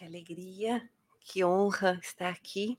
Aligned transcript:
Que 0.00 0.06
alegria, 0.06 0.88
que 1.20 1.44
honra 1.44 2.00
estar 2.02 2.30
aqui. 2.30 2.78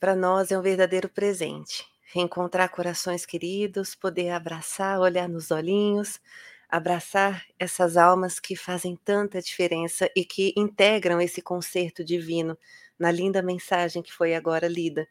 Para 0.00 0.16
nós 0.16 0.50
é 0.50 0.58
um 0.58 0.62
verdadeiro 0.62 1.06
presente. 1.06 1.86
Reencontrar 2.06 2.70
corações 2.70 3.26
queridos, 3.26 3.94
poder 3.94 4.30
abraçar, 4.30 4.98
olhar 4.98 5.28
nos 5.28 5.50
olhinhos, 5.50 6.18
abraçar 6.70 7.44
essas 7.58 7.98
almas 7.98 8.40
que 8.40 8.56
fazem 8.56 8.96
tanta 9.04 9.42
diferença 9.42 10.10
e 10.16 10.24
que 10.24 10.54
integram 10.56 11.20
esse 11.20 11.42
concerto 11.42 12.02
divino 12.02 12.56
na 12.98 13.10
linda 13.10 13.42
mensagem 13.42 14.02
que 14.02 14.10
foi 14.10 14.34
agora 14.34 14.66
lida. 14.66 15.06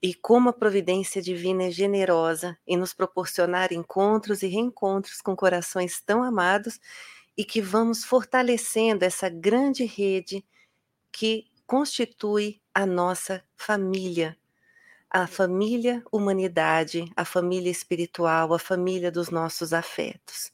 E 0.00 0.14
como 0.14 0.48
a 0.48 0.54
providência 0.54 1.20
divina 1.20 1.64
é 1.64 1.70
generosa 1.70 2.56
em 2.66 2.78
nos 2.78 2.94
proporcionar 2.94 3.70
encontros 3.70 4.42
e 4.42 4.46
reencontros 4.46 5.20
com 5.20 5.36
corações 5.36 6.00
tão 6.00 6.22
amados 6.22 6.80
e 7.36 7.44
que 7.44 7.60
vamos 7.60 8.04
fortalecendo 8.04 9.04
essa 9.04 9.28
grande 9.28 9.84
rede 9.84 10.44
que 11.10 11.46
constitui 11.66 12.60
a 12.74 12.84
nossa 12.84 13.42
família, 13.56 14.36
a 15.10 15.26
família 15.26 16.02
humanidade, 16.10 17.10
a 17.16 17.24
família 17.24 17.70
espiritual, 17.70 18.52
a 18.52 18.58
família 18.58 19.10
dos 19.10 19.30
nossos 19.30 19.72
afetos. 19.72 20.52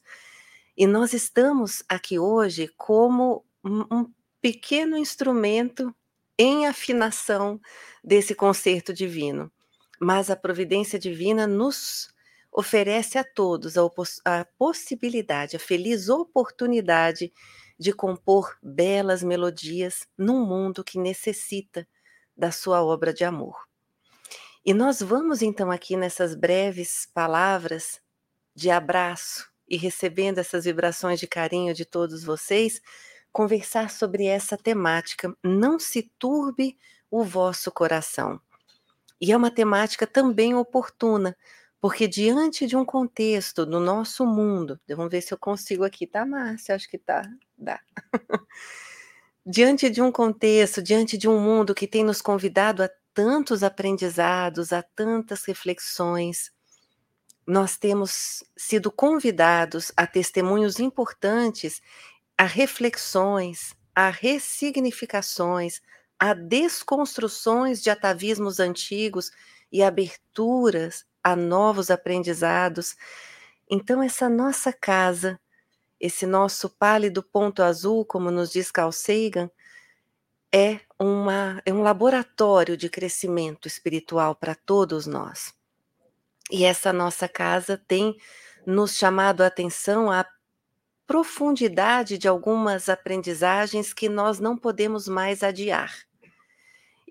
E 0.75 0.87
nós 0.87 1.13
estamos 1.13 1.83
aqui 1.89 2.17
hoje 2.17 2.69
como 2.77 3.45
um 3.63 4.09
pequeno 4.41 4.97
instrumento 4.97 5.93
em 6.37 6.65
afinação 6.65 7.59
desse 8.01 8.33
concerto 8.33 8.93
divino. 8.93 9.51
Mas 9.99 10.29
a 10.29 10.35
providência 10.37 10.97
divina 10.97 11.45
nos 11.45 12.09
oferece 12.51 13.17
a 13.17 13.23
todos 13.23 13.77
a, 13.77 13.83
a 14.25 14.45
possibilidade, 14.57 15.55
a 15.55 15.59
feliz 15.59 16.09
oportunidade 16.09 17.31
de 17.77 17.93
compor 17.93 18.57
belas 18.61 19.23
melodias 19.23 20.07
num 20.17 20.45
mundo 20.45 20.83
que 20.83 20.99
necessita 20.99 21.87
da 22.35 22.51
sua 22.51 22.83
obra 22.83 23.13
de 23.13 23.23
amor. 23.23 23.67
E 24.65 24.73
nós 24.73 25.01
vamos 25.01 25.41
então 25.41 25.71
aqui 25.71 25.95
nessas 25.95 26.35
breves 26.35 27.07
palavras 27.13 28.01
de 28.53 28.69
abraço 28.69 29.49
e 29.67 29.77
recebendo 29.77 30.39
essas 30.39 30.65
vibrações 30.65 31.19
de 31.19 31.27
carinho 31.27 31.73
de 31.73 31.85
todos 31.85 32.23
vocês, 32.23 32.81
conversar 33.31 33.89
sobre 33.89 34.25
essa 34.25 34.57
temática. 34.57 35.33
Não 35.43 35.79
se 35.79 36.11
turbe 36.17 36.77
o 37.09 37.23
vosso 37.23 37.71
coração. 37.71 38.41
E 39.21 39.31
é 39.31 39.37
uma 39.37 39.51
temática 39.51 40.07
também 40.07 40.55
oportuna, 40.55 41.37
porque 41.81 42.07
diante 42.07 42.67
de 42.67 42.75
um 42.75 42.83
contexto 42.83 43.65
do 43.65 43.79
nosso 43.79 44.25
mundo, 44.25 44.79
vamos 44.87 45.11
ver 45.11 45.21
se 45.21 45.33
eu 45.33 45.37
consigo 45.37 45.83
aqui, 45.83 46.05
tá, 46.05 46.25
Márcia? 46.25 46.75
Acho 46.75 46.89
que 46.89 46.97
tá, 46.97 47.23
dá. 47.57 47.79
diante 49.45 49.89
de 49.89 50.01
um 50.01 50.11
contexto, 50.11 50.81
diante 50.81 51.17
de 51.17 51.27
um 51.27 51.39
mundo 51.39 51.73
que 51.73 51.87
tem 51.87 52.03
nos 52.03 52.21
convidado 52.21 52.83
a 52.83 52.89
tantos 53.13 53.63
aprendizados, 53.63 54.73
a 54.73 54.83
tantas 54.83 55.45
reflexões, 55.45 56.51
nós 57.47 57.77
temos 57.77 58.43
sido 58.55 58.91
convidados 58.91 59.91
a 59.97 60.05
testemunhos 60.05 60.79
importantes, 60.79 61.81
a 62.37 62.43
reflexões, 62.43 63.73
a 63.95 64.09
ressignificações, 64.09 65.81
a 66.19 66.33
desconstruções 66.33 67.81
de 67.81 67.89
atavismos 67.89 68.59
antigos 68.59 69.31
e 69.71 69.81
aberturas 69.81 71.05
a 71.23 71.35
novos 71.35 71.89
aprendizados. 71.91 72.95
Então, 73.69 74.01
essa 74.01 74.29
nossa 74.29 74.73
casa, 74.73 75.39
esse 75.99 76.25
nosso 76.25 76.69
pálido 76.69 77.21
ponto 77.21 77.61
azul, 77.61 78.05
como 78.05 78.31
nos 78.31 78.51
diz 78.51 78.71
Carl 78.71 78.91
Sagan, 78.91 79.49
é, 80.53 80.79
uma, 80.99 81.61
é 81.65 81.73
um 81.73 81.81
laboratório 81.81 82.75
de 82.75 82.89
crescimento 82.89 83.67
espiritual 83.67 84.35
para 84.35 84.55
todos 84.55 85.05
nós. 85.05 85.53
E 86.51 86.65
essa 86.65 86.91
nossa 86.91 87.27
casa 87.27 87.77
tem 87.87 88.17
nos 88.65 88.95
chamado 88.95 89.41
a 89.41 89.47
atenção 89.47 90.11
à 90.11 90.25
profundidade 91.05 92.17
de 92.17 92.27
algumas 92.27 92.89
aprendizagens 92.89 93.93
que 93.93 94.09
nós 94.09 94.39
não 94.39 94.57
podemos 94.57 95.07
mais 95.07 95.43
adiar. 95.43 96.08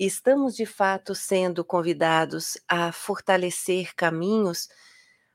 Estamos 0.01 0.55
de 0.55 0.65
fato 0.65 1.13
sendo 1.13 1.65
convidados 1.65 2.57
a 2.69 2.93
fortalecer 2.93 3.97
caminhos 3.97 4.69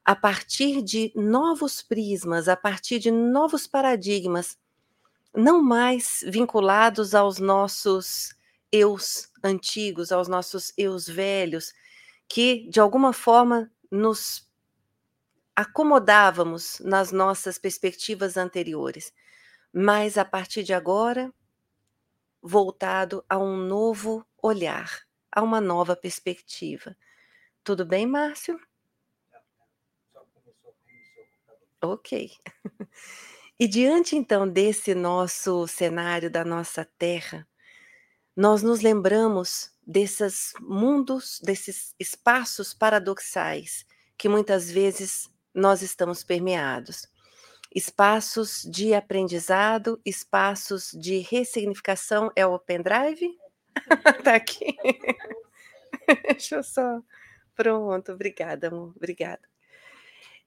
a 0.05 0.15
partir 0.15 0.81
de 0.81 1.11
novos 1.17 1.81
prismas, 1.81 2.47
a 2.47 2.55
partir 2.55 2.97
de 2.97 3.11
novos 3.11 3.67
paradigmas, 3.67 4.57
não 5.35 5.61
mais 5.61 6.23
vinculados 6.25 7.13
aos 7.13 7.39
nossos 7.39 8.33
eus 8.71 9.29
antigos, 9.43 10.13
aos 10.13 10.29
nossos 10.29 10.71
eus 10.77 11.09
velhos, 11.09 11.73
que 12.29 12.65
de 12.69 12.79
alguma 12.79 13.11
forma 13.11 13.69
nos 13.91 14.49
acomodávamos 15.53 16.79
nas 16.79 17.11
nossas 17.11 17.57
perspectivas 17.57 18.37
anteriores, 18.37 19.11
mas 19.73 20.17
a 20.17 20.23
partir 20.23 20.63
de 20.63 20.73
agora, 20.73 21.33
voltado 22.41 23.25
a 23.27 23.37
um 23.37 23.57
novo 23.57 24.25
olhar, 24.43 25.01
a 25.31 25.41
uma 25.41 25.61
nova 25.61 25.95
perspectiva. 25.95 26.95
Tudo 27.63 27.85
bem, 27.85 28.05
Márcio? 28.05 28.59
Ok. 31.81 32.31
E 33.59 33.67
diante 33.67 34.15
então 34.15 34.49
desse 34.49 34.95
nosso 34.95 35.67
cenário 35.67 36.29
da 36.29 36.43
nossa 36.43 36.83
Terra, 36.97 37.47
nós 38.35 38.63
nos 38.63 38.81
lembramos 38.81 39.71
desses 39.85 40.53
mundos, 40.59 41.39
desses 41.41 41.93
espaços 41.99 42.73
paradoxais 42.73 43.85
que 44.17 44.27
muitas 44.27 44.71
vezes 44.71 45.29
nós 45.53 45.81
estamos 45.81 46.23
permeados. 46.23 47.07
Espaços 47.73 48.63
de 48.63 48.93
aprendizado, 48.93 50.01
espaços 50.03 50.91
de 50.91 51.19
ressignificação. 51.19 52.31
É 52.35 52.45
o 52.45 52.57
pendrive? 52.57 53.37
tá 54.23 54.35
aqui. 54.35 54.75
Deixa 56.27 56.57
eu 56.57 56.63
só. 56.63 57.01
Pronto, 57.55 58.11
obrigada, 58.13 58.67
amor, 58.67 58.93
obrigada. 58.95 59.41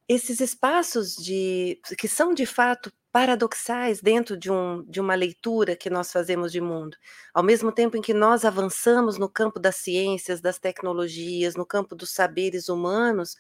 Esses 0.08 0.40
espaços 0.40 1.16
de 1.16 1.80
que 1.98 2.06
são 2.06 2.32
de 2.32 2.46
fato 2.46 2.92
paradoxais 3.10 4.00
dentro 4.00 4.36
de, 4.36 4.52
um, 4.52 4.84
de 4.84 5.00
uma 5.00 5.14
leitura 5.14 5.74
que 5.74 5.90
nós 5.90 6.12
fazemos 6.12 6.52
de 6.52 6.60
mundo, 6.60 6.96
ao 7.34 7.42
mesmo 7.42 7.72
tempo 7.72 7.96
em 7.96 8.02
que 8.02 8.14
nós 8.14 8.44
avançamos 8.44 9.18
no 9.18 9.28
campo 9.28 9.58
das 9.58 9.76
ciências, 9.76 10.40
das 10.40 10.58
tecnologias, 10.58 11.56
no 11.56 11.66
campo 11.66 11.96
dos 11.96 12.10
saberes 12.10 12.68
humanos, 12.68 13.36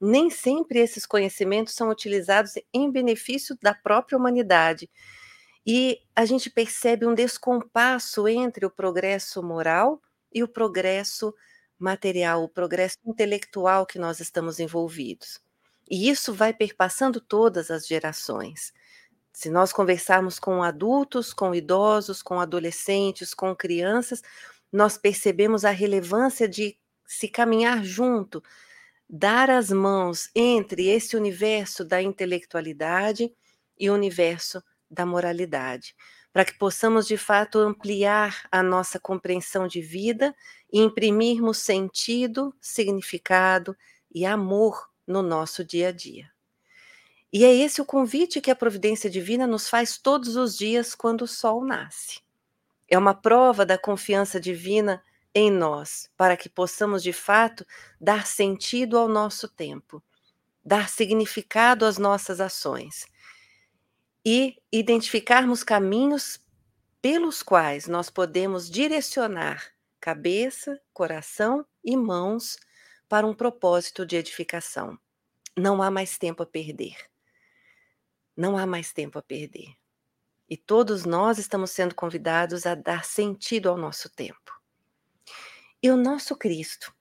nem 0.00 0.30
sempre 0.30 0.80
esses 0.80 1.06
conhecimentos 1.06 1.74
são 1.74 1.88
utilizados 1.90 2.52
em 2.72 2.90
benefício 2.90 3.56
da 3.62 3.74
própria 3.74 4.16
humanidade. 4.18 4.88
E 5.70 6.00
a 6.16 6.24
gente 6.24 6.48
percebe 6.48 7.04
um 7.04 7.14
descompasso 7.14 8.26
entre 8.26 8.64
o 8.64 8.70
progresso 8.70 9.42
moral 9.42 10.00
e 10.32 10.42
o 10.42 10.48
progresso 10.48 11.34
material, 11.78 12.42
o 12.42 12.48
progresso 12.48 12.96
intelectual 13.04 13.84
que 13.84 13.98
nós 13.98 14.18
estamos 14.18 14.58
envolvidos. 14.58 15.38
E 15.86 16.08
isso 16.08 16.32
vai 16.32 16.54
perpassando 16.54 17.20
todas 17.20 17.70
as 17.70 17.86
gerações. 17.86 18.72
Se 19.30 19.50
nós 19.50 19.70
conversarmos 19.70 20.38
com 20.38 20.62
adultos, 20.62 21.34
com 21.34 21.54
idosos, 21.54 22.22
com 22.22 22.40
adolescentes, 22.40 23.34
com 23.34 23.54
crianças, 23.54 24.22
nós 24.72 24.96
percebemos 24.96 25.66
a 25.66 25.70
relevância 25.70 26.48
de 26.48 26.78
se 27.06 27.28
caminhar 27.28 27.84
junto, 27.84 28.42
dar 29.06 29.50
as 29.50 29.68
mãos 29.68 30.30
entre 30.34 30.88
esse 30.88 31.14
universo 31.14 31.84
da 31.84 32.00
intelectualidade 32.00 33.30
e 33.78 33.90
o 33.90 33.94
universo 33.94 34.62
da 34.90 35.04
moralidade, 35.04 35.94
para 36.32 36.44
que 36.44 36.56
possamos 36.56 37.06
de 37.06 37.16
fato 37.16 37.58
ampliar 37.58 38.46
a 38.50 38.62
nossa 38.62 38.98
compreensão 38.98 39.66
de 39.66 39.80
vida 39.80 40.34
e 40.72 40.80
imprimirmos 40.80 41.58
sentido, 41.58 42.54
significado 42.60 43.76
e 44.14 44.24
amor 44.24 44.88
no 45.06 45.22
nosso 45.22 45.64
dia 45.64 45.88
a 45.88 45.92
dia. 45.92 46.30
E 47.32 47.44
é 47.44 47.54
esse 47.54 47.80
o 47.80 47.84
convite 47.84 48.40
que 48.40 48.50
a 48.50 48.56
providência 48.56 49.10
divina 49.10 49.46
nos 49.46 49.68
faz 49.68 49.98
todos 49.98 50.36
os 50.36 50.56
dias 50.56 50.94
quando 50.94 51.22
o 51.22 51.28
sol 51.28 51.62
nasce. 51.62 52.20
É 52.88 52.96
uma 52.96 53.14
prova 53.14 53.66
da 53.66 53.76
confiança 53.76 54.40
divina 54.40 55.02
em 55.34 55.50
nós, 55.50 56.10
para 56.16 56.36
que 56.36 56.48
possamos 56.48 57.02
de 57.02 57.12
fato 57.12 57.66
dar 58.00 58.26
sentido 58.26 58.96
ao 58.96 59.08
nosso 59.08 59.46
tempo, 59.46 60.02
dar 60.64 60.88
significado 60.88 61.84
às 61.84 61.98
nossas 61.98 62.40
ações 62.40 63.06
e 64.30 64.60
identificarmos 64.70 65.64
caminhos 65.64 66.38
pelos 67.00 67.42
quais 67.42 67.86
nós 67.86 68.10
podemos 68.10 68.68
direcionar 68.68 69.72
cabeça, 69.98 70.78
coração 70.92 71.64
e 71.82 71.96
mãos 71.96 72.58
para 73.08 73.26
um 73.26 73.32
propósito 73.32 74.04
de 74.04 74.16
edificação. 74.16 74.98
Não 75.56 75.82
há 75.82 75.90
mais 75.90 76.18
tempo 76.18 76.42
a 76.42 76.46
perder. 76.46 76.94
Não 78.36 78.58
há 78.58 78.66
mais 78.66 78.92
tempo 78.92 79.18
a 79.18 79.22
perder. 79.22 79.74
E 80.46 80.58
todos 80.58 81.06
nós 81.06 81.38
estamos 81.38 81.70
sendo 81.70 81.94
convidados 81.94 82.66
a 82.66 82.74
dar 82.74 83.06
sentido 83.06 83.70
ao 83.70 83.78
nosso 83.78 84.10
tempo. 84.10 84.60
E 85.82 85.90
o 85.90 85.96
nosso 85.96 86.36
Cristo 86.36 86.94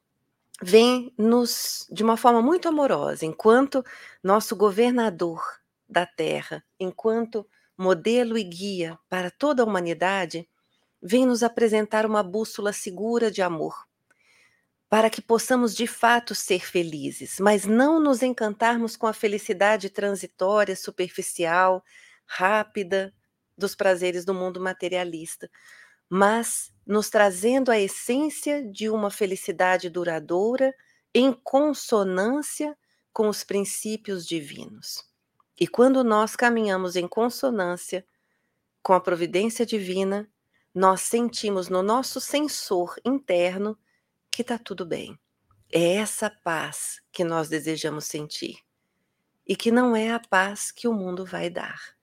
vem 0.64 1.14
nos, 1.18 1.86
de 1.92 2.06
uma 2.06 2.16
forma 2.16 2.42
muito 2.42 2.70
amorosa, 2.70 3.26
enquanto 3.26 3.84
nosso 4.24 4.56
governador 4.56 5.42
da 5.88 6.06
terra, 6.06 6.64
enquanto 6.80 7.48
modelo 7.78 8.38
e 8.38 8.44
guia 8.44 8.98
para 9.10 9.30
toda 9.30 9.62
a 9.64 9.66
humanidade, 9.66 10.50
vem 11.02 11.26
nos 11.26 11.44
apresentar 11.44 12.06
uma 12.06 12.24
bússola 12.24 12.74
segura 12.74 13.30
de 13.30 13.42
amor, 13.42 13.88
para 14.90 15.10
que 15.10 15.22
possamos 15.22 15.76
de 15.76 15.86
fato 15.86 16.34
ser 16.34 16.66
felizes, 16.66 17.38
mas 17.40 17.66
não 17.66 18.00
nos 18.00 18.24
encantarmos 18.24 18.96
com 18.96 19.06
a 19.06 19.14
felicidade 19.14 19.90
transitória, 19.90 20.76
superficial, 20.76 21.84
rápida 22.26 23.14
dos 23.58 23.76
prazeres 23.76 24.26
do 24.26 24.34
mundo 24.34 24.60
materialista, 24.60 25.50
mas 26.10 26.72
nos 26.86 27.10
trazendo 27.10 27.70
a 27.70 27.80
essência 27.80 28.64
de 28.64 28.90
uma 28.90 29.12
felicidade 29.12 29.90
duradoura 29.90 30.74
em 31.14 31.34
consonância 31.34 32.78
com 33.12 33.28
os 33.28 33.44
princípios 33.44 34.26
divinos. 34.26 35.07
E 35.60 35.68
quando 35.68 36.04
nós 36.04 36.36
caminhamos 36.36 36.96
em 36.96 37.08
consonância 37.08 38.06
com 38.84 38.94
a 38.94 39.02
providência 39.02 39.66
divina, 39.66 40.30
nós 40.74 41.02
sentimos 41.02 41.68
no 41.70 41.82
nosso 41.82 42.22
sensor 42.22 42.96
interno 43.04 43.78
que 44.30 44.44
está 44.44 44.60
tudo 44.60 44.86
bem. 44.86 45.20
É 45.72 45.96
essa 45.96 46.30
paz 46.30 47.02
que 47.12 47.24
nós 47.24 47.50
desejamos 47.50 48.06
sentir 48.06 48.60
e 49.48 49.56
que 49.56 49.72
não 49.72 49.96
é 49.96 50.12
a 50.12 50.20
paz 50.20 50.72
que 50.72 50.88
o 50.88 50.94
mundo 50.94 51.26
vai 51.26 51.50
dar. 51.50 51.98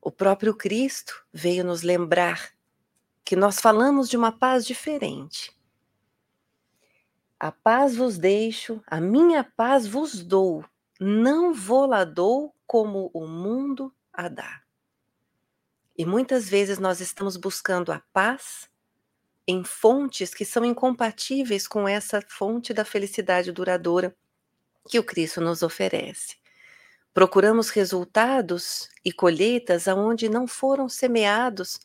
O 0.00 0.10
próprio 0.10 0.54
Cristo 0.54 1.24
veio 1.32 1.62
nos 1.64 1.82
lembrar 1.82 2.52
que 3.24 3.36
nós 3.36 3.60
falamos 3.60 4.08
de 4.08 4.16
uma 4.16 4.32
paz 4.32 4.66
diferente. 4.66 5.56
A 7.38 7.52
paz 7.52 7.94
vos 7.94 8.18
deixo, 8.18 8.82
a 8.86 9.00
minha 9.00 9.44
paz 9.44 9.86
vos 9.86 10.24
dou, 10.24 10.64
não 11.02 11.52
vou 11.52 11.84
lá 11.86 12.04
dou 12.04 12.54
como 12.64 13.10
o 13.12 13.26
mundo 13.26 13.92
a 14.12 14.28
dá. 14.28 14.62
E 15.98 16.06
muitas 16.06 16.48
vezes 16.48 16.78
nós 16.78 17.00
estamos 17.00 17.36
buscando 17.36 17.90
a 17.90 18.00
paz 18.12 18.70
em 19.46 19.64
fontes 19.64 20.32
que 20.32 20.44
são 20.44 20.64
incompatíveis 20.64 21.66
com 21.66 21.88
essa 21.88 22.22
fonte 22.28 22.72
da 22.72 22.84
felicidade 22.84 23.50
duradoura 23.50 24.16
que 24.88 24.98
o 24.98 25.04
Cristo 25.04 25.40
nos 25.40 25.62
oferece. 25.62 26.36
Procuramos 27.12 27.68
resultados 27.70 28.88
e 29.04 29.12
colheitas 29.12 29.88
aonde 29.88 30.28
não 30.28 30.46
foram 30.46 30.88
semeados 30.88 31.80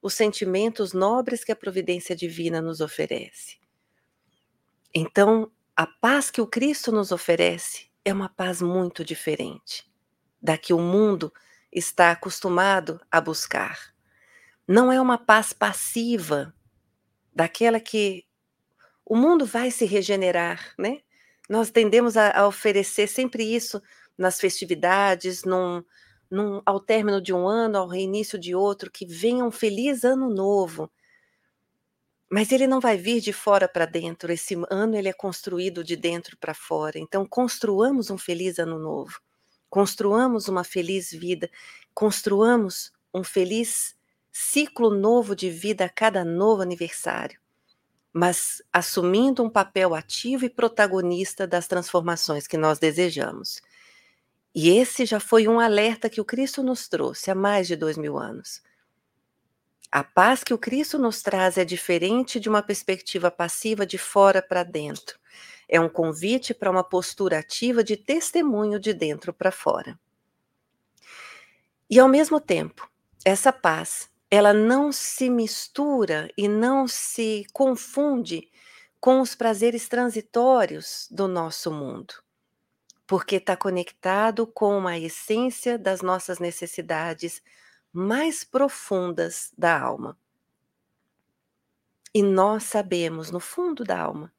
os 0.00 0.14
sentimentos 0.14 0.92
nobres 0.92 1.42
que 1.42 1.52
a 1.52 1.56
providência 1.56 2.14
divina 2.14 2.62
nos 2.62 2.80
oferece. 2.80 3.58
Então, 4.94 5.50
a 5.76 5.86
paz 5.86 6.30
que 6.30 6.40
o 6.40 6.46
Cristo 6.46 6.90
nos 6.92 7.12
oferece 7.12 7.89
é 8.04 8.12
uma 8.12 8.28
paz 8.28 8.62
muito 8.62 9.04
diferente 9.04 9.90
da 10.40 10.56
que 10.56 10.72
o 10.72 10.78
mundo 10.78 11.32
está 11.70 12.10
acostumado 12.10 13.00
a 13.10 13.20
buscar. 13.20 13.94
Não 14.66 14.90
é 14.90 15.00
uma 15.00 15.18
paz 15.18 15.52
passiva, 15.52 16.54
daquela 17.34 17.78
que 17.78 18.24
o 19.04 19.16
mundo 19.16 19.44
vai 19.44 19.70
se 19.70 19.84
regenerar, 19.84 20.74
né? 20.78 20.98
Nós 21.48 21.70
tendemos 21.70 22.16
a, 22.16 22.30
a 22.30 22.46
oferecer 22.46 23.08
sempre 23.08 23.42
isso 23.42 23.82
nas 24.16 24.40
festividades, 24.40 25.44
num, 25.44 25.82
num, 26.30 26.62
ao 26.64 26.78
término 26.78 27.20
de 27.20 27.32
um 27.32 27.48
ano, 27.48 27.78
ao 27.78 27.88
reinício 27.88 28.38
de 28.38 28.54
outro, 28.54 28.90
que 28.90 29.04
venha 29.04 29.44
um 29.44 29.50
feliz 29.50 30.04
ano 30.04 30.30
novo. 30.30 30.90
Mas 32.30 32.52
ele 32.52 32.66
não 32.66 32.80
vai 32.80 32.96
vir 32.96 33.20
de 33.20 33.32
fora 33.32 33.68
para 33.68 33.86
dentro, 33.86 34.32
esse 34.32 34.56
ano 34.70 34.96
ele 34.96 35.08
é 35.08 35.12
construído 35.12 35.82
de 35.82 35.96
dentro 35.96 36.36
para 36.36 36.54
fora. 36.54 36.98
Então, 36.98 37.26
construamos 37.26 38.08
um 38.08 38.16
feliz 38.16 38.58
ano 38.58 38.78
novo, 38.78 39.20
construamos 39.68 40.46
uma 40.46 40.62
feliz 40.62 41.10
vida, 41.10 41.50
construamos 41.92 42.92
um 43.12 43.24
feliz 43.24 43.96
ciclo 44.32 44.90
novo 44.90 45.34
de 45.34 45.50
vida 45.50 45.84
a 45.84 45.88
cada 45.88 46.24
novo 46.24 46.62
aniversário, 46.62 47.40
mas 48.12 48.62
assumindo 48.72 49.42
um 49.42 49.50
papel 49.50 49.94
ativo 49.94 50.44
e 50.44 50.50
protagonista 50.50 51.46
das 51.48 51.66
transformações 51.66 52.46
que 52.46 52.56
nós 52.56 52.78
desejamos. 52.78 53.60
E 54.54 54.70
esse 54.70 55.04
já 55.04 55.20
foi 55.20 55.48
um 55.48 55.60
alerta 55.60 56.10
que 56.10 56.20
o 56.20 56.24
Cristo 56.24 56.62
nos 56.62 56.88
trouxe 56.88 57.30
há 57.30 57.34
mais 57.34 57.66
de 57.66 57.76
dois 57.76 57.98
mil 57.98 58.18
anos. 58.18 58.62
A 59.92 60.04
paz 60.04 60.44
que 60.44 60.54
o 60.54 60.58
Cristo 60.58 60.98
nos 60.98 61.20
traz 61.20 61.58
é 61.58 61.64
diferente 61.64 62.38
de 62.38 62.48
uma 62.48 62.62
perspectiva 62.62 63.30
passiva 63.30 63.84
de 63.84 63.98
fora 63.98 64.40
para 64.40 64.62
dentro. 64.62 65.18
É 65.68 65.80
um 65.80 65.88
convite 65.88 66.54
para 66.54 66.70
uma 66.70 66.84
postura 66.84 67.38
ativa 67.38 67.82
de 67.82 67.96
testemunho 67.96 68.78
de 68.78 68.94
dentro 68.94 69.32
para 69.32 69.50
fora. 69.50 69.98
E 71.88 71.98
ao 71.98 72.08
mesmo 72.08 72.40
tempo, 72.40 72.88
essa 73.24 73.52
paz 73.52 74.08
ela 74.30 74.52
não 74.52 74.92
se 74.92 75.28
mistura 75.28 76.30
e 76.36 76.46
não 76.46 76.86
se 76.86 77.44
confunde 77.52 78.48
com 79.00 79.20
os 79.20 79.34
prazeres 79.34 79.88
transitórios 79.88 81.08
do 81.10 81.26
nosso 81.26 81.72
mundo, 81.72 82.14
porque 83.08 83.36
está 83.36 83.56
conectado 83.56 84.46
com 84.46 84.86
a 84.86 84.96
essência 84.96 85.76
das 85.76 86.00
nossas 86.00 86.38
necessidades 86.38 87.42
mais 87.92 88.44
profundas 88.44 89.52
da 89.56 89.80
alma. 89.80 90.18
E 92.14 92.22
nós 92.22 92.64
sabemos, 92.64 93.30
no 93.30 93.40
fundo 93.40 93.84
da 93.84 93.98
alma, 94.00 94.32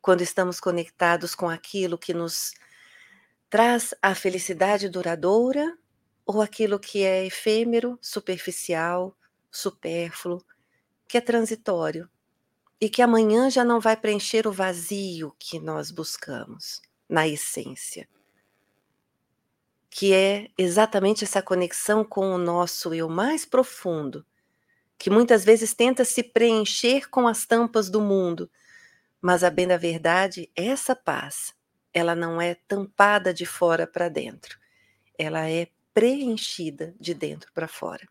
quando 0.00 0.22
estamos 0.22 0.58
conectados 0.58 1.34
com 1.34 1.48
aquilo 1.48 1.98
que 1.98 2.14
nos 2.14 2.52
traz 3.48 3.94
a 4.00 4.14
felicidade 4.14 4.88
duradoura 4.88 5.76
ou 6.24 6.40
aquilo 6.40 6.78
que 6.78 7.02
é 7.02 7.26
efêmero, 7.26 7.98
superficial, 8.00 9.16
supérfluo, 9.50 10.44
que 11.06 11.18
é 11.18 11.20
transitório 11.20 12.08
e 12.80 12.88
que 12.88 13.02
amanhã 13.02 13.50
já 13.50 13.62
não 13.62 13.78
vai 13.78 13.96
preencher 13.96 14.46
o 14.46 14.52
vazio 14.52 15.34
que 15.38 15.60
nós 15.60 15.90
buscamos 15.90 16.80
na 17.08 17.28
essência. 17.28 18.08
Que 19.94 20.14
é 20.14 20.48
exatamente 20.56 21.22
essa 21.22 21.42
conexão 21.42 22.02
com 22.02 22.32
o 22.32 22.38
nosso 22.38 22.94
eu 22.94 23.08
mais 23.08 23.44
profundo, 23.44 24.24
que 24.98 25.10
muitas 25.10 25.44
vezes 25.44 25.74
tenta 25.74 26.04
se 26.04 26.22
preencher 26.22 27.10
com 27.10 27.28
as 27.28 27.44
tampas 27.44 27.90
do 27.90 28.00
mundo, 28.00 28.50
mas 29.20 29.44
a 29.44 29.50
bem 29.50 29.68
da 29.68 29.76
verdade, 29.76 30.50
essa 30.56 30.96
paz, 30.96 31.54
ela 31.92 32.14
não 32.14 32.40
é 32.40 32.54
tampada 32.66 33.34
de 33.34 33.44
fora 33.44 33.86
para 33.86 34.08
dentro, 34.08 34.58
ela 35.18 35.48
é 35.48 35.68
preenchida 35.92 36.94
de 36.98 37.12
dentro 37.12 37.52
para 37.52 37.68
fora 37.68 38.08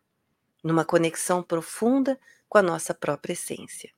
numa 0.62 0.84
conexão 0.84 1.42
profunda 1.42 2.18
com 2.48 2.58
a 2.58 2.62
nossa 2.62 2.94
própria 2.94 3.32
essência. 3.32 3.90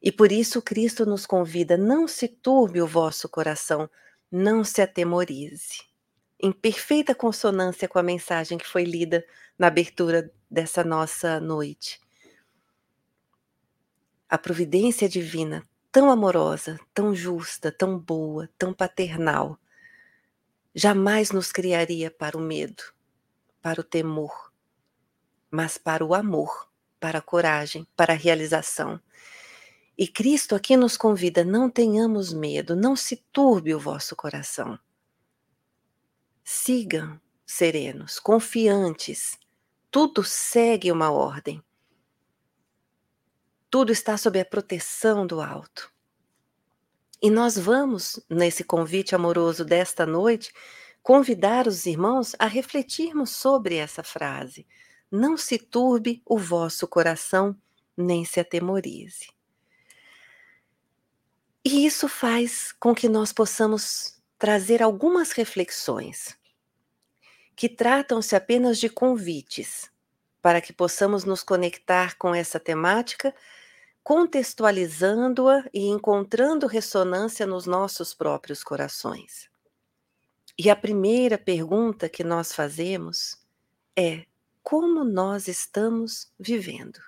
E 0.00 0.10
por 0.10 0.32
isso 0.32 0.62
Cristo 0.62 1.04
nos 1.04 1.26
convida: 1.26 1.76
não 1.76 2.08
se 2.08 2.28
turbe 2.28 2.80
o 2.80 2.86
vosso 2.86 3.28
coração, 3.28 3.90
não 4.30 4.64
se 4.64 4.80
atemorize. 4.80 5.87
Em 6.40 6.52
perfeita 6.52 7.14
consonância 7.14 7.88
com 7.88 7.98
a 7.98 8.02
mensagem 8.02 8.58
que 8.58 8.66
foi 8.66 8.84
lida 8.84 9.26
na 9.58 9.66
abertura 9.66 10.32
dessa 10.48 10.84
nossa 10.84 11.40
noite. 11.40 12.00
A 14.28 14.38
providência 14.38 15.08
divina, 15.08 15.66
tão 15.90 16.10
amorosa, 16.10 16.78
tão 16.94 17.14
justa, 17.14 17.72
tão 17.72 17.98
boa, 17.98 18.48
tão 18.56 18.72
paternal, 18.72 19.58
jamais 20.74 21.32
nos 21.32 21.50
criaria 21.50 22.10
para 22.10 22.36
o 22.36 22.40
medo, 22.40 22.84
para 23.60 23.80
o 23.80 23.84
temor, 23.84 24.52
mas 25.50 25.76
para 25.76 26.04
o 26.04 26.14
amor, 26.14 26.68
para 27.00 27.18
a 27.18 27.22
coragem, 27.22 27.86
para 27.96 28.12
a 28.12 28.16
realização. 28.16 29.00
E 29.96 30.06
Cristo 30.06 30.54
aqui 30.54 30.76
nos 30.76 30.96
convida: 30.96 31.42
não 31.42 31.68
tenhamos 31.68 32.32
medo, 32.32 32.76
não 32.76 32.94
se 32.94 33.16
turbe 33.32 33.74
o 33.74 33.80
vosso 33.80 34.14
coração. 34.14 34.78
Sigam 36.50 37.20
serenos, 37.44 38.18
confiantes, 38.18 39.38
tudo 39.90 40.24
segue 40.24 40.90
uma 40.90 41.10
ordem. 41.10 41.62
Tudo 43.68 43.92
está 43.92 44.16
sob 44.16 44.40
a 44.40 44.46
proteção 44.46 45.26
do 45.26 45.42
alto. 45.42 45.92
E 47.20 47.28
nós 47.28 47.58
vamos, 47.58 48.18
nesse 48.30 48.64
convite 48.64 49.14
amoroso 49.14 49.62
desta 49.62 50.06
noite, 50.06 50.50
convidar 51.02 51.66
os 51.66 51.84
irmãos 51.84 52.34
a 52.38 52.46
refletirmos 52.46 53.28
sobre 53.28 53.74
essa 53.74 54.02
frase, 54.02 54.66
não 55.10 55.36
se 55.36 55.58
turbe 55.58 56.22
o 56.24 56.38
vosso 56.38 56.88
coração, 56.88 57.54
nem 57.94 58.24
se 58.24 58.40
atemorize. 58.40 59.28
E 61.62 61.84
isso 61.84 62.08
faz 62.08 62.72
com 62.72 62.94
que 62.94 63.06
nós 63.06 63.34
possamos 63.34 64.18
trazer 64.38 64.82
algumas 64.82 65.32
reflexões 65.32 66.37
que 67.58 67.68
tratam-se 67.68 68.36
apenas 68.36 68.78
de 68.78 68.88
convites, 68.88 69.90
para 70.40 70.60
que 70.60 70.72
possamos 70.72 71.24
nos 71.24 71.42
conectar 71.42 72.16
com 72.16 72.32
essa 72.32 72.60
temática, 72.60 73.34
contextualizando-a 74.00 75.64
e 75.74 75.88
encontrando 75.88 76.68
ressonância 76.68 77.44
nos 77.44 77.66
nossos 77.66 78.14
próprios 78.14 78.62
corações. 78.62 79.50
E 80.56 80.70
a 80.70 80.76
primeira 80.76 81.36
pergunta 81.36 82.08
que 82.08 82.22
nós 82.22 82.52
fazemos 82.52 83.44
é: 83.96 84.24
como 84.62 85.02
nós 85.02 85.48
estamos 85.48 86.30
vivendo? 86.38 87.00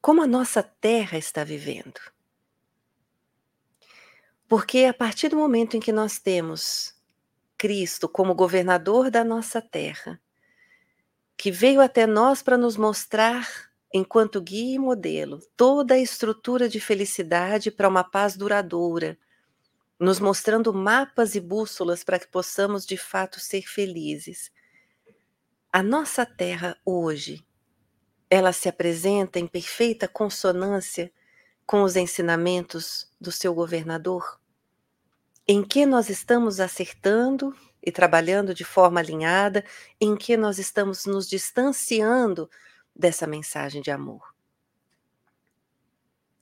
Como 0.00 0.22
a 0.22 0.26
nossa 0.26 0.62
terra 0.62 1.18
está 1.18 1.44
vivendo? 1.44 2.00
Porque 4.48 4.86
a 4.86 4.94
partir 4.94 5.28
do 5.28 5.36
momento 5.36 5.76
em 5.76 5.80
que 5.80 5.92
nós 5.92 6.18
temos 6.18 6.95
Cristo 7.58 8.08
como 8.08 8.34
governador 8.34 9.10
da 9.10 9.24
nossa 9.24 9.60
terra, 9.60 10.20
que 11.36 11.50
veio 11.50 11.80
até 11.80 12.06
nós 12.06 12.42
para 12.42 12.56
nos 12.56 12.76
mostrar, 12.76 13.70
enquanto 13.92 14.40
guia 14.40 14.76
e 14.76 14.78
modelo, 14.78 15.40
toda 15.56 15.94
a 15.94 15.98
estrutura 15.98 16.68
de 16.68 16.80
felicidade 16.80 17.70
para 17.70 17.88
uma 17.88 18.04
paz 18.04 18.36
duradoura, 18.36 19.18
nos 19.98 20.20
mostrando 20.20 20.72
mapas 20.72 21.34
e 21.34 21.40
bússolas 21.40 22.04
para 22.04 22.18
que 22.18 22.26
possamos 22.26 22.84
de 22.84 22.96
fato 22.96 23.40
ser 23.40 23.62
felizes. 23.62 24.50
A 25.72 25.82
nossa 25.82 26.26
terra 26.26 26.76
hoje, 26.84 27.46
ela 28.28 28.52
se 28.52 28.68
apresenta 28.68 29.38
em 29.38 29.46
perfeita 29.46 30.06
consonância 30.08 31.12
com 31.66 31.82
os 31.82 31.96
ensinamentos 31.96 33.10
do 33.20 33.32
seu 33.32 33.54
governador? 33.54 34.40
Em 35.46 35.62
que 35.62 35.86
nós 35.86 36.08
estamos 36.08 36.60
acertando 36.60 37.54
e 37.82 37.92
trabalhando 37.92 38.52
de 38.52 38.64
forma 38.64 38.98
alinhada, 38.98 39.64
em 40.00 40.16
que 40.16 40.36
nós 40.36 40.58
estamos 40.58 41.06
nos 41.06 41.28
distanciando 41.28 42.50
dessa 42.94 43.26
mensagem 43.26 43.80
de 43.80 43.90
amor. 43.90 44.34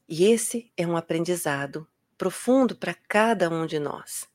E 0.09 0.25
esse 0.25 0.73
é 0.77 0.87
um 0.87 0.97
aprendizado 0.97 1.87
profundo 2.17 2.77
para 2.77 2.95
cada 2.95 3.51
um 3.51 3.67
de 3.67 3.79
nós. 3.79 4.27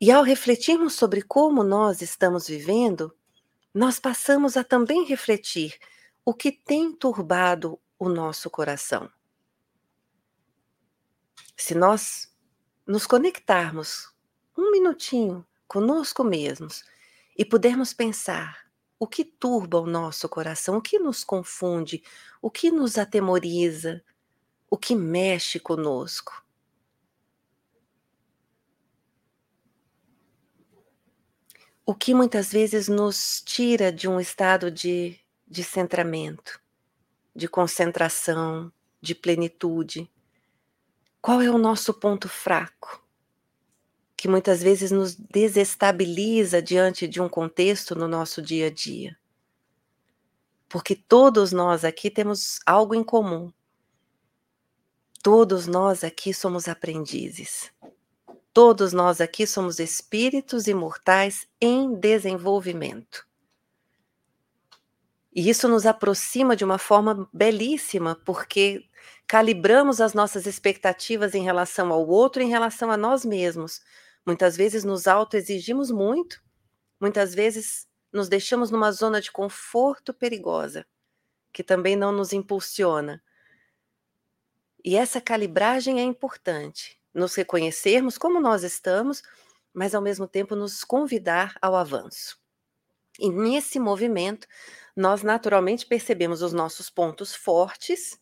E 0.00 0.10
ao 0.10 0.22
refletirmos 0.22 0.94
sobre 0.94 1.22
como 1.22 1.64
nós 1.64 2.02
estamos 2.02 2.46
vivendo, 2.46 3.16
nós 3.72 3.98
passamos 3.98 4.56
a 4.56 4.62
também 4.62 5.04
refletir 5.04 5.78
o 6.24 6.34
que 6.34 6.52
tem 6.52 6.92
turbado 6.92 7.80
o 7.98 8.08
nosso 8.08 8.50
coração. 8.50 9.10
Se 11.56 11.74
nós 11.74 12.33
nos 12.86 13.06
conectarmos 13.06 14.12
um 14.56 14.70
minutinho 14.70 15.46
conosco 15.66 16.22
mesmos 16.22 16.84
e 17.36 17.44
pudermos 17.44 17.92
pensar 17.92 18.64
o 18.98 19.06
que 19.06 19.24
turba 19.24 19.80
o 19.80 19.86
nosso 19.86 20.28
coração, 20.28 20.76
o 20.76 20.82
que 20.82 20.98
nos 20.98 21.24
confunde, 21.24 22.02
o 22.40 22.50
que 22.50 22.70
nos 22.70 22.96
atemoriza, 22.96 24.02
o 24.70 24.76
que 24.76 24.94
mexe 24.94 25.58
conosco. 25.58 26.44
O 31.86 31.94
que 31.94 32.14
muitas 32.14 32.50
vezes 32.50 32.88
nos 32.88 33.42
tira 33.42 33.92
de 33.92 34.08
um 34.08 34.18
estado 34.18 34.70
de, 34.70 35.18
de 35.46 35.62
centramento, 35.62 36.58
de 37.36 37.46
concentração, 37.46 38.72
de 39.02 39.14
plenitude. 39.14 40.10
Qual 41.24 41.40
é 41.40 41.48
o 41.48 41.56
nosso 41.56 41.94
ponto 41.94 42.28
fraco? 42.28 43.02
que 44.14 44.28
muitas 44.28 44.62
vezes 44.62 44.90
nos 44.90 45.14
desestabiliza 45.14 46.60
diante 46.60 47.08
de 47.08 47.20
um 47.20 47.30
contexto 47.30 47.94
no 47.94 48.06
nosso 48.06 48.42
dia 48.42 48.66
a 48.66 48.70
dia. 48.70 49.16
Porque 50.68 50.94
todos 50.94 51.50
nós 51.50 51.82
aqui 51.82 52.10
temos 52.10 52.60
algo 52.66 52.94
em 52.94 53.02
comum. 53.02 53.50
Todos 55.22 55.66
nós 55.66 56.04
aqui 56.04 56.34
somos 56.34 56.68
aprendizes. 56.68 57.70
Todos 58.52 58.92
nós 58.92 59.18
aqui 59.18 59.46
somos 59.46 59.78
espíritos 59.78 60.66
imortais 60.66 61.46
em 61.58 61.94
desenvolvimento. 61.94 63.26
E 65.34 65.48
isso 65.48 65.68
nos 65.68 65.84
aproxima 65.84 66.54
de 66.54 66.64
uma 66.64 66.78
forma 66.78 67.28
belíssima, 67.32 68.14
porque 68.24 68.84
calibramos 69.26 70.00
as 70.00 70.14
nossas 70.14 70.46
expectativas 70.46 71.34
em 71.34 71.42
relação 71.42 71.92
ao 71.92 72.06
outro, 72.06 72.42
em 72.42 72.48
relação 72.48 72.90
a 72.90 72.96
nós 72.96 73.24
mesmos, 73.24 73.80
Muitas 74.26 74.56
vezes 74.56 74.84
nos 74.84 75.06
autoexigimos 75.06 75.90
muito, 75.90 76.42
muitas 76.98 77.34
vezes 77.34 77.86
nos 78.10 78.26
deixamos 78.28 78.70
numa 78.70 78.90
zona 78.90 79.20
de 79.20 79.30
conforto 79.30 80.14
perigosa, 80.14 80.86
que 81.52 81.62
também 81.62 81.94
não 81.94 82.10
nos 82.10 82.32
impulsiona. 82.32 83.22
E 84.82 84.96
essa 84.96 85.20
calibragem 85.20 86.00
é 86.00 86.02
importante, 86.02 86.98
nos 87.12 87.34
reconhecermos 87.34 88.16
como 88.16 88.40
nós 88.40 88.62
estamos, 88.62 89.22
mas 89.74 89.94
ao 89.94 90.00
mesmo 90.00 90.26
tempo 90.26 90.56
nos 90.56 90.84
convidar 90.84 91.56
ao 91.60 91.76
avanço. 91.76 92.38
E 93.18 93.30
nesse 93.30 93.78
movimento, 93.78 94.46
nós 94.96 95.22
naturalmente 95.22 95.86
percebemos 95.86 96.42
os 96.42 96.52
nossos 96.52 96.90
pontos 96.90 97.34
fortes, 97.34 98.18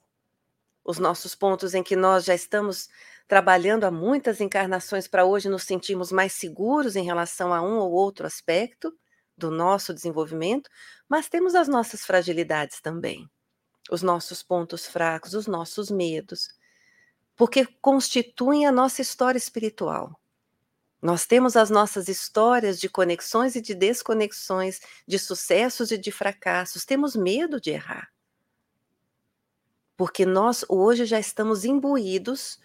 os 0.84 0.98
nossos 0.98 1.34
pontos 1.34 1.74
em 1.74 1.82
que 1.82 1.96
nós 1.96 2.24
já 2.24 2.34
estamos 2.34 2.88
trabalhando 3.28 3.84
há 3.84 3.90
muitas 3.90 4.40
encarnações 4.40 5.06
para 5.06 5.24
hoje 5.24 5.48
nos 5.48 5.62
sentirmos 5.62 6.12
mais 6.12 6.32
seguros 6.32 6.96
em 6.96 7.04
relação 7.04 7.52
a 7.52 7.62
um 7.62 7.78
ou 7.78 7.92
outro 7.92 8.26
aspecto 8.26 8.92
do 9.36 9.50
nosso 9.50 9.94
desenvolvimento, 9.94 10.68
mas 11.08 11.28
temos 11.28 11.54
as 11.54 11.68
nossas 11.68 12.04
fragilidades 12.04 12.80
também, 12.80 13.28
os 13.90 14.02
nossos 14.02 14.42
pontos 14.42 14.86
fracos, 14.86 15.34
os 15.34 15.46
nossos 15.46 15.90
medos, 15.90 16.48
porque 17.36 17.66
constituem 17.80 18.66
a 18.66 18.72
nossa 18.72 19.00
história 19.00 19.38
espiritual. 19.38 20.21
Nós 21.02 21.26
temos 21.26 21.56
as 21.56 21.68
nossas 21.68 22.06
histórias 22.06 22.78
de 22.78 22.88
conexões 22.88 23.56
e 23.56 23.60
de 23.60 23.74
desconexões, 23.74 24.80
de 25.04 25.18
sucessos 25.18 25.90
e 25.90 25.98
de 25.98 26.12
fracassos. 26.12 26.84
Temos 26.84 27.16
medo 27.16 27.60
de 27.60 27.70
errar. 27.70 28.12
Porque 29.96 30.24
nós 30.24 30.64
hoje 30.68 31.04
já 31.04 31.18
estamos 31.18 31.64
imbuídos 31.64 32.60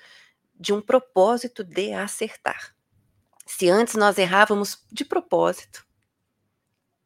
de 0.53 0.72
um 0.72 0.79
propósito 0.79 1.63
de 1.63 1.94
acertar. 1.94 2.75
Se 3.44 3.70
antes 3.70 3.96
nós 3.96 4.20
errávamos 4.20 4.86
de 4.91 5.03
propósito, 5.03 5.84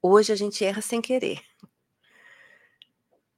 hoje 0.01 0.33
a 0.33 0.35
gente 0.35 0.65
erra 0.65 0.81
sem 0.81 1.01
querer. 1.01 1.41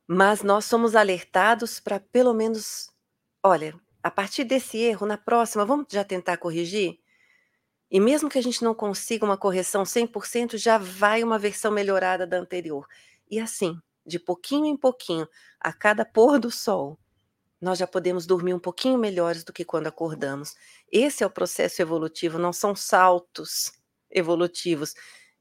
Mas 0.07 0.41
nós 0.41 0.65
somos 0.65 0.95
alertados 0.95 1.79
para 1.79 1.99
pelo 1.99 2.33
menos, 2.33 2.89
olha, 3.43 3.79
a 4.01 4.09
partir 4.09 4.45
desse 4.45 4.79
erro, 4.79 5.05
na 5.05 5.17
próxima, 5.17 5.63
vamos 5.63 5.85
já 5.91 6.03
tentar 6.03 6.37
corrigir? 6.37 7.02
E 7.93 7.99
mesmo 7.99 8.27
que 8.27 8.39
a 8.39 8.41
gente 8.41 8.63
não 8.63 8.73
consiga 8.73 9.23
uma 9.23 9.37
correção 9.37 9.83
100%, 9.83 10.57
já 10.57 10.79
vai 10.79 11.23
uma 11.23 11.37
versão 11.37 11.71
melhorada 11.71 12.25
da 12.25 12.39
anterior. 12.39 12.87
E 13.29 13.39
assim, 13.39 13.77
de 14.03 14.17
pouquinho 14.17 14.65
em 14.65 14.75
pouquinho, 14.75 15.27
a 15.59 15.71
cada 15.71 16.03
pôr 16.03 16.39
do 16.39 16.49
sol, 16.49 16.97
nós 17.61 17.77
já 17.77 17.85
podemos 17.85 18.25
dormir 18.25 18.55
um 18.55 18.59
pouquinho 18.59 18.97
melhores 18.97 19.43
do 19.43 19.53
que 19.53 19.63
quando 19.63 19.85
acordamos. 19.85 20.55
Esse 20.91 21.23
é 21.23 21.27
o 21.27 21.29
processo 21.29 21.83
evolutivo, 21.83 22.39
não 22.39 22.51
são 22.51 22.75
saltos 22.75 23.71
evolutivos. 24.09 24.95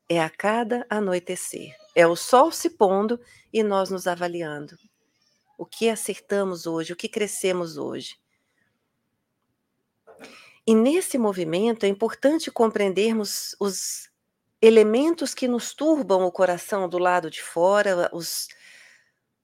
É 0.07 0.21
a 0.21 0.29
cada 0.29 0.87
anoitecer. 0.91 1.75
É 1.97 2.07
o 2.07 2.15
sol 2.15 2.53
se 2.53 2.69
pondo 2.69 3.19
e 3.51 3.63
nós 3.63 3.89
nos 3.89 4.07
avaliando. 4.07 4.77
O 5.57 5.65
que 5.65 5.89
acertamos 5.89 6.67
hoje, 6.67 6.93
o 6.93 6.97
que 6.97 7.09
crescemos 7.09 7.79
hoje. 7.79 8.22
E 10.67 10.75
nesse 10.75 11.19
movimento 11.19 11.85
é 11.85 11.89
importante 11.89 12.51
compreendermos 12.51 13.57
os 13.59 14.09
elementos 14.61 15.35
que 15.35 15.49
nos 15.49 15.75
turbam 15.75 16.25
o 16.25 16.31
coração 16.31 16.89
do 16.89 16.99
lado 16.99 17.29
de 17.31 17.43
fora, 17.43 18.09
os 18.13 18.47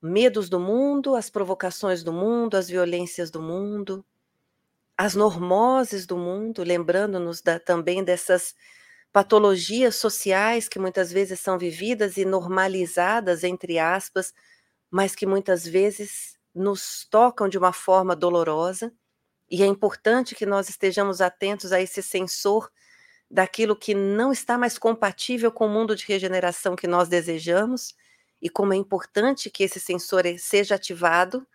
medos 0.02 0.48
do 0.48 0.60
mundo, 0.60 1.16
as 1.16 1.30
provocações 1.30 2.04
do 2.04 2.12
mundo, 2.12 2.56
as 2.56 2.68
violências 2.68 3.30
do 3.30 3.42
mundo, 3.42 4.04
as 4.96 5.14
normoses 5.14 6.06
do 6.06 6.16
mundo, 6.18 6.62
lembrando-nos 6.64 7.42
também 7.64 8.04
dessas 8.04 8.54
patologias 9.12 9.96
sociais 9.96 10.68
que 10.68 10.78
muitas 10.78 11.12
vezes 11.12 11.40
são 11.40 11.58
vividas 11.58 12.16
e 12.18 12.24
normalizadas, 12.24 13.44
entre 13.44 13.78
aspas, 13.78 14.34
mas 14.90 15.14
que 15.14 15.26
muitas 15.26 15.66
vezes 15.66 16.38
nos 16.54 17.06
tocam 17.10 17.48
de 17.48 17.58
uma 17.58 17.72
forma 17.72 18.16
dolorosa. 18.16 18.92
E 19.50 19.62
é 19.62 19.66
importante 19.66 20.34
que 20.34 20.44
nós 20.44 20.68
estejamos 20.68 21.20
atentos 21.20 21.72
a 21.72 21.80
esse 21.80 22.02
sensor 22.02 22.70
daquilo 23.30 23.76
que 23.76 23.94
não 23.94 24.32
está 24.32 24.58
mais 24.58 24.78
compatível 24.78 25.52
com 25.52 25.66
o 25.66 25.70
mundo 25.70 25.94
de 25.94 26.04
regeneração 26.06 26.76
que 26.76 26.86
nós 26.86 27.08
desejamos 27.08 27.94
e 28.40 28.48
como 28.48 28.72
é 28.72 28.76
importante 28.76 29.50
que 29.50 29.64
esse 29.64 29.80
sensor 29.80 30.24
seja 30.38 30.76
ativado, 30.76 31.46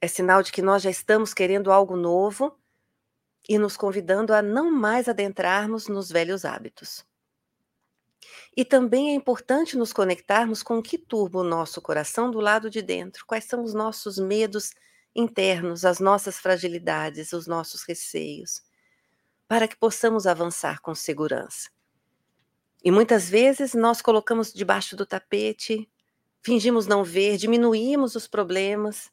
é 0.00 0.08
sinal 0.08 0.42
de 0.42 0.52
que 0.52 0.60
nós 0.60 0.82
já 0.82 0.90
estamos 0.90 1.32
querendo 1.32 1.70
algo 1.70 1.96
novo 1.96 2.58
e 3.48 3.58
nos 3.58 3.76
convidando 3.76 4.32
a 4.34 4.42
não 4.42 4.70
mais 4.70 5.08
adentrarmos 5.08 5.88
nos 5.88 6.10
velhos 6.10 6.44
hábitos. 6.44 7.04
E 8.56 8.64
também 8.64 9.10
é 9.10 9.14
importante 9.14 9.76
nos 9.76 9.92
conectarmos 9.92 10.62
com 10.62 10.78
o 10.78 10.82
que 10.82 10.98
turba 10.98 11.40
o 11.40 11.44
nosso 11.44 11.80
coração 11.80 12.30
do 12.30 12.40
lado 12.40 12.70
de 12.70 12.80
dentro. 12.80 13.24
Quais 13.26 13.44
são 13.44 13.62
os 13.62 13.74
nossos 13.74 14.18
medos 14.18 14.72
internos, 15.14 15.84
as 15.84 16.00
nossas 16.00 16.38
fragilidades, 16.38 17.32
os 17.32 17.46
nossos 17.46 17.82
receios, 17.84 18.62
para 19.46 19.68
que 19.68 19.76
possamos 19.76 20.26
avançar 20.26 20.80
com 20.80 20.94
segurança. 20.94 21.68
E 22.82 22.90
muitas 22.90 23.28
vezes 23.28 23.74
nós 23.74 24.02
colocamos 24.02 24.52
debaixo 24.52 24.96
do 24.96 25.06
tapete, 25.06 25.88
fingimos 26.42 26.86
não 26.86 27.02
ver, 27.02 27.36
diminuímos 27.36 28.14
os 28.14 28.26
problemas 28.26 29.10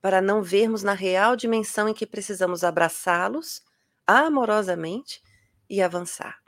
para 0.00 0.20
não 0.20 0.42
vermos 0.42 0.82
na 0.82 0.92
real 0.92 1.34
dimensão 1.34 1.88
em 1.88 1.94
que 1.94 2.06
precisamos 2.06 2.62
abraçá-los 2.62 3.62
amorosamente 4.06 5.20
e 5.68 5.82
avançar. 5.82 6.38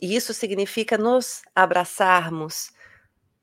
E 0.00 0.14
isso 0.14 0.32
significa 0.32 0.96
nos 0.96 1.42
abraçarmos 1.54 2.70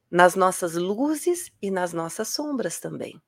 nas 0.10 0.36
nossas 0.36 0.76
luzes 0.76 1.52
e 1.62 1.72
nas 1.72 1.92
nossas 1.92 2.30
sombras 2.30 2.80
também, 2.80 3.22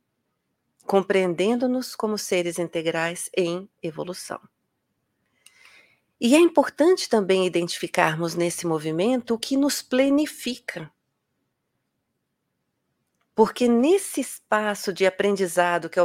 compreendendo-nos 0.85 1.95
como 1.95 2.17
seres 2.17 2.59
integrais 2.59 3.29
em 3.35 3.69
evolução. 3.81 4.39
E 6.19 6.33
é 6.33 6.39
importante 6.39 7.09
também 7.09 7.45
identificarmos 7.45 8.35
nesse 8.35 8.65
movimento 8.65 9.33
o 9.33 9.39
que 9.39 9.57
nos 9.57 9.81
plenifica. 9.81 10.91
Porque 13.33 13.67
nesse 13.67 14.21
espaço 14.21 14.93
de 14.93 15.05
aprendizado 15.05 15.89
que, 15.89 15.99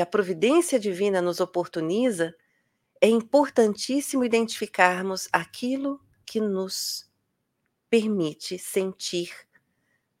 a 0.00 0.06
providência 0.06 0.78
divina 0.78 1.20
nos 1.20 1.40
oportuniza, 1.40 2.34
é 3.00 3.08
importantíssimo 3.08 4.24
identificarmos 4.24 5.28
aquilo 5.32 6.00
que 6.24 6.40
nos 6.40 7.10
permite 7.90 8.58
sentir 8.58 9.34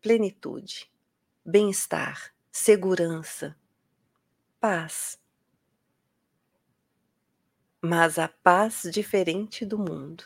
plenitude, 0.00 0.90
bem-estar, 1.44 2.34
segurança, 2.50 3.56
paz. 4.60 5.18
Mas 7.80 8.18
a 8.18 8.28
paz 8.28 8.82
diferente 8.90 9.64
do 9.64 9.78
mundo, 9.78 10.24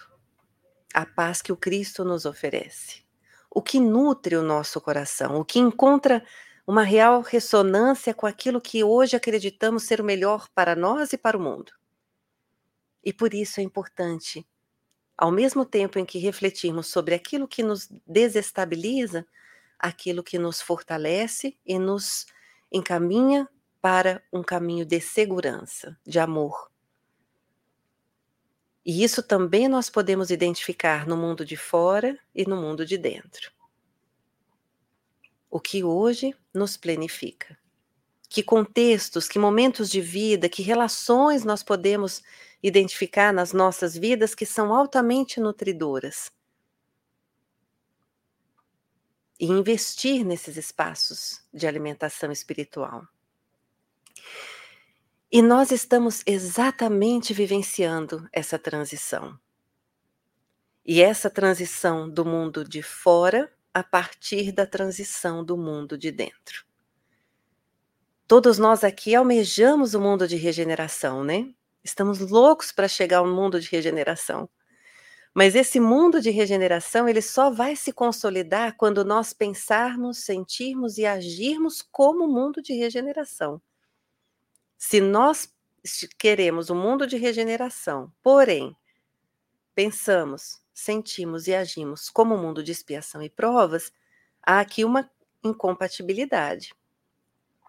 a 0.94 1.04
paz 1.04 1.42
que 1.42 1.52
o 1.52 1.56
Cristo 1.56 2.04
nos 2.04 2.24
oferece, 2.24 3.04
o 3.50 3.60
que 3.60 3.78
nutre 3.78 4.36
o 4.36 4.42
nosso 4.42 4.80
coração, 4.80 5.40
o 5.40 5.44
que 5.44 5.58
encontra 5.58 6.24
uma 6.66 6.82
real 6.82 7.20
ressonância 7.20 8.14
com 8.14 8.26
aquilo 8.26 8.60
que 8.60 8.84
hoje 8.84 9.16
acreditamos 9.16 9.82
ser 9.82 10.00
o 10.00 10.04
melhor 10.04 10.48
para 10.54 10.76
nós 10.76 11.12
e 11.12 11.18
para 11.18 11.36
o 11.36 11.40
mundo. 11.40 11.72
E 13.04 13.12
por 13.12 13.34
isso 13.34 13.60
é 13.60 13.62
importante 13.62 14.46
ao 15.20 15.30
mesmo 15.30 15.66
tempo 15.66 15.98
em 15.98 16.04
que 16.06 16.18
refletirmos 16.18 16.86
sobre 16.86 17.14
aquilo 17.14 17.46
que 17.46 17.62
nos 17.62 17.88
desestabiliza, 18.06 19.26
aquilo 19.78 20.22
que 20.22 20.38
nos 20.38 20.62
fortalece 20.62 21.58
e 21.66 21.78
nos 21.78 22.24
encaminha 22.72 23.46
para 23.80 24.22
um 24.32 24.42
caminho 24.42 24.84
de 24.84 25.00
segurança, 25.00 25.98
de 26.06 26.18
amor. 26.18 26.70
E 28.84 29.04
isso 29.04 29.22
também 29.22 29.68
nós 29.68 29.90
podemos 29.90 30.30
identificar 30.30 31.06
no 31.06 31.16
mundo 31.16 31.44
de 31.44 31.56
fora 31.56 32.18
e 32.34 32.44
no 32.44 32.56
mundo 32.56 32.84
de 32.84 32.96
dentro. 32.96 33.52
O 35.50 35.60
que 35.60 35.84
hoje 35.84 36.34
nos 36.52 36.76
plenifica. 36.76 37.58
Que 38.28 38.42
contextos, 38.42 39.28
que 39.28 39.38
momentos 39.38 39.90
de 39.90 40.00
vida, 40.00 40.48
que 40.48 40.62
relações 40.62 41.44
nós 41.44 41.62
podemos 41.62 42.22
identificar 42.62 43.32
nas 43.32 43.52
nossas 43.52 43.96
vidas 43.96 44.34
que 44.34 44.46
são 44.46 44.72
altamente 44.72 45.40
nutridoras. 45.40 46.30
E 49.38 49.46
investir 49.46 50.24
nesses 50.24 50.56
espaços 50.56 51.42
de 51.52 51.66
alimentação 51.66 52.30
espiritual. 52.30 53.06
E 55.32 55.42
nós 55.42 55.70
estamos 55.70 56.24
exatamente 56.26 57.32
vivenciando 57.32 58.28
essa 58.32 58.58
transição. 58.58 59.38
E 60.84 61.00
essa 61.00 61.30
transição 61.30 62.10
do 62.10 62.24
mundo 62.24 62.64
de 62.64 62.82
fora 62.82 63.48
a 63.72 63.84
partir 63.84 64.50
da 64.50 64.66
transição 64.66 65.44
do 65.44 65.56
mundo 65.56 65.96
de 65.96 66.10
dentro. 66.10 66.64
Todos 68.26 68.58
nós 68.58 68.82
aqui 68.82 69.14
almejamos 69.14 69.94
o 69.94 70.00
mundo 70.00 70.26
de 70.26 70.34
regeneração, 70.34 71.22
né? 71.22 71.54
Estamos 71.84 72.18
loucos 72.18 72.72
para 72.72 72.88
chegar 72.88 73.18
ao 73.18 73.26
mundo 73.28 73.60
de 73.60 73.68
regeneração. 73.70 74.50
Mas 75.32 75.54
esse 75.54 75.78
mundo 75.78 76.20
de 76.20 76.30
regeneração, 76.30 77.08
ele 77.08 77.22
só 77.22 77.50
vai 77.50 77.76
se 77.76 77.92
consolidar 77.92 78.76
quando 78.76 79.04
nós 79.04 79.32
pensarmos, 79.32 80.24
sentirmos 80.24 80.98
e 80.98 81.06
agirmos 81.06 81.82
como 81.82 82.26
mundo 82.26 82.60
de 82.60 82.72
regeneração. 82.74 83.62
Se 84.82 84.98
nós 84.98 85.54
queremos 86.18 86.70
um 86.70 86.74
mundo 86.74 87.06
de 87.06 87.18
regeneração, 87.18 88.10
porém, 88.22 88.74
pensamos, 89.74 90.58
sentimos 90.72 91.46
e 91.46 91.54
agimos 91.54 92.08
como 92.08 92.34
um 92.34 92.40
mundo 92.40 92.64
de 92.64 92.72
expiação 92.72 93.22
e 93.22 93.28
provas, 93.28 93.92
há 94.42 94.58
aqui 94.58 94.82
uma 94.82 95.08
incompatibilidade. 95.44 96.74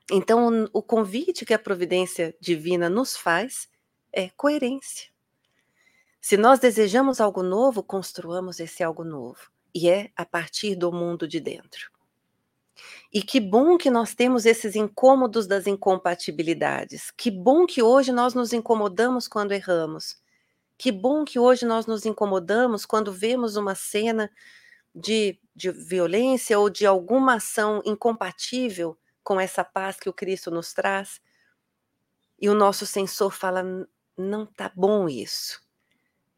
Então, 0.09 0.69
o 0.71 0.81
convite 0.81 1.45
que 1.45 1.53
a 1.53 1.59
providência 1.59 2.33
divina 2.39 2.89
nos 2.89 3.17
faz 3.17 3.69
é 4.13 4.29
coerência. 4.29 5.11
Se 6.21 6.37
nós 6.37 6.59
desejamos 6.59 7.19
algo 7.19 7.43
novo, 7.43 7.83
construamos 7.83 8.57
esse 8.61 8.83
algo 8.83 9.03
novo. 9.03 9.51
E 9.75 9.89
é 9.89 10.11
a 10.15 10.25
partir 10.25 10.75
do 10.75 10.93
mundo 10.93 11.27
de 11.27 11.41
dentro. 11.41 11.91
E 13.13 13.21
que 13.21 13.39
bom 13.39 13.77
que 13.77 13.89
nós 13.89 14.13
temos 14.15 14.45
esses 14.45 14.75
incômodos 14.75 15.47
das 15.47 15.67
incompatibilidades. 15.67 17.11
Que 17.11 17.29
bom 17.29 17.65
que 17.65 17.81
hoje 17.81 18.11
nós 18.11 18.33
nos 18.33 18.53
incomodamos 18.53 19.27
quando 19.27 19.51
erramos. 19.51 20.15
Que 20.77 20.91
bom 20.91 21.23
que 21.23 21.37
hoje 21.37 21.65
nós 21.65 21.85
nos 21.85 22.05
incomodamos 22.05 22.85
quando 22.85 23.11
vemos 23.11 23.55
uma 23.55 23.75
cena 23.75 24.31
de, 24.95 25.39
de 25.55 25.71
violência 25.71 26.57
ou 26.57 26.69
de 26.69 26.85
alguma 26.85 27.35
ação 27.35 27.81
incompatível 27.85 28.97
com 29.23 29.39
essa 29.39 29.63
paz 29.63 29.97
que 29.99 30.09
o 30.09 30.13
Cristo 30.13 30.49
nos 30.49 30.73
traz. 30.73 31.21
E 32.39 32.49
o 32.49 32.55
nosso 32.55 32.85
sensor 32.85 33.31
fala: 33.31 33.63
não 34.17 34.45
tá 34.45 34.71
bom 34.75 35.07
isso. 35.07 35.60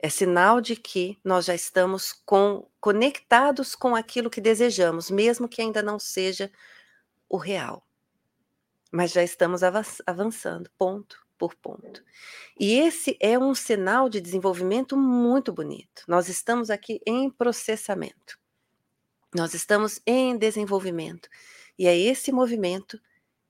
É 0.04 0.10
sinal 0.10 0.60
de 0.60 0.76
que 0.76 1.18
nós 1.24 1.46
já 1.46 1.56
estamos 1.56 2.12
com, 2.26 2.68
conectados 2.82 3.74
com 3.74 3.96
aquilo 3.96 4.30
que 4.30 4.42
desejamos, 4.42 5.10
mesmo 5.10 5.48
que 5.48 5.62
ainda 5.62 5.82
não 5.82 5.98
seja 5.98 6.52
o 7.30 7.38
real. 7.38 7.88
Mas 8.92 9.14
já 9.14 9.24
estamos 9.24 9.62
avançando, 10.06 10.70
ponto 10.78 11.26
por 11.38 11.56
ponto. 11.56 12.04
E 12.60 12.74
esse 12.80 13.16
é 13.18 13.40
um 13.40 13.56
sinal 13.56 14.10
de 14.10 14.20
desenvolvimento 14.20 14.98
muito 14.98 15.54
bonito. 15.54 16.04
Nós 16.06 16.28
estamos 16.28 16.70
aqui 16.70 17.00
em 17.08 17.30
processamento. 17.30 18.38
Nós 19.34 19.54
estamos 19.54 20.02
em 20.06 20.38
desenvolvimento. 20.38 21.30
E 21.80 21.88
é 21.88 21.98
esse 21.98 22.30
movimento 22.30 23.00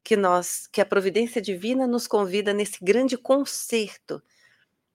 que 0.03 0.15
nós, 0.15 0.67
que 0.67 0.81
a 0.81 0.85
providência 0.85 1.41
divina 1.41 1.87
nos 1.87 2.05
convida 2.05 2.53
nesse 2.53 2.77
grande 2.79 3.17
concerto, 3.17 4.21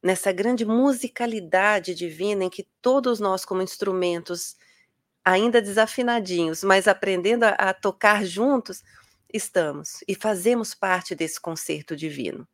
nessa 0.03 0.33
grande 0.33 0.65
musicalidade 0.65 1.95
divina 1.95 2.45
em 2.45 2.51
que 2.51 2.67
todos 2.81 3.21
nós 3.21 3.45
como 3.45 3.63
instrumentos 3.63 4.57
ainda 5.25 5.61
desafinadinhos, 5.61 6.65
mas 6.65 6.89
aprendendo 6.89 7.45
a, 7.45 7.51
a 7.51 7.75
tocar 7.75 8.25
juntos, 8.25 8.83
estamos 9.33 10.03
e 10.09 10.15
fazemos 10.15 10.75
parte 10.75 11.15
desse 11.15 11.41
concerto 11.41 11.95
divino. 11.95 12.49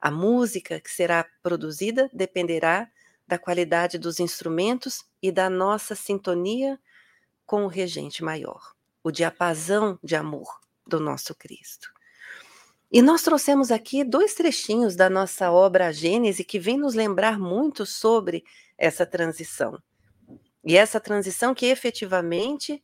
A 0.00 0.10
música 0.10 0.80
que 0.80 0.90
será 0.90 1.26
produzida 1.42 2.08
dependerá 2.12 2.90
da 3.26 3.38
qualidade 3.38 3.98
dos 3.98 4.18
instrumentos 4.18 5.04
e 5.22 5.30
da 5.30 5.50
nossa 5.50 5.94
sintonia 5.94 6.80
com 7.44 7.64
o 7.64 7.68
regente 7.68 8.24
maior, 8.24 8.74
o 9.04 9.10
diapasão 9.10 9.98
de 10.02 10.16
amor 10.16 10.60
do 10.86 10.98
nosso 10.98 11.34
Cristo. 11.34 11.92
E 12.92 13.00
nós 13.00 13.22
trouxemos 13.22 13.70
aqui 13.70 14.02
dois 14.02 14.34
trechinhos 14.34 14.96
da 14.96 15.08
nossa 15.08 15.52
obra 15.52 15.92
Gênese 15.92 16.42
que 16.42 16.58
vem 16.58 16.76
nos 16.76 16.94
lembrar 16.94 17.38
muito 17.38 17.86
sobre 17.86 18.42
essa 18.76 19.06
transição. 19.06 19.80
E 20.64 20.76
essa 20.76 20.98
transição 20.98 21.54
que 21.54 21.66
efetivamente 21.66 22.82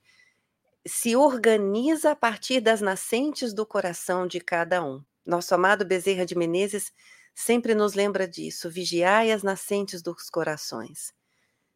se 0.87 1.17
organiza 1.17 2.13
a 2.13 2.17
partir 2.17 2.61
das 2.61 2.81
nascentes 2.81 3.53
do 3.53 3.67
coração 3.67 4.29
de 4.29 4.39
cada 4.39 4.85
um. 4.85 5.03
Nosso 5.27 5.53
amado 5.57 5.85
Bezerra 5.85 6.25
de 6.25 6.37
Menezes 6.37 6.93
sempre 7.35 7.75
nos 7.75 7.95
lembra 7.95 8.29
disso. 8.29 8.71
Vigiai 8.71 9.33
as 9.33 9.43
nascentes 9.43 10.01
dos 10.03 10.31
corações. 10.31 11.13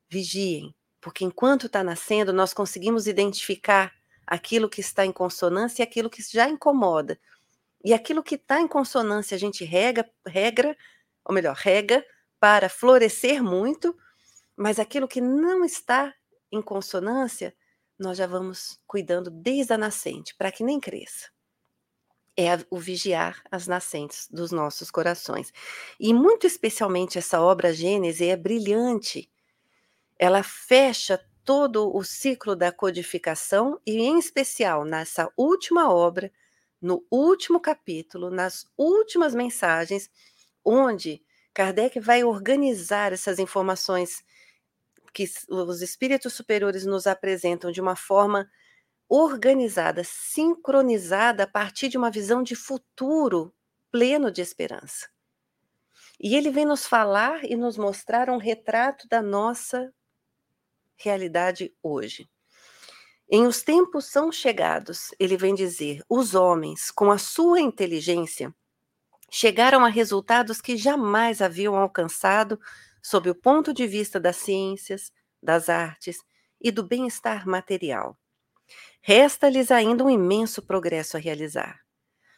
Vigiem, 0.08 0.72
porque 1.00 1.24
enquanto 1.24 1.66
está 1.66 1.82
nascendo, 1.82 2.32
nós 2.32 2.54
conseguimos 2.54 3.08
identificar 3.08 3.92
aquilo 4.24 4.68
que 4.68 4.80
está 4.80 5.04
em 5.04 5.10
consonância 5.10 5.82
e 5.82 5.84
aquilo 5.84 6.08
que 6.08 6.22
já 6.22 6.48
incomoda. 6.48 7.18
E 7.84 7.94
aquilo 7.94 8.22
que 8.22 8.34
está 8.34 8.60
em 8.60 8.68
consonância 8.68 9.34
a 9.34 9.38
gente 9.38 9.64
rega, 9.64 10.08
regra, 10.26 10.76
ou 11.24 11.34
melhor, 11.34 11.54
rega 11.56 12.04
para 12.38 12.68
florescer 12.68 13.42
muito, 13.42 13.96
mas 14.56 14.78
aquilo 14.78 15.08
que 15.08 15.20
não 15.20 15.64
está 15.64 16.14
em 16.52 16.60
consonância, 16.60 17.54
nós 17.98 18.18
já 18.18 18.26
vamos 18.26 18.80
cuidando 18.86 19.30
desde 19.30 19.72
a 19.72 19.78
nascente, 19.78 20.34
para 20.36 20.50
que 20.50 20.64
nem 20.64 20.80
cresça. 20.80 21.28
É 22.36 22.58
o 22.70 22.78
vigiar 22.78 23.42
as 23.50 23.66
nascentes 23.66 24.26
dos 24.30 24.50
nossos 24.50 24.90
corações. 24.90 25.52
E 25.98 26.14
muito 26.14 26.46
especialmente 26.46 27.18
essa 27.18 27.40
obra 27.40 27.72
Gênese 27.72 28.26
é 28.28 28.36
brilhante. 28.36 29.30
Ela 30.18 30.42
fecha 30.42 31.22
todo 31.44 31.94
o 31.94 32.02
ciclo 32.04 32.54
da 32.54 32.70
codificação 32.72 33.80
e 33.86 33.98
em 34.02 34.18
especial 34.18 34.84
nessa 34.84 35.30
última 35.36 35.92
obra, 35.92 36.32
no 36.80 37.04
último 37.10 37.60
capítulo, 37.60 38.30
nas 38.30 38.66
últimas 38.76 39.34
mensagens, 39.34 40.10
onde 40.64 41.22
Kardec 41.52 42.00
vai 42.00 42.24
organizar 42.24 43.12
essas 43.12 43.38
informações 43.38 44.24
que 45.12 45.24
os 45.48 45.82
espíritos 45.82 46.32
superiores 46.32 46.86
nos 46.86 47.06
apresentam 47.06 47.70
de 47.70 47.80
uma 47.80 47.96
forma 47.96 48.48
organizada, 49.08 50.04
sincronizada 50.04 51.42
a 51.42 51.46
partir 51.46 51.88
de 51.88 51.98
uma 51.98 52.10
visão 52.10 52.42
de 52.42 52.54
futuro 52.54 53.52
pleno 53.90 54.30
de 54.30 54.40
esperança. 54.40 55.08
E 56.18 56.36
ele 56.36 56.50
vem 56.50 56.64
nos 56.64 56.86
falar 56.86 57.44
e 57.44 57.56
nos 57.56 57.76
mostrar 57.76 58.30
um 58.30 58.36
retrato 58.36 59.08
da 59.08 59.20
nossa 59.20 59.92
realidade 60.96 61.74
hoje. 61.82 62.30
Em 63.32 63.46
os 63.46 63.62
tempos 63.62 64.06
são 64.06 64.32
chegados, 64.32 65.14
ele 65.16 65.36
vem 65.36 65.54
dizer, 65.54 66.02
os 66.08 66.34
homens, 66.34 66.90
com 66.90 67.12
a 67.12 67.18
sua 67.18 67.60
inteligência, 67.60 68.52
chegaram 69.30 69.84
a 69.84 69.88
resultados 69.88 70.60
que 70.60 70.76
jamais 70.76 71.40
haviam 71.40 71.76
alcançado 71.76 72.58
sob 73.00 73.30
o 73.30 73.34
ponto 73.34 73.72
de 73.72 73.86
vista 73.86 74.18
das 74.18 74.34
ciências, 74.34 75.12
das 75.40 75.68
artes 75.68 76.18
e 76.60 76.72
do 76.72 76.82
bem-estar 76.82 77.46
material. 77.46 78.18
Resta-lhes 79.00 79.70
ainda 79.70 80.02
um 80.02 80.10
imenso 80.10 80.60
progresso 80.60 81.16
a 81.16 81.20
realizar. 81.20 81.80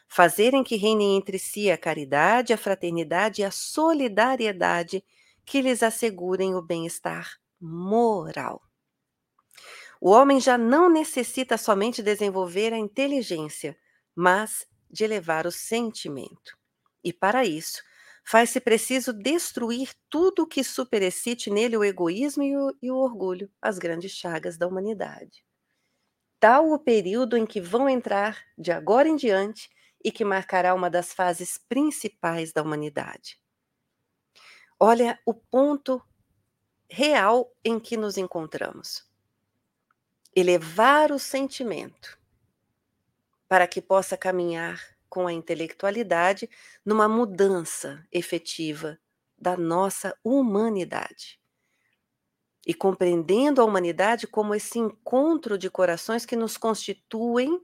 Fazerem 0.07 0.63
que 0.63 0.75
reinem 0.75 1.17
entre 1.17 1.39
si 1.39 1.71
a 1.71 1.77
caridade, 1.77 2.53
a 2.53 2.57
fraternidade 2.57 3.41
e 3.41 3.45
a 3.45 3.49
solidariedade 3.49 5.03
que 5.43 5.59
lhes 5.59 5.81
assegurem 5.81 6.53
o 6.53 6.61
bem-estar 6.61 7.39
moral. 7.59 8.61
O 10.05 10.09
homem 10.09 10.37
já 10.37 10.57
não 10.57 10.89
necessita 10.89 11.57
somente 11.57 12.03
desenvolver 12.03 12.73
a 12.73 12.77
inteligência, 12.77 13.73
mas 14.13 14.67
de 14.91 15.05
elevar 15.05 15.47
o 15.47 15.51
sentimento. 15.51 16.57
E 17.01 17.13
para 17.13 17.45
isso, 17.45 17.81
faz-se 18.21 18.59
preciso 18.59 19.13
destruir 19.13 19.93
tudo 20.09 20.43
o 20.43 20.45
que 20.45 20.61
superexcite 20.61 21.49
nele 21.49 21.77
o 21.77 21.85
egoísmo 21.85 22.43
e 22.43 22.53
o, 22.53 22.77
e 22.81 22.91
o 22.91 22.97
orgulho, 22.97 23.49
as 23.61 23.79
grandes 23.79 24.11
chagas 24.11 24.57
da 24.57 24.67
humanidade. 24.67 25.45
Tal 26.37 26.69
o 26.69 26.77
período 26.77 27.37
em 27.37 27.45
que 27.45 27.61
vão 27.61 27.87
entrar, 27.87 28.43
de 28.57 28.73
agora 28.73 29.07
em 29.07 29.15
diante, 29.15 29.69
e 30.03 30.11
que 30.11 30.25
marcará 30.25 30.73
uma 30.73 30.89
das 30.89 31.13
fases 31.13 31.57
principais 31.57 32.51
da 32.51 32.61
humanidade. 32.61 33.39
Olha 34.77 35.17
o 35.25 35.33
ponto 35.33 36.03
real 36.89 37.55
em 37.63 37.79
que 37.79 37.95
nos 37.95 38.17
encontramos 38.17 39.12
elevar 40.35 41.11
o 41.11 41.19
sentimento 41.19 42.17
para 43.47 43.67
que 43.67 43.81
possa 43.81 44.17
caminhar 44.17 44.81
com 45.07 45.27
a 45.27 45.33
intelectualidade 45.33 46.49
numa 46.83 47.07
mudança 47.07 48.03
efetiva 48.11 48.99
da 49.37 49.55
nossa 49.55 50.17
humanidade. 50.23 51.39
E 52.65 52.73
compreendendo 52.73 53.61
a 53.61 53.65
humanidade 53.65 54.25
como 54.25 54.55
esse 54.55 54.79
encontro 54.79 55.57
de 55.57 55.69
corações 55.69 56.25
que 56.25 56.35
nos 56.35 56.57
constituem 56.57 57.61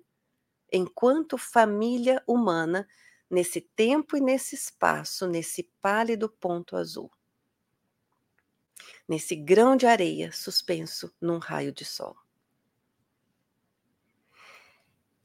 enquanto 0.72 1.38
família 1.38 2.22
humana 2.28 2.88
nesse 3.28 3.62
tempo 3.62 4.16
e 4.16 4.22
nesse 4.22 4.54
espaço, 4.54 5.26
nesse 5.28 5.64
pálido 5.82 6.30
ponto 6.30 6.76
azul. 6.76 7.10
Nesse 9.08 9.36
grão 9.36 9.76
de 9.76 9.88
areia 9.88 10.32
suspenso 10.32 11.12
num 11.20 11.40
raio 11.40 11.72
de 11.72 11.86
sol. 11.86 12.16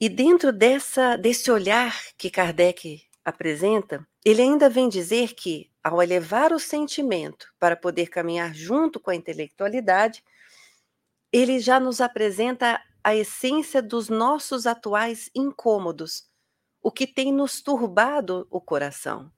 E 0.01 0.09
dentro 0.09 0.53
dessa, 0.53 1.17
desse 1.17 1.51
olhar 1.51 1.97
que 2.19 2.29
Kardec 2.29 3.03
apresenta, 3.25 4.07
ele 4.25 4.43
ainda 4.43 4.69
vem 4.69 4.89
dizer 4.89 5.35
que, 5.35 5.71
ao 5.83 6.03
elevar 6.03 6.53
o 6.53 6.59
sentimento 6.59 7.47
para 7.61 7.77
poder 7.77 8.09
caminhar 8.09 8.53
junto 8.53 8.99
com 8.99 9.11
a 9.11 9.15
intelectualidade, 9.15 10.25
ele 11.33 11.61
já 11.61 11.79
nos 11.79 12.01
apresenta 12.01 12.83
a 13.05 13.15
essência 13.15 13.81
dos 13.81 14.09
nossos 14.09 14.67
atuais 14.67 15.31
incômodos, 15.35 16.29
o 16.83 16.91
que 16.91 17.07
tem 17.07 17.33
nos 17.33 17.63
turbado 17.63 18.49
o 18.51 18.61
coração. 18.61 19.31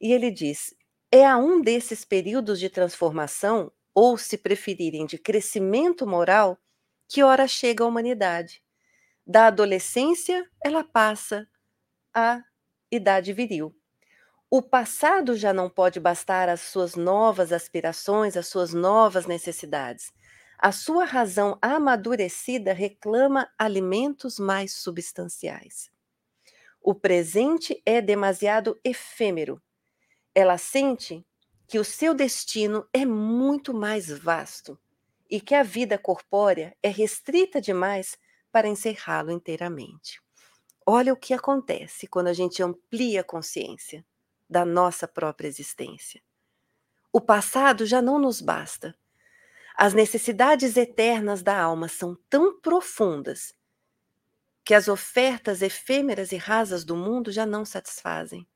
E 0.00 0.12
ele 0.12 0.30
diz: 0.30 0.74
é 1.10 1.26
a 1.26 1.36
um 1.36 1.60
desses 1.60 2.04
períodos 2.04 2.60
de 2.60 2.70
transformação, 2.70 3.72
ou 3.92 4.16
se 4.16 4.38
preferirem, 4.38 5.06
de 5.06 5.18
crescimento 5.18 6.06
moral, 6.06 6.56
que 7.08 7.22
ora 7.22 7.48
chega 7.48 7.82
a 7.82 7.86
humanidade 7.86 8.62
da 9.28 9.48
adolescência, 9.48 10.50
ela 10.64 10.82
passa 10.82 11.46
à 12.14 12.42
idade 12.90 13.30
viril. 13.34 13.76
O 14.50 14.62
passado 14.62 15.36
já 15.36 15.52
não 15.52 15.68
pode 15.68 16.00
bastar 16.00 16.48
às 16.48 16.62
suas 16.62 16.94
novas 16.94 17.52
aspirações, 17.52 18.38
às 18.38 18.46
suas 18.46 18.72
novas 18.72 19.26
necessidades. 19.26 20.10
A 20.58 20.72
sua 20.72 21.04
razão 21.04 21.58
amadurecida 21.60 22.72
reclama 22.72 23.46
alimentos 23.58 24.38
mais 24.38 24.74
substanciais. 24.74 25.90
O 26.80 26.94
presente 26.94 27.82
é 27.84 28.00
demasiado 28.00 28.80
efêmero. 28.82 29.60
Ela 30.34 30.56
sente 30.56 31.22
que 31.66 31.78
o 31.78 31.84
seu 31.84 32.14
destino 32.14 32.88
é 32.94 33.04
muito 33.04 33.74
mais 33.74 34.08
vasto 34.08 34.78
e 35.30 35.38
que 35.38 35.54
a 35.54 35.62
vida 35.62 35.98
corpórea 35.98 36.74
é 36.82 36.88
restrita 36.88 37.60
demais 37.60 38.16
para 38.50 38.68
encerrá-lo 38.68 39.30
inteiramente. 39.30 40.20
Olha 40.86 41.12
o 41.12 41.16
que 41.16 41.34
acontece 41.34 42.06
quando 42.06 42.28
a 42.28 42.32
gente 42.32 42.62
amplia 42.62 43.20
a 43.20 43.24
consciência 43.24 44.04
da 44.48 44.64
nossa 44.64 45.06
própria 45.06 45.46
existência. 45.46 46.22
O 47.12 47.20
passado 47.20 47.84
já 47.84 48.00
não 48.00 48.18
nos 48.18 48.40
basta. 48.40 48.96
As 49.76 49.94
necessidades 49.94 50.76
eternas 50.76 51.42
da 51.42 51.60
alma 51.60 51.88
são 51.88 52.16
tão 52.28 52.58
profundas 52.60 53.54
que 54.64 54.74
as 54.74 54.88
ofertas 54.88 55.62
efêmeras 55.62 56.32
e 56.32 56.36
rasas 56.36 56.84
do 56.84 56.96
mundo 56.96 57.30
já 57.30 57.46
não 57.46 57.64
satisfazem. 57.64 58.46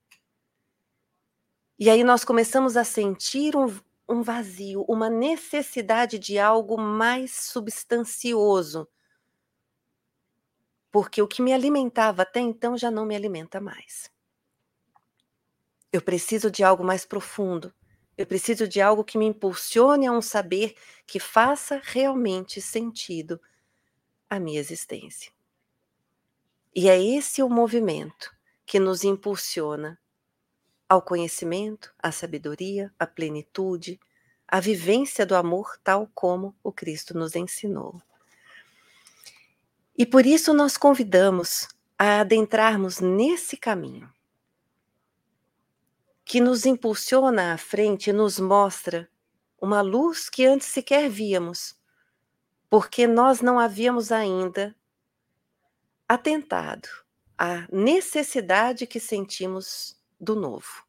E 1.78 1.88
aí 1.88 2.04
nós 2.04 2.24
começamos 2.24 2.76
a 2.76 2.84
sentir 2.84 3.56
um, 3.56 3.66
um 4.08 4.22
vazio, 4.22 4.84
uma 4.88 5.08
necessidade 5.08 6.18
de 6.18 6.38
algo 6.38 6.78
mais 6.78 7.34
substancioso 7.34 8.86
porque 10.92 11.22
o 11.22 11.26
que 11.26 11.40
me 11.40 11.54
alimentava 11.54 12.20
até 12.20 12.38
então 12.38 12.76
já 12.76 12.90
não 12.90 13.06
me 13.06 13.16
alimenta 13.16 13.58
mais. 13.60 14.12
Eu 15.90 16.02
preciso 16.02 16.50
de 16.50 16.62
algo 16.62 16.84
mais 16.84 17.06
profundo. 17.06 17.74
Eu 18.16 18.26
preciso 18.26 18.68
de 18.68 18.80
algo 18.80 19.02
que 19.02 19.16
me 19.16 19.24
impulsione 19.24 20.06
a 20.06 20.12
um 20.12 20.20
saber 20.20 20.76
que 21.06 21.18
faça 21.18 21.80
realmente 21.82 22.60
sentido 22.60 23.40
à 24.28 24.38
minha 24.38 24.60
existência. 24.60 25.32
E 26.74 26.88
é 26.88 27.02
esse 27.02 27.42
o 27.42 27.48
movimento 27.48 28.30
que 28.66 28.78
nos 28.78 29.02
impulsiona 29.02 29.98
ao 30.88 31.00
conhecimento, 31.00 31.92
à 31.98 32.12
sabedoria, 32.12 32.92
à 32.98 33.06
plenitude, 33.06 33.98
à 34.46 34.60
vivência 34.60 35.24
do 35.24 35.34
amor 35.34 35.78
tal 35.82 36.06
como 36.14 36.54
o 36.62 36.70
Cristo 36.70 37.16
nos 37.16 37.34
ensinou. 37.34 38.00
E 39.96 40.06
por 40.06 40.24
isso 40.24 40.54
nós 40.54 40.76
convidamos 40.76 41.68
a 41.98 42.20
adentrarmos 42.20 42.98
nesse 43.00 43.56
caminho 43.56 44.10
que 46.24 46.40
nos 46.40 46.64
impulsiona 46.64 47.52
à 47.52 47.58
frente 47.58 48.10
e 48.10 48.12
nos 48.12 48.38
mostra 48.38 49.08
uma 49.60 49.80
luz 49.80 50.30
que 50.30 50.46
antes 50.46 50.66
sequer 50.68 51.10
víamos, 51.10 51.78
porque 52.70 53.06
nós 53.06 53.40
não 53.40 53.58
havíamos 53.58 54.10
ainda 54.10 54.74
atentado 56.08 56.88
à 57.36 57.66
necessidade 57.70 58.86
que 58.86 58.98
sentimos 58.98 59.96
do 60.18 60.34
novo. 60.34 60.84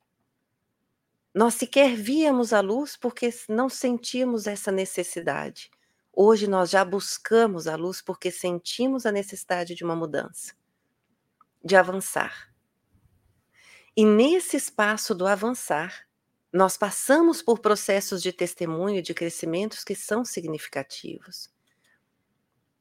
Nós 1.34 1.56
sequer 1.56 1.96
víamos 1.96 2.54
a 2.54 2.62
luz 2.62 2.96
porque 2.96 3.30
não 3.50 3.68
sentíamos 3.68 4.48
essa 4.48 4.72
necessidade. 4.72 5.70
Hoje 6.16 6.46
nós 6.46 6.70
já 6.70 6.86
buscamos 6.86 7.68
a 7.68 7.76
luz 7.76 8.00
porque 8.00 8.30
sentimos 8.30 9.04
a 9.08 9.12
necessidade 9.12 9.74
de 9.74 9.84
uma 9.84 9.96
mudança, 9.96 10.54
de 11.66 11.76
avançar. 11.76 12.54
E 13.98 14.06
nesse 14.06 14.56
espaço 14.56 15.16
do 15.16 15.26
avançar, 15.26 16.08
nós 16.52 16.78
passamos 16.78 17.42
por 17.42 17.58
processos 17.60 18.22
de 18.22 18.32
testemunho 18.32 19.02
de 19.02 19.12
crescimentos 19.12 19.84
que 19.84 19.96
são 19.96 20.24
significativos. 20.24 21.52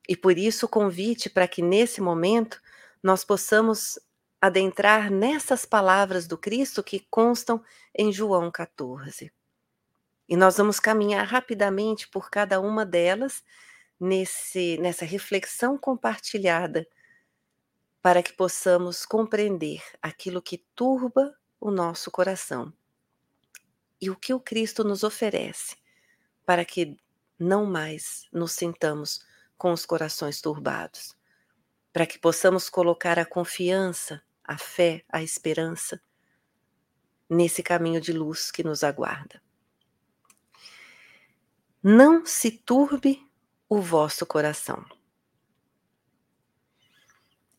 E 0.06 0.14
por 0.14 0.36
isso 0.36 0.66
o 0.66 0.68
convite 0.68 1.30
para 1.30 1.48
que 1.48 1.62
nesse 1.62 2.02
momento 2.02 2.60
nós 3.02 3.24
possamos 3.24 3.98
adentrar 4.42 5.10
nessas 5.10 5.64
palavras 5.64 6.26
do 6.26 6.36
Cristo 6.36 6.82
que 6.82 7.06
constam 7.08 7.64
em 7.96 8.12
João 8.12 8.50
14. 8.50 9.32
E 10.32 10.36
nós 10.36 10.56
vamos 10.56 10.80
caminhar 10.80 11.26
rapidamente 11.26 12.08
por 12.08 12.30
cada 12.30 12.58
uma 12.58 12.86
delas 12.86 13.44
nesse 14.00 14.78
nessa 14.78 15.04
reflexão 15.04 15.76
compartilhada 15.76 16.88
para 18.00 18.22
que 18.22 18.32
possamos 18.32 19.04
compreender 19.04 19.82
aquilo 20.00 20.40
que 20.40 20.56
turba 20.74 21.38
o 21.60 21.70
nosso 21.70 22.10
coração 22.10 22.72
e 24.00 24.08
o 24.08 24.16
que 24.16 24.32
o 24.32 24.40
Cristo 24.40 24.82
nos 24.82 25.04
oferece 25.04 25.76
para 26.46 26.64
que 26.64 26.96
não 27.38 27.66
mais 27.66 28.26
nos 28.32 28.52
sintamos 28.52 29.20
com 29.58 29.70
os 29.70 29.84
corações 29.84 30.40
turbados, 30.40 31.14
para 31.92 32.06
que 32.06 32.18
possamos 32.18 32.70
colocar 32.70 33.18
a 33.18 33.26
confiança, 33.26 34.22
a 34.42 34.56
fé, 34.56 35.04
a 35.10 35.22
esperança 35.22 36.00
nesse 37.28 37.62
caminho 37.62 38.00
de 38.00 38.14
luz 38.14 38.50
que 38.50 38.64
nos 38.64 38.82
aguarda. 38.82 39.42
Não 41.84 42.24
se 42.24 42.48
turbe 42.48 43.28
o 43.68 43.80
vosso 43.80 44.24
coração. 44.24 44.84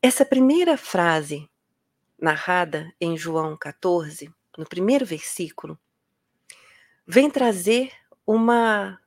Essa 0.02 0.26
primeira 0.26 0.78
frase, 0.78 1.50
narrada 2.18 2.90
em 3.02 3.18
João 3.18 3.58
14, 3.58 4.34
no 4.58 4.66
primeiro 4.66 5.06
versículo, 5.06 5.78
vem 7.06 7.30
trazer 7.30 7.92
uma 8.26 8.98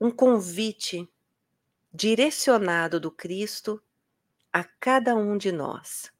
um 0.00 0.08
convite 0.08 1.08
direcionado 1.92 3.00
do 3.00 3.10
Cristo 3.10 3.82
a 4.52 4.62
cada 4.62 5.16
um 5.16 5.36
de 5.36 5.50
nós. 5.50 6.12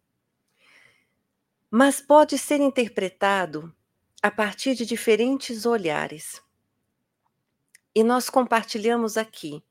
Mas 1.71 2.01
pode 2.01 2.37
ser 2.39 2.61
interpretado 2.61 3.73
a 4.21 4.33
partir 4.33 4.75
de 4.75 4.85
diferentes 4.85 5.65
olhares. 5.65 6.43
E 7.95 8.03
nós 8.03 8.31
compartilhamos 8.31 9.19
aqui 9.19 9.63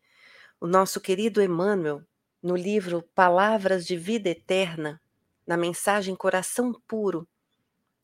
o 0.59 0.67
nosso 0.67 1.01
querido 1.01 1.41
Emmanuel 1.41 2.03
no 2.41 2.55
livro 2.55 3.01
Palavras 3.15 3.83
de 3.83 3.97
Vida 3.97 4.29
Eterna, 4.29 5.01
na 5.45 5.57
mensagem 5.57 6.15
Coração 6.15 6.71
Puro, 6.87 7.27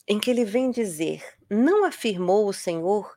em 0.07 0.19
que 0.19 0.31
ele 0.31 0.43
vem 0.43 0.71
dizer: 0.71 1.23
Não 1.47 1.85
afirmou 1.85 2.47
o 2.47 2.53
Senhor, 2.53 3.15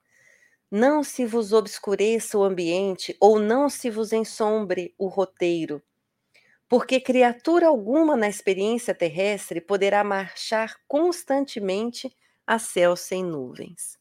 não 0.71 1.03
se 1.03 1.25
vos 1.25 1.55
obscureça 1.55 2.37
o 2.37 2.45
ambiente, 2.45 3.17
ou 3.19 3.39
não 3.39 3.71
se 3.71 3.89
vos 3.89 4.13
ensombre 4.13 4.95
o 4.99 5.09
roteiro, 5.09 5.83
porque 6.69 7.01
criatura 7.01 7.69
alguma 7.69 8.15
na 8.15 8.29
experiência 8.29 8.95
terrestre 8.95 9.59
poderá 9.61 10.05
marchar 10.05 10.77
constantemente 10.87 12.15
a 12.47 12.59
céu 12.59 12.95
sem 12.95 13.25
nuvens. 13.25 14.00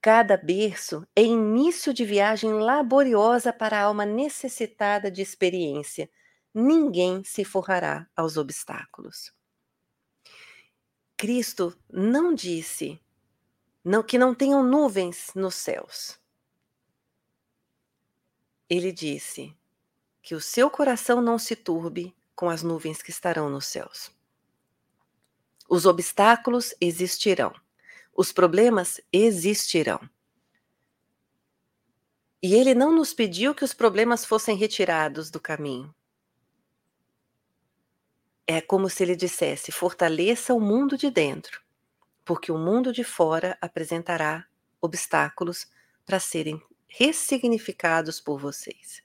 Cada 0.00 0.36
berço 0.36 1.04
é 1.14 1.22
início 1.22 1.92
de 1.92 2.04
viagem 2.04 2.52
laboriosa 2.52 3.52
para 3.52 3.78
a 3.78 3.82
alma 3.82 4.06
necessitada 4.06 5.10
de 5.10 5.20
experiência. 5.20 6.08
Ninguém 6.54 7.24
se 7.24 7.44
forrará 7.44 8.08
aos 8.14 8.36
obstáculos. 8.36 9.32
Cristo 11.16 11.76
não 11.90 12.32
disse 12.32 13.00
não, 13.84 14.02
que 14.04 14.16
não 14.16 14.34
tenham 14.34 14.62
nuvens 14.62 15.32
nos 15.34 15.56
céus. 15.56 16.16
Ele 18.70 18.92
disse 18.92 19.56
que 20.22 20.34
o 20.34 20.40
seu 20.40 20.70
coração 20.70 21.20
não 21.20 21.38
se 21.38 21.56
turbe 21.56 22.14
com 22.36 22.48
as 22.48 22.62
nuvens 22.62 23.02
que 23.02 23.10
estarão 23.10 23.50
nos 23.50 23.66
céus. 23.66 24.12
Os 25.68 25.86
obstáculos 25.86 26.72
existirão 26.80 27.52
os 28.18 28.32
problemas 28.32 29.00
existirão. 29.12 30.00
E 32.42 32.52
ele 32.52 32.74
não 32.74 32.92
nos 32.92 33.14
pediu 33.14 33.54
que 33.54 33.62
os 33.62 33.72
problemas 33.72 34.24
fossem 34.24 34.56
retirados 34.56 35.30
do 35.30 35.38
caminho. 35.38 35.94
É 38.44 38.60
como 38.60 38.90
se 38.90 39.04
ele 39.04 39.14
dissesse: 39.14 39.70
fortaleça 39.70 40.52
o 40.52 40.60
mundo 40.60 40.98
de 40.98 41.12
dentro, 41.12 41.62
porque 42.24 42.50
o 42.50 42.58
mundo 42.58 42.92
de 42.92 43.04
fora 43.04 43.56
apresentará 43.60 44.44
obstáculos 44.80 45.68
para 46.04 46.18
serem 46.18 46.60
ressignificados 46.88 48.20
por 48.20 48.40
vocês. 48.40 49.00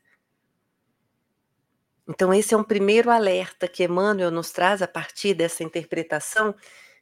Então, 2.08 2.34
esse 2.34 2.56
é 2.56 2.58
um 2.58 2.63
primeiro 2.63 3.12
alerta 3.12 3.67
que 3.67 3.84
Emmanuel 3.84 4.32
nos 4.32 4.52
traz 4.52 4.82
a 4.82 4.88
partir 4.88 5.36
dessa 5.36 5.63
interpretação 5.63 6.56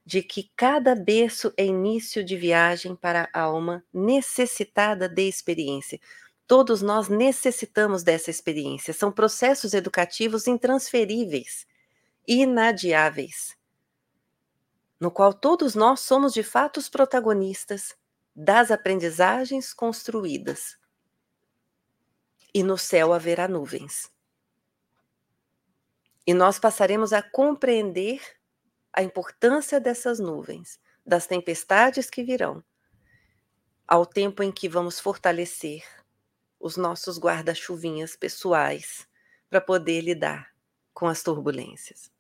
de 0.05 0.23
que 0.23 0.51
cada 0.55 0.95
berço 0.95 1.53
é 1.55 1.65
início 1.65 2.23
de 2.23 2.35
viagem 2.35 2.95
para 2.95 3.29
a 3.33 3.41
alma 3.41 3.83
necessitada 3.93 5.07
de 5.07 5.27
experiência. 5.27 5.99
Todos 6.47 6.81
nós 6.81 7.07
necessitamos 7.07 8.03
dessa 8.03 8.29
experiência. 8.29 8.93
São 8.93 9.11
processos 9.11 9.73
educativos 9.73 10.47
intransferíveis, 10.47 11.65
inadiáveis, 12.27 13.55
no 14.99 15.11
qual 15.11 15.33
todos 15.33 15.75
nós 15.75 16.01
somos 16.01 16.33
de 16.33 16.43
fato 16.43 16.77
os 16.77 16.89
protagonistas 16.89 17.95
das 18.35 18.71
aprendizagens 18.71 19.73
construídas. 19.73 20.77
E 22.53 22.63
no 22.63 22.77
céu 22.77 23.13
haverá 23.13 23.47
nuvens. 23.47 24.11
E 26.25 26.33
nós 26.33 26.59
passaremos 26.59 27.13
a 27.13 27.21
compreender 27.21 28.21
a 28.93 29.01
importância 29.01 29.79
dessas 29.79 30.19
nuvens, 30.19 30.79
das 31.05 31.27
tempestades 31.27 32.09
que 32.09 32.23
virão, 32.23 32.63
ao 33.87 34.05
tempo 34.05 34.43
em 34.43 34.51
que 34.51 34.69
vamos 34.69 34.99
fortalecer 34.99 35.83
os 36.59 36.77
nossos 36.77 37.19
guarda-chuvinhas 37.19 38.15
pessoais 38.15 39.07
para 39.49 39.59
poder 39.59 40.01
lidar 40.01 40.51
com 40.93 41.07
as 41.07 41.23
turbulências. 41.23 42.11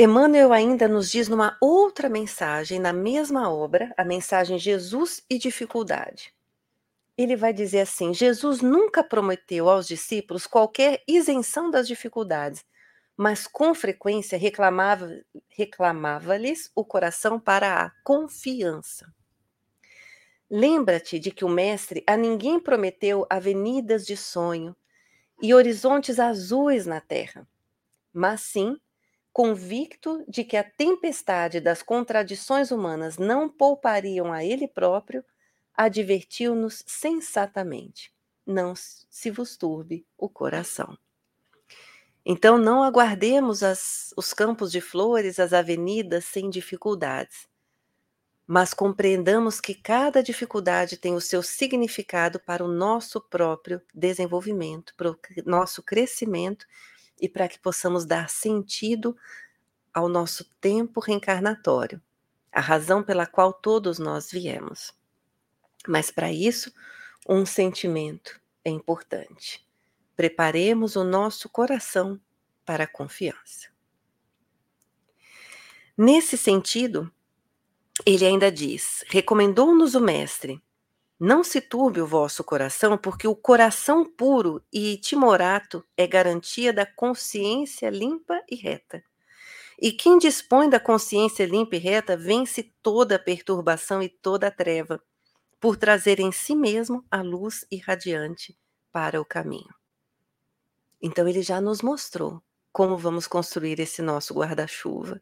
Emmanuel 0.00 0.52
ainda 0.52 0.86
nos 0.86 1.10
diz 1.10 1.28
numa 1.28 1.56
outra 1.60 2.08
mensagem, 2.08 2.78
na 2.78 2.92
mesma 2.92 3.50
obra, 3.50 3.92
a 3.96 4.04
mensagem 4.04 4.56
Jesus 4.56 5.24
e 5.28 5.36
dificuldade. 5.38 6.32
Ele 7.16 7.34
vai 7.34 7.52
dizer 7.52 7.80
assim: 7.80 8.14
Jesus 8.14 8.60
nunca 8.62 9.02
prometeu 9.02 9.68
aos 9.68 9.88
discípulos 9.88 10.46
qualquer 10.46 11.02
isenção 11.08 11.68
das 11.68 11.88
dificuldades, 11.88 12.64
mas 13.18 13.48
com 13.48 13.74
frequência 13.74 14.38
reclamava, 14.38 15.10
reclamava-lhes 15.48 16.70
o 16.72 16.84
coração 16.84 17.40
para 17.40 17.82
a 17.82 17.90
confiança. 18.04 19.12
Lembra-te 20.48 21.18
de 21.18 21.32
que 21.32 21.44
o 21.44 21.48
Mestre 21.48 22.04
a 22.06 22.16
ninguém 22.16 22.60
prometeu 22.60 23.26
avenidas 23.28 24.06
de 24.06 24.16
sonho 24.16 24.74
e 25.42 25.52
horizontes 25.52 26.20
azuis 26.20 26.86
na 26.86 27.00
terra, 27.00 27.46
mas 28.12 28.42
sim, 28.42 28.76
convicto 29.32 30.24
de 30.28 30.44
que 30.44 30.56
a 30.56 30.62
tempestade 30.62 31.60
das 31.60 31.82
contradições 31.82 32.70
humanas 32.70 33.18
não 33.18 33.48
poupariam 33.48 34.32
a 34.32 34.44
ele 34.44 34.68
próprio, 34.68 35.24
advertiu-nos 35.74 36.84
sensatamente: 36.86 38.12
não 38.46 38.74
se 38.76 39.28
vos 39.28 39.56
turbe 39.56 40.06
o 40.16 40.28
coração. 40.28 40.96
Então, 42.30 42.58
não 42.58 42.82
aguardemos 42.82 43.62
as, 43.62 44.12
os 44.14 44.34
campos 44.34 44.70
de 44.70 44.82
flores, 44.82 45.40
as 45.40 45.54
avenidas 45.54 46.26
sem 46.26 46.50
dificuldades, 46.50 47.48
mas 48.46 48.74
compreendamos 48.74 49.62
que 49.62 49.74
cada 49.74 50.22
dificuldade 50.22 50.98
tem 50.98 51.14
o 51.14 51.22
seu 51.22 51.42
significado 51.42 52.38
para 52.38 52.62
o 52.62 52.68
nosso 52.68 53.18
próprio 53.18 53.80
desenvolvimento, 53.94 54.94
para 54.94 55.10
o 55.10 55.18
nosso 55.46 55.82
crescimento 55.82 56.66
e 57.18 57.30
para 57.30 57.48
que 57.48 57.58
possamos 57.58 58.04
dar 58.04 58.28
sentido 58.28 59.16
ao 59.92 60.06
nosso 60.06 60.44
tempo 60.60 61.00
reencarnatório, 61.00 61.98
a 62.52 62.60
razão 62.60 63.02
pela 63.02 63.24
qual 63.26 63.54
todos 63.54 63.98
nós 63.98 64.30
viemos. 64.30 64.92
Mas 65.86 66.10
para 66.10 66.30
isso, 66.30 66.70
um 67.26 67.46
sentimento 67.46 68.38
é 68.62 68.68
importante 68.68 69.66
preparemos 70.18 70.96
o 70.96 71.04
nosso 71.04 71.48
coração 71.48 72.20
para 72.66 72.82
a 72.82 72.88
confiança. 72.88 73.68
Nesse 75.96 76.36
sentido, 76.36 77.08
ele 78.04 78.26
ainda 78.26 78.50
diz: 78.50 79.04
recomendou-nos 79.06 79.94
o 79.94 80.00
Mestre, 80.00 80.60
não 81.20 81.44
se 81.44 81.60
turbe 81.60 82.00
o 82.00 82.06
vosso 82.06 82.42
coração, 82.42 82.98
porque 82.98 83.28
o 83.28 83.36
coração 83.36 84.04
puro 84.04 84.60
e 84.72 84.96
timorato 84.96 85.84
é 85.96 86.04
garantia 86.04 86.72
da 86.72 86.84
consciência 86.84 87.88
limpa 87.88 88.42
e 88.50 88.56
reta. 88.56 89.04
E 89.80 89.92
quem 89.92 90.18
dispõe 90.18 90.68
da 90.68 90.80
consciência 90.80 91.46
limpa 91.46 91.76
e 91.76 91.78
reta 91.78 92.16
vence 92.16 92.74
toda 92.82 93.14
a 93.14 93.20
perturbação 93.20 94.02
e 94.02 94.08
toda 94.08 94.48
a 94.48 94.50
treva, 94.50 95.00
por 95.60 95.76
trazer 95.76 96.18
em 96.18 96.32
si 96.32 96.56
mesmo 96.56 97.04
a 97.08 97.22
luz 97.22 97.64
irradiante 97.70 98.58
para 98.90 99.20
o 99.20 99.24
caminho. 99.24 99.77
Então 101.00 101.28
ele 101.28 101.42
já 101.42 101.60
nos 101.60 101.82
mostrou 101.82 102.42
como 102.72 102.96
vamos 102.96 103.26
construir 103.26 103.80
esse 103.80 104.02
nosso 104.02 104.34
guarda-chuva. 104.34 105.20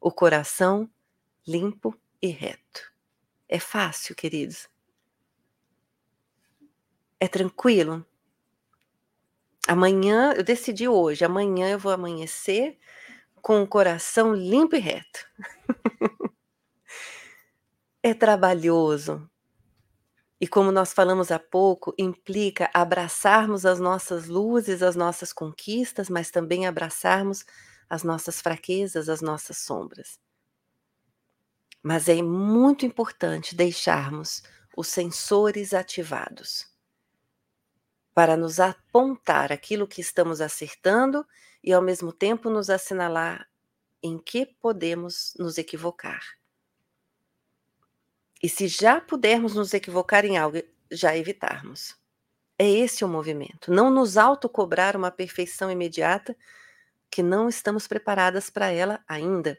O 0.00 0.10
coração 0.12 0.88
limpo 1.46 1.98
e 2.20 2.28
reto. 2.28 2.92
É 3.48 3.58
fácil, 3.58 4.14
queridos. 4.14 4.68
É 7.18 7.28
tranquilo. 7.28 8.04
Amanhã, 9.66 10.32
eu 10.36 10.44
decidi 10.44 10.86
hoje, 10.86 11.24
amanhã 11.24 11.70
eu 11.70 11.78
vou 11.78 11.90
amanhecer 11.90 12.78
com 13.42 13.62
o 13.62 13.66
coração 13.66 14.34
limpo 14.34 14.76
e 14.76 14.78
reto. 14.78 15.26
é 18.02 18.14
trabalhoso. 18.14 19.28
E 20.40 20.46
como 20.46 20.70
nós 20.70 20.92
falamos 20.92 21.30
há 21.30 21.38
pouco, 21.38 21.94
implica 21.98 22.70
abraçarmos 22.74 23.64
as 23.64 23.80
nossas 23.80 24.26
luzes, 24.26 24.82
as 24.82 24.94
nossas 24.94 25.32
conquistas, 25.32 26.10
mas 26.10 26.30
também 26.30 26.66
abraçarmos 26.66 27.44
as 27.88 28.02
nossas 28.02 28.40
fraquezas, 28.40 29.08
as 29.08 29.22
nossas 29.22 29.58
sombras. 29.58 30.18
Mas 31.82 32.08
é 32.08 32.20
muito 32.20 32.84
importante 32.84 33.54
deixarmos 33.54 34.42
os 34.76 34.88
sensores 34.88 35.72
ativados 35.72 36.66
para 38.12 38.36
nos 38.36 38.60
apontar 38.60 39.52
aquilo 39.52 39.86
que 39.86 40.00
estamos 40.00 40.40
acertando 40.40 41.26
e, 41.62 41.72
ao 41.72 41.82
mesmo 41.82 42.12
tempo, 42.12 42.50
nos 42.50 42.68
assinalar 42.68 43.48
em 44.02 44.18
que 44.18 44.46
podemos 44.46 45.34
nos 45.38 45.58
equivocar. 45.58 46.20
E 48.42 48.48
se 48.48 48.68
já 48.68 49.00
pudermos 49.00 49.54
nos 49.54 49.72
equivocar 49.72 50.24
em 50.24 50.36
algo, 50.36 50.62
já 50.90 51.16
evitarmos. 51.16 51.96
É 52.58 52.68
esse 52.68 53.04
o 53.04 53.08
movimento. 53.08 53.72
Não 53.72 53.90
nos 53.90 54.16
autocobrar 54.16 54.96
uma 54.96 55.10
perfeição 55.10 55.70
imediata 55.70 56.36
que 57.10 57.22
não 57.22 57.48
estamos 57.48 57.86
preparadas 57.86 58.50
para 58.50 58.70
ela 58.70 59.02
ainda. 59.06 59.58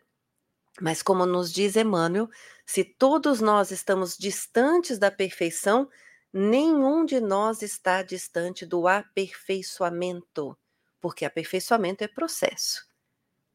Mas, 0.79 1.01
como 1.01 1.25
nos 1.25 1.51
diz 1.51 1.75
Emmanuel, 1.75 2.29
se 2.65 2.83
todos 2.83 3.41
nós 3.41 3.71
estamos 3.71 4.15
distantes 4.17 4.99
da 4.99 5.09
perfeição, 5.09 5.89
nenhum 6.31 7.03
de 7.03 7.19
nós 7.19 7.61
está 7.61 8.03
distante 8.03 8.65
do 8.65 8.87
aperfeiçoamento, 8.87 10.57
porque 11.01 11.25
aperfeiçoamento 11.25 12.03
é 12.03 12.07
processo, 12.07 12.87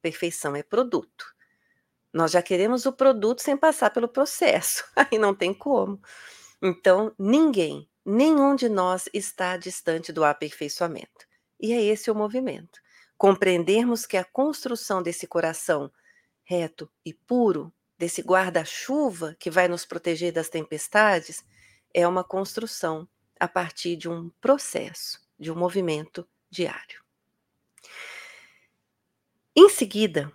perfeição 0.00 0.56
é 0.56 0.62
produto. 0.62 1.31
Nós 2.12 2.30
já 2.30 2.42
queremos 2.42 2.84
o 2.84 2.92
produto 2.92 3.40
sem 3.40 3.56
passar 3.56 3.90
pelo 3.90 4.08
processo, 4.08 4.84
aí 4.94 5.18
não 5.18 5.34
tem 5.34 5.54
como. 5.54 6.00
Então, 6.60 7.12
ninguém, 7.18 7.88
nenhum 8.04 8.54
de 8.54 8.68
nós 8.68 9.08
está 9.12 9.56
distante 9.56 10.12
do 10.12 10.24
aperfeiçoamento. 10.24 11.26
E 11.58 11.72
é 11.72 11.82
esse 11.82 12.10
o 12.10 12.14
movimento. 12.14 12.80
Compreendermos 13.16 14.04
que 14.04 14.16
a 14.16 14.24
construção 14.24 15.02
desse 15.02 15.26
coração 15.26 15.90
reto 16.44 16.90
e 17.04 17.14
puro, 17.14 17.72
desse 17.96 18.20
guarda-chuva 18.20 19.36
que 19.38 19.50
vai 19.50 19.68
nos 19.68 19.86
proteger 19.86 20.32
das 20.32 20.48
tempestades, 20.48 21.44
é 21.94 22.06
uma 22.06 22.24
construção 22.24 23.08
a 23.38 23.48
partir 23.48 23.96
de 23.96 24.08
um 24.08 24.30
processo, 24.40 25.20
de 25.38 25.50
um 25.50 25.56
movimento 25.56 26.28
diário. 26.50 27.02
Em 29.54 29.68
seguida, 29.68 30.32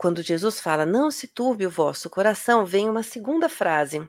quando 0.00 0.22
Jesus 0.22 0.58
fala, 0.58 0.86
não 0.86 1.10
se 1.10 1.28
turbe 1.28 1.66
o 1.66 1.70
vosso 1.70 2.08
coração, 2.08 2.64
vem 2.64 2.88
uma 2.88 3.02
segunda 3.02 3.50
frase: 3.50 4.08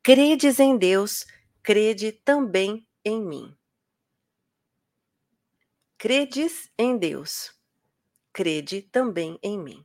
credes 0.00 0.60
em 0.60 0.78
Deus, 0.78 1.26
crede 1.60 2.12
também 2.12 2.86
em 3.04 3.20
mim. 3.20 3.52
Credes 5.98 6.70
em 6.78 6.96
Deus, 6.96 7.52
crede 8.32 8.80
também 8.80 9.40
em 9.42 9.58
mim. 9.58 9.84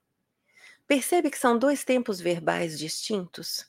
Percebe 0.85 1.31
que 1.31 1.39
são 1.39 1.57
dois 1.57 1.83
tempos 1.83 2.21
verbais 2.21 2.77
distintos? 2.77 3.65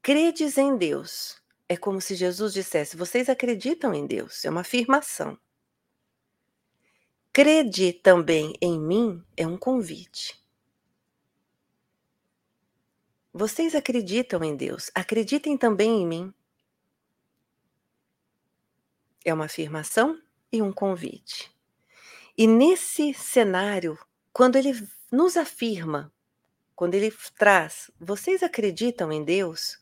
Credes 0.00 0.56
em 0.56 0.76
Deus. 0.76 1.42
É 1.68 1.76
como 1.76 2.00
se 2.00 2.14
Jesus 2.14 2.52
dissesse: 2.52 2.96
Vocês 2.96 3.28
acreditam 3.28 3.92
em 3.92 4.06
Deus. 4.06 4.44
É 4.44 4.50
uma 4.50 4.60
afirmação. 4.60 5.36
Crede 7.36 7.92
também 7.92 8.54
em 8.62 8.80
mim 8.80 9.22
é 9.36 9.46
um 9.46 9.58
convite. 9.58 10.42
Vocês 13.30 13.74
acreditam 13.74 14.42
em 14.42 14.56
Deus, 14.56 14.90
acreditem 14.94 15.54
também 15.54 16.00
em 16.00 16.06
mim. 16.06 16.34
É 19.22 19.34
uma 19.34 19.44
afirmação 19.44 20.18
e 20.50 20.62
um 20.62 20.72
convite. 20.72 21.54
E 22.38 22.46
nesse 22.46 23.12
cenário, 23.12 23.98
quando 24.32 24.56
ele 24.56 24.72
nos 25.12 25.36
afirma, 25.36 26.10
quando 26.74 26.94
ele 26.94 27.12
traz, 27.38 27.90
vocês 28.00 28.42
acreditam 28.42 29.12
em 29.12 29.22
Deus? 29.22 29.78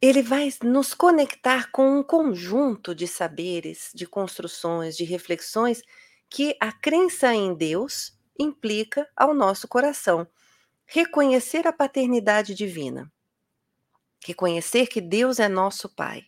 Ele 0.00 0.22
vai 0.22 0.48
nos 0.62 0.94
conectar 0.94 1.72
com 1.72 1.98
um 1.98 2.02
conjunto 2.04 2.94
de 2.94 3.08
saberes, 3.08 3.90
de 3.92 4.06
construções, 4.06 4.96
de 4.96 5.02
reflexões 5.02 5.82
que 6.30 6.56
a 6.60 6.70
crença 6.70 7.34
em 7.34 7.52
Deus 7.52 8.16
implica 8.38 9.08
ao 9.16 9.34
nosso 9.34 9.66
coração. 9.66 10.26
Reconhecer 10.86 11.66
a 11.66 11.72
paternidade 11.72 12.54
divina. 12.54 13.12
Reconhecer 14.24 14.86
que 14.86 15.00
Deus 15.00 15.40
é 15.40 15.48
nosso 15.48 15.88
Pai. 15.88 16.22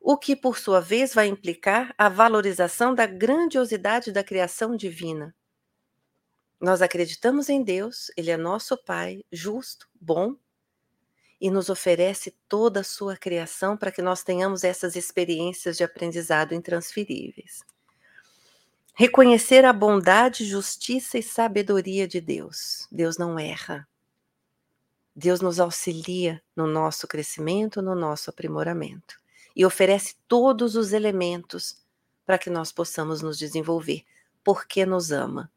O 0.00 0.16
que, 0.16 0.34
por 0.34 0.58
sua 0.58 0.80
vez, 0.80 1.12
vai 1.12 1.26
implicar 1.26 1.94
a 1.98 2.08
valorização 2.08 2.94
da 2.94 3.04
grandiosidade 3.04 4.10
da 4.10 4.24
criação 4.24 4.74
divina. 4.74 5.34
Nós 6.58 6.80
acreditamos 6.80 7.50
em 7.50 7.62
Deus, 7.62 8.10
Ele 8.16 8.30
é 8.30 8.36
nosso 8.38 8.82
Pai, 8.84 9.22
justo, 9.30 9.86
bom, 10.00 10.34
e 11.40 11.50
nos 11.50 11.70
oferece 11.70 12.36
toda 12.48 12.80
a 12.80 12.84
sua 12.84 13.16
criação 13.16 13.76
para 13.76 13.90
que 13.90 14.02
nós 14.02 14.22
tenhamos 14.22 14.62
essas 14.62 14.94
experiências 14.94 15.76
de 15.76 15.84
aprendizado 15.84 16.54
intransferíveis. 16.54 17.64
Reconhecer 18.94 19.64
a 19.64 19.72
bondade, 19.72 20.44
justiça 20.44 21.16
e 21.16 21.22
sabedoria 21.22 22.06
de 22.06 22.20
Deus. 22.20 22.86
Deus 22.92 23.16
não 23.16 23.38
erra. 23.38 23.88
Deus 25.16 25.40
nos 25.40 25.58
auxilia 25.58 26.42
no 26.54 26.66
nosso 26.66 27.08
crescimento, 27.08 27.80
no 27.80 27.94
nosso 27.94 28.30
aprimoramento 28.30 29.18
e 29.56 29.64
oferece 29.64 30.16
todos 30.28 30.76
os 30.76 30.92
elementos 30.92 31.82
para 32.24 32.38
que 32.38 32.50
nós 32.50 32.70
possamos 32.70 33.22
nos 33.22 33.38
desenvolver, 33.38 34.04
porque 34.44 34.86
nos 34.86 35.10
ama 35.10 35.50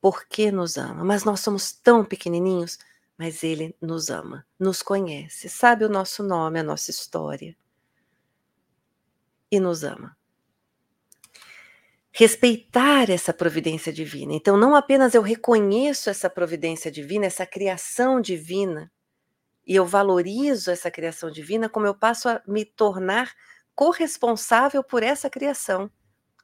porque 0.00 0.50
nos 0.50 0.76
ama. 0.76 1.04
Mas 1.04 1.24
nós 1.24 1.40
somos 1.40 1.72
tão 1.72 2.04
pequenininhos, 2.04 2.78
mas 3.18 3.42
Ele 3.42 3.74
nos 3.82 4.08
ama, 4.08 4.46
nos 4.58 4.80
conhece, 4.80 5.48
sabe 5.48 5.84
o 5.84 5.88
nosso 5.88 6.22
nome, 6.22 6.60
a 6.60 6.62
nossa 6.62 6.90
história 6.90 7.56
e 9.50 9.58
nos 9.58 9.82
ama. 9.82 10.16
Respeitar 12.12 13.10
essa 13.10 13.32
providência 13.32 13.92
divina. 13.92 14.34
Então, 14.34 14.56
não 14.56 14.74
apenas 14.74 15.14
eu 15.14 15.22
reconheço 15.22 16.08
essa 16.10 16.30
providência 16.30 16.90
divina, 16.90 17.26
essa 17.26 17.46
criação 17.46 18.20
divina, 18.20 18.90
e 19.66 19.74
eu 19.74 19.84
valorizo 19.84 20.70
essa 20.70 20.90
criação 20.90 21.30
divina, 21.30 21.68
como 21.68 21.86
eu 21.86 21.94
passo 21.94 22.28
a 22.28 22.42
me 22.46 22.64
tornar 22.64 23.32
corresponsável 23.74 24.82
por 24.82 25.02
essa 25.02 25.28
criação, 25.28 25.90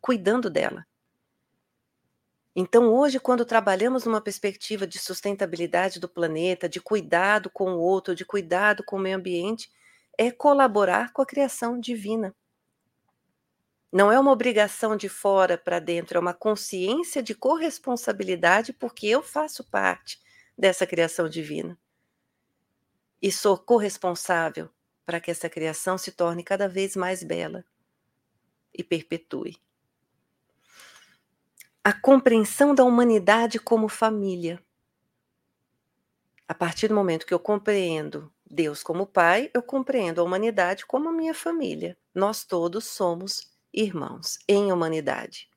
cuidando 0.01 0.51
dela. 0.51 0.87
Então, 2.57 2.95
hoje, 2.95 3.19
quando 3.19 3.45
trabalhamos 3.45 4.05
numa 4.05 4.21
perspectiva 4.21 4.87
de 4.87 4.99
sustentabilidade 4.99 5.99
do 5.99 6.09
planeta, 6.09 6.69
de 6.69 6.81
cuidado 6.81 7.51
com 7.51 7.73
o 7.75 7.81
outro, 7.81 8.15
de 8.15 8.25
cuidado 8.25 8.85
com 8.85 8.97
o 8.97 8.99
meio 9.01 9.17
ambiente, 9.17 9.73
é 10.17 10.31
colaborar 10.31 11.13
com 11.13 11.21
a 11.21 11.27
criação 11.27 11.81
divina. 11.81 12.35
Não 13.93 14.11
é 14.11 14.19
uma 14.19 14.31
obrigação 14.31 14.97
de 14.97 15.09
fora 15.09 15.59
para 15.59 15.81
dentro, 15.81 16.17
é 16.17 16.21
uma 16.21 16.35
consciência 16.35 17.21
de 17.23 17.35
corresponsabilidade, 17.35 18.73
porque 18.73 19.09
eu 19.09 19.23
faço 19.23 19.65
parte 19.65 20.21
dessa 20.57 20.87
criação 20.87 21.29
divina. 21.29 21.77
E 23.21 23.33
sou 23.33 23.59
corresponsável 23.59 24.71
para 25.05 25.21
que 25.21 25.31
essa 25.31 25.49
criação 25.49 25.99
se 25.99 26.13
torne 26.13 26.45
cada 26.45 26.69
vez 26.69 26.95
mais 26.95 27.25
bela 27.25 27.65
e 28.73 28.85
perpetue 28.85 29.61
a 31.85 31.93
compreensão 31.93 32.75
da 32.75 32.83
humanidade 32.83 33.59
como 33.59 33.91
família. 33.91 34.59
A 36.49 36.55
partir 36.55 36.89
do 36.89 36.95
momento 36.95 37.27
que 37.27 37.35
eu 37.35 37.39
compreendo 37.39 38.33
Deus 38.51 38.83
como 38.83 39.07
Pai, 39.07 39.51
eu 39.53 39.63
compreendo 39.63 40.19
a 40.19 40.25
humanidade 40.25 40.87
como 40.87 41.13
minha 41.13 41.35
família. 41.35 41.95
Nós 42.15 42.43
todos 42.43 42.87
somos 42.87 43.53
irmãos 43.71 44.39
em 44.49 44.73
humanidade. 44.73 45.51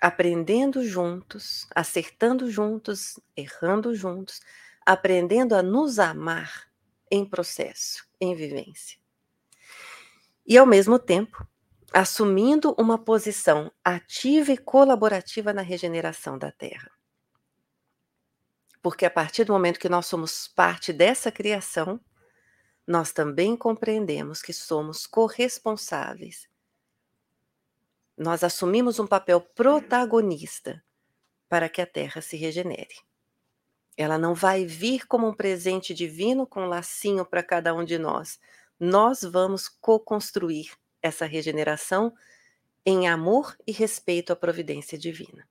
Aprendendo 0.00 0.84
juntos, 0.84 1.68
acertando 1.72 2.50
juntos, 2.50 3.20
errando 3.36 3.94
juntos, 3.94 4.40
aprendendo 4.84 5.54
a 5.54 5.62
nos 5.62 6.00
amar 6.00 6.68
em 7.08 7.24
processo, 7.24 8.04
em 8.20 8.34
vivência. 8.34 8.98
E, 10.44 10.58
ao 10.58 10.66
mesmo 10.66 10.98
tempo, 10.98 11.46
assumindo 11.92 12.74
uma 12.78 12.98
posição 12.98 13.72
ativa 13.84 14.52
e 14.52 14.58
colaborativa 14.58 15.52
na 15.52 15.62
regeneração 15.62 16.38
da 16.38 16.52
Terra. 16.52 16.90
Porque 18.82 19.04
a 19.04 19.10
partir 19.10 19.44
do 19.44 19.52
momento 19.52 19.80
que 19.80 19.88
nós 19.88 20.06
somos 20.06 20.48
parte 20.48 20.92
dessa 20.92 21.32
criação, 21.32 22.00
nós 22.86 23.12
também 23.12 23.56
compreendemos 23.56 24.40
que 24.40 24.52
somos 24.52 25.06
corresponsáveis. 25.06 26.48
Nós 28.16 28.42
assumimos 28.42 28.98
um 28.98 29.06
papel 29.06 29.40
protagonista 29.40 30.82
para 31.48 31.68
que 31.68 31.80
a 31.80 31.86
Terra 31.86 32.20
se 32.20 32.36
regenere. 32.36 32.94
Ela 33.96 34.16
não 34.16 34.34
vai 34.34 34.64
vir 34.64 35.06
como 35.06 35.26
um 35.26 35.34
presente 35.34 35.92
divino 35.92 36.46
com 36.46 36.62
um 36.62 36.68
lacinho 36.68 37.24
para 37.24 37.42
cada 37.42 37.74
um 37.74 37.84
de 37.84 37.98
nós. 37.98 38.38
Nós 38.78 39.22
vamos 39.22 39.68
co-construir 39.68 40.70
essa 41.02 41.26
regeneração 41.26 42.14
em 42.84 43.08
amor 43.08 43.56
e 43.66 43.72
respeito 43.72 44.32
à 44.32 44.36
providência 44.36 44.96
divina. 44.96 45.48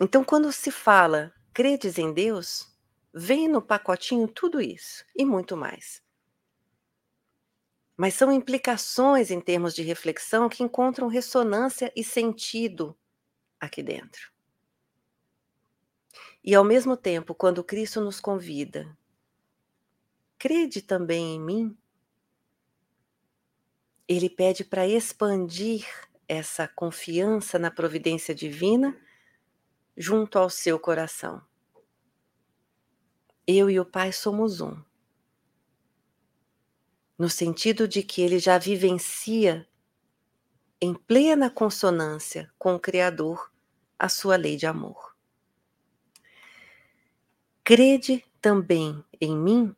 Então, 0.00 0.22
quando 0.22 0.52
se 0.52 0.70
fala 0.70 1.32
credes 1.52 1.98
em 1.98 2.12
Deus, 2.12 2.72
vem 3.12 3.48
no 3.48 3.60
pacotinho 3.60 4.28
tudo 4.28 4.60
isso 4.60 5.04
e 5.16 5.24
muito 5.24 5.56
mais. 5.56 6.02
Mas 7.96 8.14
são 8.14 8.30
implicações 8.30 9.30
em 9.30 9.40
termos 9.40 9.74
de 9.74 9.82
reflexão 9.82 10.48
que 10.48 10.62
encontram 10.62 11.08
ressonância 11.08 11.92
e 11.96 12.04
sentido 12.04 12.96
aqui 13.58 13.82
dentro. 13.82 14.30
E 16.44 16.54
ao 16.54 16.62
mesmo 16.62 16.96
tempo, 16.96 17.34
quando 17.34 17.64
Cristo 17.64 18.00
nos 18.00 18.20
convida, 18.20 18.96
crede 20.38 20.80
também 20.80 21.34
em 21.34 21.40
mim, 21.40 21.76
ele 24.08 24.30
pede 24.30 24.64
para 24.64 24.88
expandir 24.88 25.86
essa 26.26 26.66
confiança 26.66 27.58
na 27.58 27.70
providência 27.70 28.34
divina 28.34 28.98
junto 29.94 30.38
ao 30.38 30.48
seu 30.48 30.78
coração. 30.78 31.42
Eu 33.46 33.68
e 33.68 33.78
o 33.78 33.84
Pai 33.84 34.12
somos 34.12 34.60
um. 34.60 34.82
No 37.18 37.28
sentido 37.28 37.86
de 37.86 38.02
que 38.02 38.22
ele 38.22 38.38
já 38.38 38.56
vivencia 38.58 39.68
em 40.80 40.94
plena 40.94 41.50
consonância 41.50 42.50
com 42.58 42.74
o 42.74 42.80
Criador 42.80 43.52
a 43.98 44.08
sua 44.08 44.36
lei 44.36 44.56
de 44.56 44.66
amor. 44.66 45.16
Crede 47.64 48.24
também 48.40 49.04
em 49.20 49.36
mim 49.36 49.74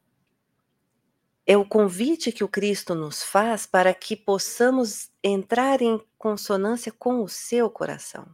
é 1.51 1.57
o 1.57 1.65
convite 1.65 2.31
que 2.31 2.45
o 2.45 2.49
Cristo 2.49 2.95
nos 2.95 3.25
faz 3.25 3.67
para 3.67 3.93
que 3.93 4.15
possamos 4.15 5.11
entrar 5.21 5.83
em 5.83 6.01
consonância 6.17 6.93
com 6.93 7.25
o 7.25 7.29
seu 7.29 7.69
coração. 7.69 8.25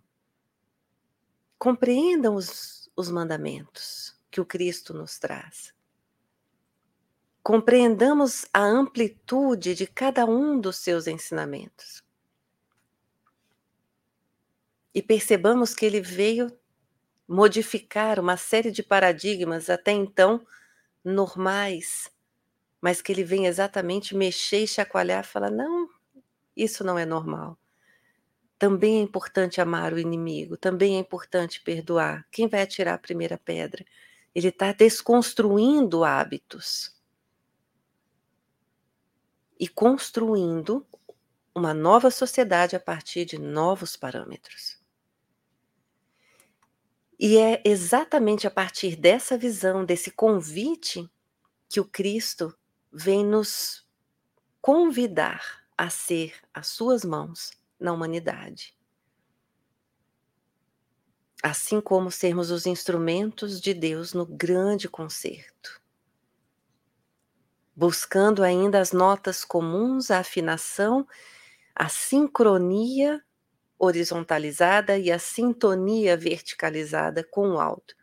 Compreendam 1.58 2.34
os, 2.34 2.90
os 2.94 3.10
mandamentos 3.10 4.20
que 4.30 4.38
o 4.38 4.44
Cristo 4.44 4.92
nos 4.92 5.18
traz. 5.18 5.72
Compreendamos 7.42 8.44
a 8.52 8.60
amplitude 8.60 9.74
de 9.74 9.86
cada 9.86 10.26
um 10.26 10.60
dos 10.60 10.76
seus 10.76 11.06
ensinamentos. 11.06 12.04
E 14.94 15.00
percebamos 15.00 15.74
que 15.74 15.86
ele 15.86 16.02
veio 16.02 16.54
modificar 17.26 18.20
uma 18.20 18.36
série 18.36 18.70
de 18.70 18.82
paradigmas 18.82 19.70
até 19.70 19.92
então 19.92 20.46
normais, 21.02 22.14
mas 22.80 23.02
que 23.02 23.12
ele 23.12 23.24
vem 23.24 23.46
exatamente 23.46 24.14
mexer 24.14 24.64
e 24.64 24.68
chacoalhar 24.68 25.24
e 25.24 25.26
falar: 25.26 25.50
não, 25.50 25.88
isso 26.56 26.84
não 26.84 26.98
é 26.98 27.04
normal. 27.04 27.58
Também 28.58 28.98
é 28.98 29.02
importante 29.02 29.60
amar 29.60 29.92
o 29.92 29.98
inimigo, 29.98 30.56
também 30.56 30.96
é 30.96 30.98
importante 30.98 31.60
perdoar. 31.60 32.26
Quem 32.30 32.48
vai 32.48 32.62
atirar 32.62 32.94
a 32.94 32.98
primeira 32.98 33.36
pedra? 33.36 33.84
Ele 34.34 34.48
está 34.48 34.72
desconstruindo 34.72 36.04
hábitos 36.04 36.94
e 39.58 39.68
construindo 39.68 40.86
uma 41.54 41.72
nova 41.72 42.10
sociedade 42.10 42.76
a 42.76 42.80
partir 42.80 43.24
de 43.24 43.38
novos 43.38 43.96
parâmetros. 43.96 44.78
E 47.18 47.38
é 47.38 47.62
exatamente 47.64 48.46
a 48.46 48.50
partir 48.50 48.94
dessa 48.94 49.38
visão, 49.38 49.84
desse 49.84 50.10
convite, 50.10 51.10
que 51.68 51.80
o 51.80 51.84
Cristo 51.84 52.54
vem 52.97 53.24
nos 53.24 53.86
convidar 54.61 55.64
a 55.76 55.90
ser 55.90 56.34
as 56.55 56.68
suas 56.68 57.05
mãos 57.05 57.51
na 57.78 57.92
humanidade 57.92 58.76
assim 61.42 61.80
como 61.80 62.11
sermos 62.11 62.51
os 62.51 62.66
instrumentos 62.66 63.61
de 63.61 63.72
Deus 63.72 64.12
no 64.12 64.26
grande 64.26 64.88
concerto. 64.88 65.80
Buscando 67.74 68.42
ainda 68.42 68.80
as 68.80 68.92
notas 68.92 69.44
comuns, 69.44 70.11
a 70.11 70.18
afinação, 70.18 71.07
a 71.74 71.88
sincronia 71.88 73.22
horizontalizada 73.78 74.99
e 74.99 75.12
a 75.12 75.18
sintonia 75.18 76.16
verticalizada 76.16 77.22
com 77.22 77.51
o 77.51 77.61
alto, 77.61 77.94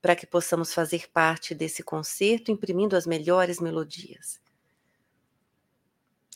para 0.00 0.14
que 0.14 0.26
possamos 0.26 0.72
fazer 0.72 1.10
parte 1.10 1.54
desse 1.54 1.82
concerto 1.82 2.50
imprimindo 2.50 2.96
as 2.96 3.06
melhores 3.06 3.60
melodias. 3.60 4.40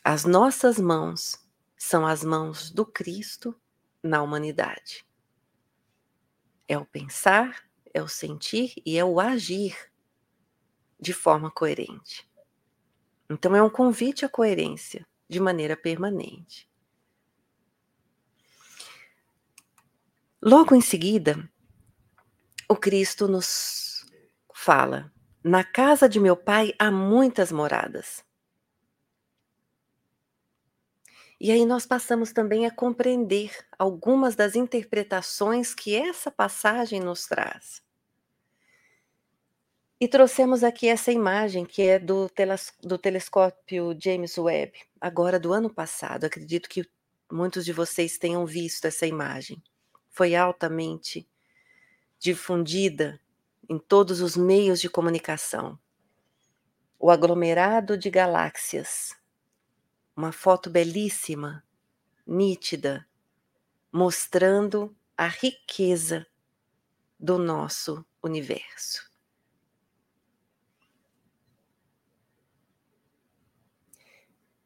As 0.03 0.25
nossas 0.25 0.79
mãos 0.79 1.39
são 1.77 2.07
as 2.07 2.25
mãos 2.25 2.71
do 2.71 2.85
Cristo 2.85 3.55
na 4.03 4.23
humanidade. 4.23 5.07
É 6.67 6.79
o 6.79 6.87
pensar, 6.87 7.65
é 7.93 8.03
o 8.03 8.09
sentir 8.09 8.73
e 8.85 8.99
é 8.99 9.05
o 9.05 9.21
agir 9.21 9.77
de 10.99 11.13
forma 11.13 11.51
coerente. 11.51 12.29
Então, 13.29 13.55
é 13.55 13.63
um 13.63 13.71
convite 13.71 14.25
à 14.25 14.29
coerência 14.29 15.07
de 15.29 15.39
maneira 15.39 15.77
permanente. 15.77 16.69
Logo 20.43 20.75
em 20.75 20.81
seguida, 20.81 21.49
o 22.71 22.77
Cristo 22.77 23.27
nos 23.27 24.07
fala: 24.55 25.13
Na 25.43 25.65
casa 25.65 26.09
de 26.09 26.21
meu 26.21 26.37
pai 26.37 26.73
há 26.79 26.89
muitas 26.89 27.51
moradas. 27.51 28.25
E 31.41 31.51
aí 31.51 31.67
nós 31.67 31.85
passamos 31.85 32.33
também 32.33 32.67
a 32.67 32.71
compreender 32.71 33.51
algumas 33.77 34.37
das 34.37 34.55
interpretações 34.55 35.75
que 35.75 35.97
essa 35.97 36.31
passagem 36.31 37.01
nos 37.01 37.27
traz. 37.27 37.83
E 39.99 40.07
trouxemos 40.07 40.63
aqui 40.63 40.87
essa 40.87 41.11
imagem 41.11 41.65
que 41.65 41.83
é 41.83 41.99
do, 41.99 42.29
teles, 42.29 42.73
do 42.81 42.97
telescópio 42.97 43.99
James 44.01 44.39
Webb, 44.39 44.79
agora 45.01 45.41
do 45.41 45.53
ano 45.53 45.75
passado. 45.75 46.25
Acredito 46.25 46.69
que 46.69 46.89
muitos 47.33 47.65
de 47.65 47.73
vocês 47.73 48.17
tenham 48.17 48.47
visto 48.47 48.85
essa 48.85 49.07
imagem. 49.07 49.61
Foi 50.09 50.37
altamente 50.37 51.30
difundida 52.21 53.19
em 53.69 53.79
todos 53.79 54.21
os 54.21 54.37
meios 54.37 54.81
de 54.81 54.89
comunicação. 54.89 55.77
O 56.99 57.11
aglomerado 57.11 57.99
de 57.99 58.11
galáxias 58.11 59.19
uma 60.21 60.33
foto 60.33 60.69
belíssima, 60.69 61.65
nítida, 62.27 63.09
mostrando 63.91 64.95
a 65.17 65.27
riqueza 65.27 66.27
do 67.19 67.39
nosso 67.39 68.05
universo. 68.23 69.11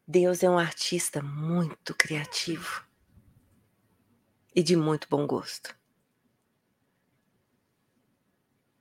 Deus 0.04 0.42
é 0.42 0.50
um 0.50 0.58
artista 0.58 1.22
muito 1.22 1.94
criativo 1.94 2.84
e 4.52 4.60
de 4.60 4.74
muito 4.74 5.08
bom 5.08 5.24
gosto. 5.24 5.83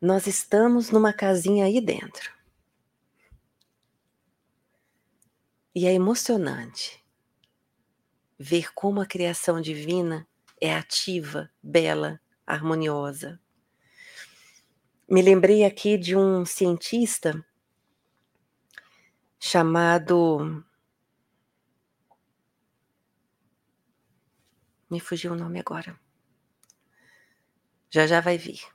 Nós 0.04 0.28
estamos 0.28 0.90
numa 0.90 1.14
casinha 1.14 1.64
aí 1.64 1.80
dentro. 1.80 2.30
E 5.74 5.86
é 5.88 5.94
emocionante 5.94 7.02
ver 8.38 8.74
como 8.74 9.00
a 9.00 9.06
criação 9.06 9.62
divina 9.62 10.28
é 10.60 10.76
ativa, 10.76 11.50
bela, 11.64 12.20
harmoniosa. 12.46 13.40
Me 15.08 15.22
lembrei 15.22 15.64
aqui 15.64 15.98
de 15.98 16.18
um 16.18 16.46
cientista 16.46 17.42
chamado. 19.40 20.66
Me 24.90 25.00
fugiu 25.00 25.32
o 25.32 25.38
nome 25.38 25.62
agora. 25.62 25.98
Já 27.90 28.06
já 28.06 28.20
vai 28.20 28.38
vir. 28.38 28.73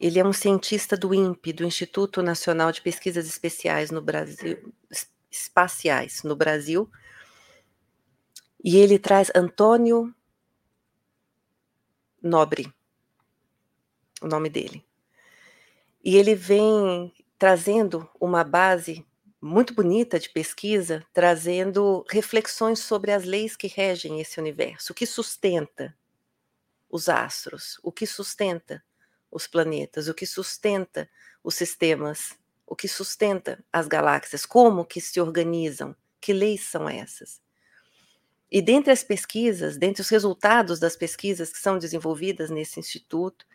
Ele 0.00 0.18
é 0.18 0.24
um 0.24 0.32
cientista 0.32 0.96
do 0.96 1.14
INPE, 1.14 1.52
do 1.52 1.62
Instituto 1.62 2.22
Nacional 2.22 2.72
de 2.72 2.80
Pesquisas 2.80 3.26
Especiais 3.26 3.90
no 3.90 4.00
Brasil, 4.00 4.72
espaciais 5.30 6.22
no 6.22 6.34
Brasil. 6.34 6.90
E 8.64 8.78
ele 8.78 8.98
traz 8.98 9.30
Antônio 9.34 10.14
Nobre, 12.22 12.72
o 14.22 14.26
nome 14.26 14.48
dele. 14.48 14.82
E 16.02 16.16
ele 16.16 16.34
vem 16.34 17.12
trazendo 17.38 18.08
uma 18.18 18.42
base 18.42 19.06
muito 19.40 19.74
bonita 19.74 20.18
de 20.18 20.30
pesquisa, 20.30 21.04
trazendo 21.12 22.06
reflexões 22.10 22.80
sobre 22.80 23.12
as 23.12 23.24
leis 23.24 23.54
que 23.54 23.66
regem 23.66 24.18
esse 24.18 24.40
universo, 24.40 24.92
o 24.92 24.94
que 24.94 25.04
sustenta 25.04 25.94
os 26.88 27.08
astros, 27.08 27.78
o 27.82 27.92
que 27.92 28.06
sustenta 28.06 28.82
os 29.30 29.46
planetas, 29.46 30.08
o 30.08 30.14
que 30.14 30.26
sustenta 30.26 31.08
os 31.42 31.54
sistemas, 31.54 32.38
o 32.66 32.76
que 32.76 32.88
sustenta 32.88 33.62
as 33.72 33.86
galáxias, 33.86 34.44
como 34.44 34.84
que 34.84 35.00
se 35.00 35.20
organizam, 35.20 35.94
que 36.20 36.32
leis 36.32 36.62
são 36.62 36.88
essas. 36.88 37.40
E 38.50 38.60
dentre 38.60 38.92
as 38.92 39.04
pesquisas, 39.04 39.76
dentre 39.76 40.02
os 40.02 40.08
resultados 40.08 40.80
das 40.80 40.96
pesquisas 40.96 41.52
que 41.52 41.58
são 41.58 41.78
desenvolvidas 41.78 42.50
nesse 42.50 42.80
instituto, 42.80 43.46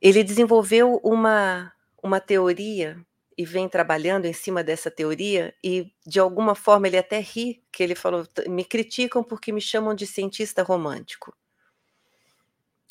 ele 0.00 0.22
desenvolveu 0.22 1.00
uma, 1.02 1.72
uma 2.02 2.20
teoria 2.20 2.96
e 3.36 3.44
vem 3.44 3.68
trabalhando 3.68 4.26
em 4.26 4.32
cima 4.32 4.62
dessa 4.62 4.90
teoria 4.90 5.54
e 5.62 5.92
de 6.06 6.20
alguma 6.20 6.54
forma 6.54 6.86
ele 6.86 6.98
até 6.98 7.18
ri 7.18 7.64
que 7.72 7.82
ele 7.82 7.94
falou 7.94 8.26
me 8.48 8.64
criticam 8.64 9.24
porque 9.24 9.50
me 9.50 9.60
chamam 9.60 9.94
de 9.94 10.06
cientista 10.06 10.62
romântico 10.62 11.34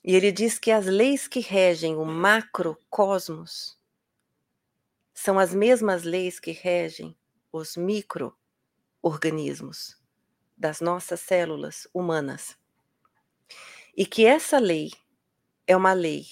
e 0.03 0.15
ele 0.15 0.31
diz 0.31 0.57
que 0.57 0.71
as 0.71 0.87
leis 0.87 1.27
que 1.27 1.39
regem 1.39 1.95
o 1.95 2.03
macrocosmos 2.03 3.79
são 5.13 5.37
as 5.37 5.53
mesmas 5.53 6.01
leis 6.03 6.39
que 6.39 6.49
regem 6.51 7.15
os 7.51 7.77
microorganismos 7.77 9.95
das 10.57 10.81
nossas 10.81 11.19
células 11.19 11.87
humanas. 11.93 12.57
E 13.95 14.03
que 14.05 14.25
essa 14.25 14.57
lei 14.57 14.89
é 15.67 15.77
uma 15.77 15.93
lei 15.93 16.25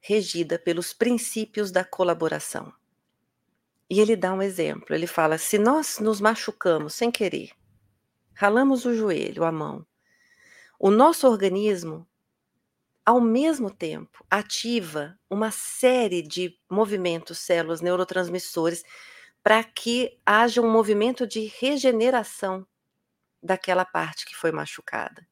regida 0.00 0.58
pelos 0.58 0.94
princípios 0.94 1.70
da 1.70 1.84
colaboração. 1.84 2.72
E 3.90 4.00
ele 4.00 4.16
dá 4.16 4.32
um 4.32 4.40
exemplo. 4.40 4.94
Ele 4.94 5.06
fala: 5.06 5.36
se 5.36 5.58
nós 5.58 5.98
nos 5.98 6.18
machucamos 6.20 6.94
sem 6.94 7.10
querer, 7.10 7.50
ralamos 8.32 8.86
o 8.86 8.94
joelho, 8.94 9.44
a 9.44 9.52
mão, 9.52 9.86
o 10.78 10.90
nosso 10.90 11.28
organismo 11.28 12.08
ao 13.04 13.20
mesmo 13.20 13.70
tempo, 13.70 14.24
ativa 14.30 15.18
uma 15.28 15.50
série 15.50 16.22
de 16.22 16.58
movimentos, 16.70 17.38
células, 17.38 17.80
neurotransmissores, 17.82 18.82
para 19.42 19.62
que 19.62 20.18
haja 20.24 20.62
um 20.62 20.70
movimento 20.70 21.26
de 21.26 21.44
regeneração 21.60 22.66
daquela 23.42 23.84
parte 23.84 24.24
que 24.24 24.34
foi 24.34 24.50
machucada. 24.50 25.26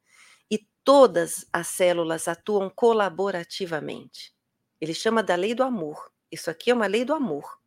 E 0.51 0.59
todas 0.85 1.47
as 1.51 1.69
células 1.69 2.29
atuam 2.29 2.69
colaborativamente. 2.69 4.35
Ele 4.79 4.93
chama 4.93 5.23
da 5.23 5.35
lei 5.35 5.55
do 5.55 5.63
amor. 5.63 6.13
Isso 6.31 6.51
aqui 6.51 6.71
é 6.71 6.75
uma 6.75 6.87
lei 6.87 7.07
do 7.07 7.15
amor. 7.15 7.59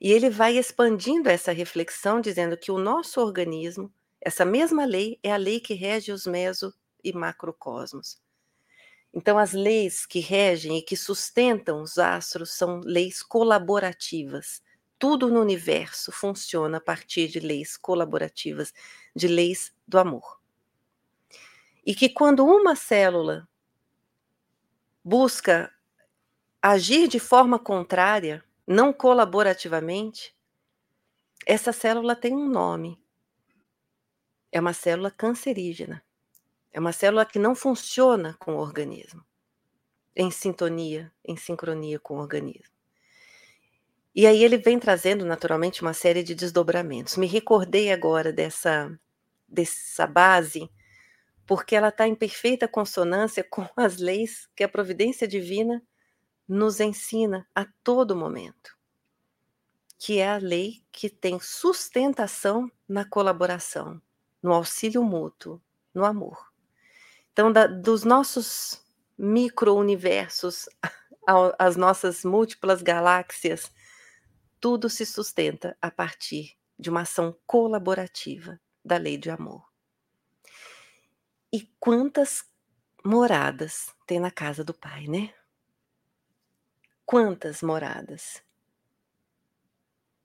E 0.00 0.12
ele 0.12 0.30
vai 0.30 0.56
expandindo 0.56 1.28
essa 1.28 1.50
reflexão, 1.50 2.20
dizendo 2.20 2.56
que 2.56 2.70
o 2.70 2.78
nosso 2.78 3.20
organismo, 3.20 3.92
essa 4.20 4.44
mesma 4.44 4.84
lei, 4.84 5.18
é 5.22 5.32
a 5.32 5.36
lei 5.36 5.58
que 5.58 5.74
rege 5.74 6.12
os 6.12 6.26
meso 6.26 6.72
e 7.02 7.12
macrocosmos. 7.12 8.20
Então, 9.18 9.38
as 9.38 9.54
leis 9.54 10.04
que 10.04 10.20
regem 10.20 10.76
e 10.76 10.82
que 10.82 10.94
sustentam 10.94 11.80
os 11.80 11.96
astros 11.96 12.50
são 12.50 12.80
leis 12.84 13.22
colaborativas. 13.22 14.62
Tudo 14.98 15.30
no 15.30 15.40
universo 15.40 16.12
funciona 16.12 16.76
a 16.76 16.80
partir 16.82 17.28
de 17.28 17.40
leis 17.40 17.78
colaborativas, 17.78 18.74
de 19.14 19.26
leis 19.26 19.74
do 19.88 19.98
amor. 19.98 20.38
E 21.82 21.94
que 21.94 22.10
quando 22.10 22.44
uma 22.44 22.76
célula 22.76 23.48
busca 25.02 25.72
agir 26.60 27.08
de 27.08 27.18
forma 27.18 27.58
contrária, 27.58 28.44
não 28.66 28.92
colaborativamente, 28.92 30.36
essa 31.46 31.72
célula 31.72 32.14
tem 32.14 32.34
um 32.34 32.50
nome. 32.50 33.02
É 34.52 34.60
uma 34.60 34.74
célula 34.74 35.10
cancerígena. 35.10 36.05
É 36.76 36.78
uma 36.78 36.92
célula 36.92 37.24
que 37.24 37.38
não 37.38 37.54
funciona 37.54 38.36
com 38.38 38.56
o 38.56 38.58
organismo, 38.58 39.24
em 40.14 40.30
sintonia, 40.30 41.10
em 41.24 41.34
sincronia 41.34 41.98
com 41.98 42.16
o 42.18 42.20
organismo. 42.20 42.76
E 44.14 44.26
aí 44.26 44.44
ele 44.44 44.58
vem 44.58 44.78
trazendo 44.78 45.24
naturalmente 45.24 45.80
uma 45.80 45.94
série 45.94 46.22
de 46.22 46.34
desdobramentos. 46.34 47.16
Me 47.16 47.26
recordei 47.26 47.90
agora 47.90 48.30
dessa, 48.30 48.94
dessa 49.48 50.06
base, 50.06 50.70
porque 51.46 51.74
ela 51.74 51.88
está 51.88 52.06
em 52.06 52.14
perfeita 52.14 52.68
consonância 52.68 53.42
com 53.48 53.66
as 53.74 53.96
leis 53.96 54.46
que 54.54 54.62
a 54.62 54.68
providência 54.68 55.26
divina 55.26 55.82
nos 56.46 56.78
ensina 56.78 57.48
a 57.54 57.64
todo 57.82 58.14
momento, 58.14 58.76
que 59.98 60.18
é 60.18 60.28
a 60.28 60.36
lei 60.36 60.84
que 60.92 61.08
tem 61.08 61.40
sustentação 61.40 62.70
na 62.86 63.08
colaboração, 63.08 63.98
no 64.42 64.52
auxílio 64.52 65.02
mútuo, 65.02 65.58
no 65.94 66.04
amor. 66.04 66.54
Então, 67.36 67.52
da, 67.52 67.66
dos 67.66 68.02
nossos 68.02 68.82
micro-universos 69.18 70.70
às 71.58 71.76
nossas 71.76 72.24
múltiplas 72.24 72.80
galáxias, 72.80 73.70
tudo 74.58 74.88
se 74.88 75.04
sustenta 75.04 75.76
a 75.82 75.90
partir 75.90 76.56
de 76.78 76.88
uma 76.88 77.02
ação 77.02 77.38
colaborativa 77.46 78.58
da 78.82 78.96
lei 78.96 79.18
de 79.18 79.28
amor. 79.28 79.70
E 81.52 81.70
quantas 81.78 82.42
moradas 83.04 83.94
tem 84.06 84.18
na 84.18 84.30
casa 84.30 84.64
do 84.64 84.72
Pai, 84.72 85.06
né? 85.06 85.34
Quantas 87.04 87.60
moradas? 87.60 88.42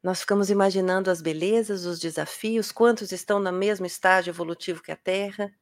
Nós 0.02 0.22
ficamos 0.22 0.50
imaginando 0.50 1.12
as 1.12 1.22
belezas, 1.22 1.84
os 1.84 2.00
desafios, 2.00 2.72
quantos 2.72 3.12
estão 3.12 3.38
no 3.38 3.52
mesmo 3.52 3.86
estágio 3.86 4.32
evolutivo 4.32 4.82
que 4.82 4.94
a 4.94 4.96
Terra, 4.96 5.54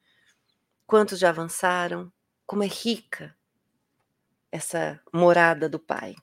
Quantos 0.89 1.19
já 1.19 1.29
avançaram? 1.29 2.11
Como 2.47 2.63
é 2.63 2.65
rica 2.65 3.37
essa 4.51 4.99
morada 5.13 5.69
do 5.69 5.77
Pai. 5.77 6.15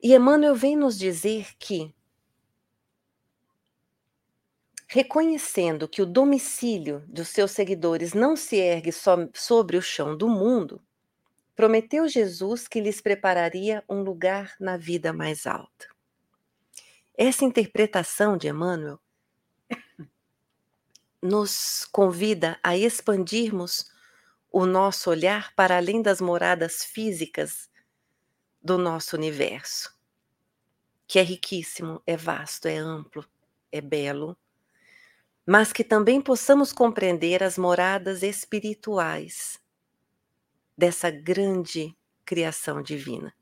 E 0.00 0.14
Emmanuel 0.14 0.54
vem 0.54 0.76
nos 0.76 0.96
dizer 0.96 1.56
que, 1.58 1.92
reconhecendo 4.86 5.88
que 5.88 6.00
o 6.00 6.06
domicílio 6.06 7.02
dos 7.08 7.26
seus 7.30 7.50
seguidores 7.50 8.14
não 8.14 8.36
se 8.36 8.58
ergue 8.58 8.92
só 8.92 9.16
sobre 9.34 9.76
o 9.76 9.82
chão 9.82 10.16
do 10.16 10.28
mundo, 10.28 10.80
prometeu 11.56 12.06
Jesus 12.06 12.68
que 12.68 12.80
lhes 12.80 13.00
prepararia 13.00 13.82
um 13.88 14.04
lugar 14.04 14.54
na 14.60 14.76
vida 14.76 15.12
mais 15.12 15.48
alta. 15.48 15.88
Essa 17.18 17.44
interpretação 17.44 18.36
de 18.36 18.46
Emmanuel 18.46 19.00
nos 21.22 21.86
convida 21.90 22.58
a 22.62 22.76
expandirmos 22.76 23.90
o 24.50 24.64
nosso 24.64 25.10
olhar 25.10 25.54
para 25.54 25.76
além 25.76 26.00
das 26.00 26.20
moradas 26.20 26.84
físicas 26.84 27.68
do 28.62 28.78
nosso 28.78 29.16
universo, 29.16 29.94
que 31.06 31.18
é 31.18 31.22
riquíssimo, 31.22 32.02
é 32.06 32.16
vasto, 32.16 32.66
é 32.66 32.76
amplo, 32.76 33.24
é 33.70 33.80
belo, 33.80 34.36
mas 35.46 35.72
que 35.72 35.84
também 35.84 36.20
possamos 36.20 36.72
compreender 36.72 37.42
as 37.42 37.56
moradas 37.56 38.22
espirituais 38.22 39.60
dessa 40.76 41.10
grande 41.10 41.96
criação 42.24 42.82
divina. 42.82 43.32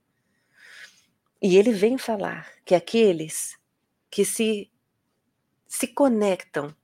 E 1.41 1.57
ele 1.57 1.72
vem 1.72 1.97
falar 1.97 2.53
que 2.64 2.75
aqueles 2.75 3.59
que 4.11 4.25
se 4.25 4.70
se 5.66 5.89
conectam 5.89 6.75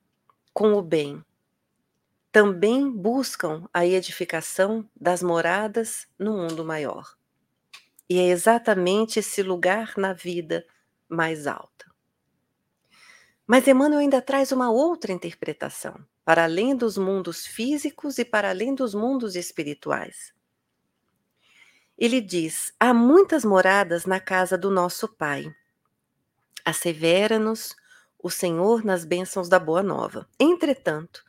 com 0.53 0.73
o 0.73 0.81
bem. 0.81 1.23
Também 2.31 2.89
buscam 2.89 3.67
a 3.73 3.85
edificação 3.85 4.89
das 4.95 5.21
moradas 5.21 6.07
no 6.17 6.37
mundo 6.37 6.63
maior. 6.63 7.15
E 8.09 8.19
é 8.19 8.27
exatamente 8.27 9.19
esse 9.19 9.41
lugar 9.41 9.93
na 9.97 10.13
vida 10.13 10.65
mais 11.07 11.47
alta. 11.47 11.91
Mas 13.45 13.67
Emmanuel 13.67 13.99
ainda 13.99 14.21
traz 14.21 14.51
uma 14.51 14.71
outra 14.71 15.11
interpretação, 15.11 15.95
para 16.23 16.45
além 16.45 16.75
dos 16.75 16.97
mundos 16.97 17.45
físicos 17.45 18.17
e 18.17 18.23
para 18.23 18.49
além 18.49 18.73
dos 18.73 18.93
mundos 18.93 19.35
espirituais. 19.35 20.33
Ele 21.97 22.21
diz: 22.21 22.73
há 22.79 22.93
muitas 22.93 23.43
moradas 23.43 24.05
na 24.05 24.19
casa 24.19 24.57
do 24.57 24.71
nosso 24.71 25.07
Pai. 25.07 25.53
Assevera-nos 26.63 27.75
o 28.23 28.29
Senhor 28.29 28.83
nas 28.83 29.03
bênçãos 29.03 29.49
da 29.49 29.57
Boa 29.57 29.81
Nova. 29.81 30.29
Entretanto, 30.39 31.23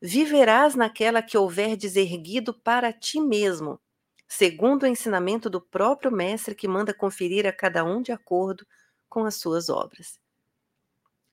viverás 0.00 0.74
naquela 0.74 1.22
que 1.22 1.36
houver 1.36 1.76
deserguido 1.76 2.54
para 2.54 2.92
ti 2.92 3.20
mesmo, 3.20 3.80
segundo 4.28 4.84
o 4.84 4.86
ensinamento 4.86 5.50
do 5.50 5.60
próprio 5.60 6.12
Mestre 6.12 6.54
que 6.54 6.68
manda 6.68 6.94
conferir 6.94 7.46
a 7.46 7.52
cada 7.52 7.84
um 7.84 8.00
de 8.00 8.12
acordo 8.12 8.66
com 9.08 9.24
as 9.24 9.36
suas 9.36 9.68
obras. 9.68 10.20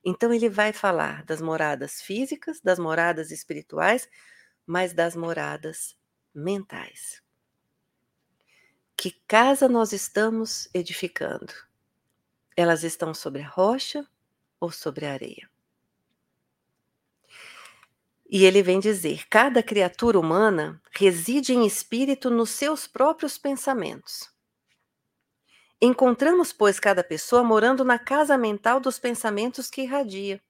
Então, 0.04 0.34
ele 0.34 0.50
vai 0.50 0.74
falar 0.74 1.24
das 1.24 1.42
moradas 1.42 2.02
físicas, 2.02 2.60
das 2.60 2.78
moradas 2.78 3.32
espirituais, 3.32 4.10
mas 4.66 4.94
das 4.94 5.16
moradas 5.16 5.96
mentais. 6.34 7.22
Que 8.98 9.12
casa 9.28 9.70
nós 9.70 9.94
estamos 9.94 10.70
edificando? 10.74 11.54
Elas 12.56 12.84
estão 12.84 13.14
sobre 13.14 13.42
a 13.42 13.48
rocha 13.48 14.08
ou 14.64 14.72
sobre 14.72 15.06
a 15.06 15.12
areia? 15.12 15.50
E 18.30 18.46
ele 18.46 18.64
vem 18.64 18.80
dizer: 18.80 19.28
cada 19.28 19.62
criatura 19.62 20.18
humana 20.18 20.82
reside 20.92 21.54
em 21.54 21.68
espírito 21.68 22.30
nos 22.30 22.52
seus 22.52 22.88
próprios 22.88 23.38
pensamentos. 23.38 24.32
Encontramos, 25.82 26.54
pois, 26.54 26.80
cada 26.80 27.04
pessoa 27.04 27.44
morando 27.44 27.84
na 27.84 28.00
casa 28.00 28.38
mental 28.38 28.80
dos 28.80 28.98
pensamentos 28.98 29.70
que 29.70 29.82
irradia. 29.82 30.42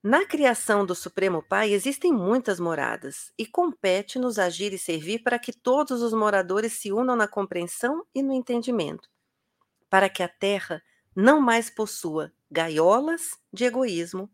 Na 0.00 0.24
criação 0.24 0.86
do 0.86 0.94
Supremo 0.94 1.42
Pai 1.42 1.72
existem 1.72 2.12
muitas 2.12 2.60
moradas, 2.60 3.32
e 3.36 3.44
compete-nos 3.44 4.38
agir 4.38 4.72
e 4.72 4.78
servir 4.78 5.24
para 5.24 5.38
que 5.38 5.52
todos 5.52 6.00
os 6.00 6.12
moradores 6.12 6.74
se 6.74 6.92
unam 6.92 7.16
na 7.16 7.26
compreensão 7.26 8.06
e 8.14 8.22
no 8.22 8.32
entendimento, 8.32 9.10
para 9.90 10.08
que 10.08 10.22
a 10.22 10.28
Terra 10.28 10.80
não 11.16 11.40
mais 11.40 11.70
possua 11.70 12.32
gaiolas 12.54 13.36
de 13.52 13.64
egoísmo 13.64 14.30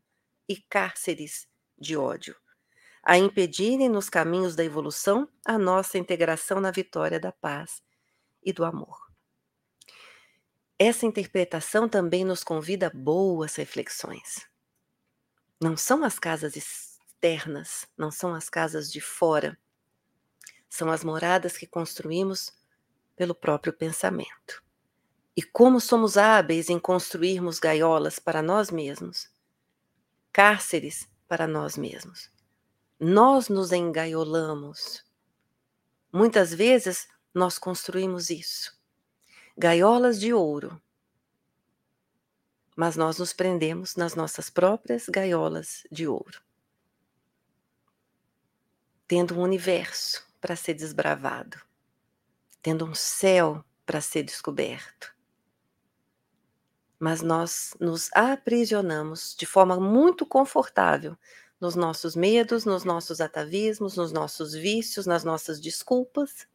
e 0.47 0.55
cárceres 0.55 1.49
de 1.79 1.97
ódio, 1.97 2.37
a 3.03 3.17
impedirem 3.17 3.89
nos 3.89 4.11
caminhos 4.11 4.55
da 4.55 4.63
evolução 4.63 5.27
a 5.43 5.57
nossa 5.57 5.97
integração 5.97 6.61
na 6.61 6.71
vitória 6.71 7.19
da 7.19 7.33
paz 7.33 7.83
e 8.43 8.53
do 8.53 8.63
amor. 8.63 9.11
Essa 10.79 11.07
interpretação 11.07 11.89
também 11.89 12.23
nos 12.23 12.45
convida 12.45 12.89
a 12.89 12.91
boas 12.91 13.57
reflexões. 13.57 14.47
Não 15.59 15.75
são 15.75 16.05
as 16.05 16.19
casas 16.19 16.57
externas, 16.57 17.87
não 17.97 18.11
são 18.11 18.35
as 18.35 18.51
casas 18.51 18.93
de 18.93 19.01
fora, 19.01 19.59
são 20.69 20.91
as 20.91 21.03
moradas 21.03 21.57
que 21.57 21.67
construímos 21.67 22.53
pelo 23.17 23.35
próprio 23.35 23.73
pensamento. 23.73 24.63
E 25.41 25.43
como 25.43 25.81
somos 25.81 26.19
hábeis 26.19 26.69
em 26.69 26.79
construirmos 26.79 27.59
gaiolas 27.59 28.19
para 28.19 28.43
nós 28.43 28.71
mesmos, 28.71 29.31
cárceres 30.31 31.09
para 31.27 31.47
nós 31.47 31.79
mesmos. 31.79 32.31
Nós 32.99 33.49
nos 33.49 33.73
engaiolamos. 33.73 35.03
Muitas 36.13 36.53
vezes 36.53 37.09
nós 37.33 37.59
construímos 37.59 38.29
isso. 38.29 38.79
Gaiolas 39.57 40.21
de 40.21 40.35
ouro. 40.35 40.79
Mas 42.77 42.95
nós 42.95 43.17
nos 43.17 43.33
prendemos 43.33 43.97
nas 43.97 44.15
nossas 44.15 44.51
próprias 44.51 45.09
gaiolas 45.09 45.87
de 45.91 46.07
ouro. 46.07 46.39
Tendo 49.09 49.39
um 49.39 49.41
universo 49.41 50.23
para 50.39 50.55
ser 50.55 50.75
desbravado, 50.75 51.59
tendo 52.61 52.85
um 52.85 52.95
céu 52.95 53.65
para 53.87 54.03
ser 54.03 54.23
descoberto 54.23 55.19
mas 57.01 57.23
nós 57.23 57.75
nos 57.81 58.11
aprisionamos 58.13 59.35
de 59.35 59.47
forma 59.47 59.81
muito 59.81 60.27
confortável 60.27 61.17
nos 61.59 61.75
nossos 61.75 62.15
medos, 62.15 62.67
nos 62.67 62.85
nossos 62.85 63.23
atavismos, 63.23 63.97
nos 63.97 64.13
nossos 64.13 64.53
vícios, 64.53 65.07
nas 65.07 65.25
nossas 65.25 65.59
desculpas 65.59 66.47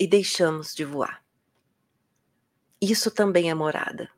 e 0.00 0.06
deixamos 0.06 0.74
de 0.74 0.86
voar. 0.86 1.22
Isso 2.80 3.10
também 3.10 3.50
é 3.50 3.54
morada. 3.54 4.10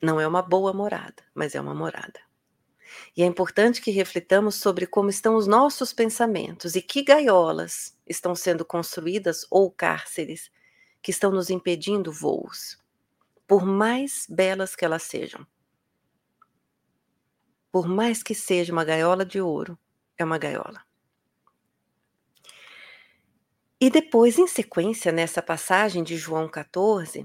Não 0.00 0.20
é 0.20 0.26
uma 0.26 0.42
boa 0.42 0.72
morada, 0.72 1.24
mas 1.34 1.56
é 1.56 1.60
uma 1.60 1.74
morada. 1.74 2.20
E 3.16 3.22
é 3.22 3.26
importante 3.26 3.80
que 3.80 3.90
reflitamos 3.90 4.54
sobre 4.54 4.86
como 4.86 5.10
estão 5.10 5.34
os 5.34 5.48
nossos 5.48 5.92
pensamentos 5.92 6.76
e 6.76 6.82
que 6.82 7.02
gaiolas 7.02 7.96
estão 8.06 8.34
sendo 8.34 8.64
construídas 8.64 9.44
ou 9.50 9.70
cárceres 9.70 10.50
que 11.06 11.12
estão 11.12 11.30
nos 11.30 11.50
impedindo 11.50 12.10
voos, 12.10 12.76
por 13.46 13.64
mais 13.64 14.26
belas 14.28 14.74
que 14.74 14.84
elas 14.84 15.04
sejam. 15.04 15.46
Por 17.70 17.86
mais 17.86 18.24
que 18.24 18.34
seja 18.34 18.72
uma 18.72 18.84
gaiola 18.84 19.24
de 19.24 19.40
ouro, 19.40 19.78
é 20.18 20.24
uma 20.24 20.36
gaiola. 20.36 20.84
E 23.80 23.88
depois, 23.88 24.36
em 24.36 24.48
sequência, 24.48 25.12
nessa 25.12 25.40
passagem 25.40 26.02
de 26.02 26.16
João 26.16 26.48
14, 26.48 27.24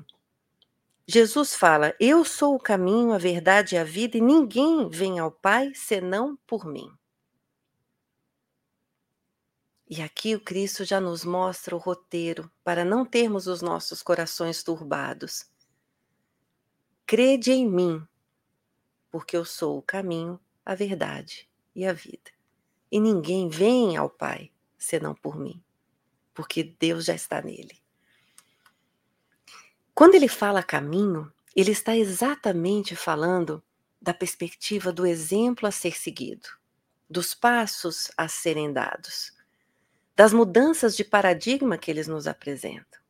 Jesus 1.07 1.55
fala: 1.55 1.95
Eu 1.99 2.23
sou 2.23 2.53
o 2.53 2.59
caminho, 2.59 3.13
a 3.13 3.17
verdade 3.17 3.73
e 3.73 3.79
a 3.79 3.84
vida, 3.84 4.15
e 4.15 4.21
ninguém 4.21 4.89
vem 4.89 5.17
ao 5.17 5.32
Pai 5.32 5.71
senão 5.73 6.38
por 6.45 6.67
mim. 6.67 6.88
E 9.92 10.02
aqui 10.02 10.34
o 10.34 10.39
Cristo 10.39 10.86
já 10.86 11.02
nos 11.02 11.26
mostra 11.26 11.76
o 11.76 11.78
roteiro 11.78 12.50
para 12.64 12.86
não 12.86 13.06
termos 13.06 13.46
os 13.46 13.62
nossos 13.62 14.02
corações 14.02 14.64
turbados. 14.64 15.52
Crede 17.06 17.52
em 17.52 17.70
mim, 17.70 18.02
porque 19.12 19.36
eu 19.36 19.44
sou 19.44 19.78
o 19.78 19.82
caminho, 19.82 20.39
a 20.66 20.74
verdade 20.76 21.50
e 21.76 21.86
a 21.86 21.92
vida. 21.92 22.32
E 22.89 23.02
ninguém 23.02 23.50
vem 23.50 23.98
ao 23.98 24.10
Pai 24.10 24.50
senão 24.78 25.14
por 25.14 25.38
mim, 25.38 25.62
porque 26.34 26.64
Deus 26.64 27.04
já 27.04 27.14
está 27.14 27.42
nele. 27.42 27.78
Quando 29.94 30.16
ele 30.16 30.30
fala 30.30 30.64
caminho, 30.64 31.30
ele 31.54 31.72
está 31.72 31.98
exatamente 31.98 32.96
falando 32.96 33.62
da 34.02 34.14
perspectiva 34.14 34.89
do 34.94 35.06
exemplo 35.06 35.68
a 35.68 35.72
ser 35.72 35.98
seguido, 35.98 36.48
dos 37.10 37.36
passos 37.36 38.10
a 38.16 38.30
serem 38.30 38.72
dados 38.72 39.41
das 40.22 40.34
mudanças 40.34 40.95
de 40.95 41.03
paradigma 41.03 41.80
que 41.80 41.89
eles 41.89 42.07
nos 42.07 42.28
apresentam. 42.28 43.01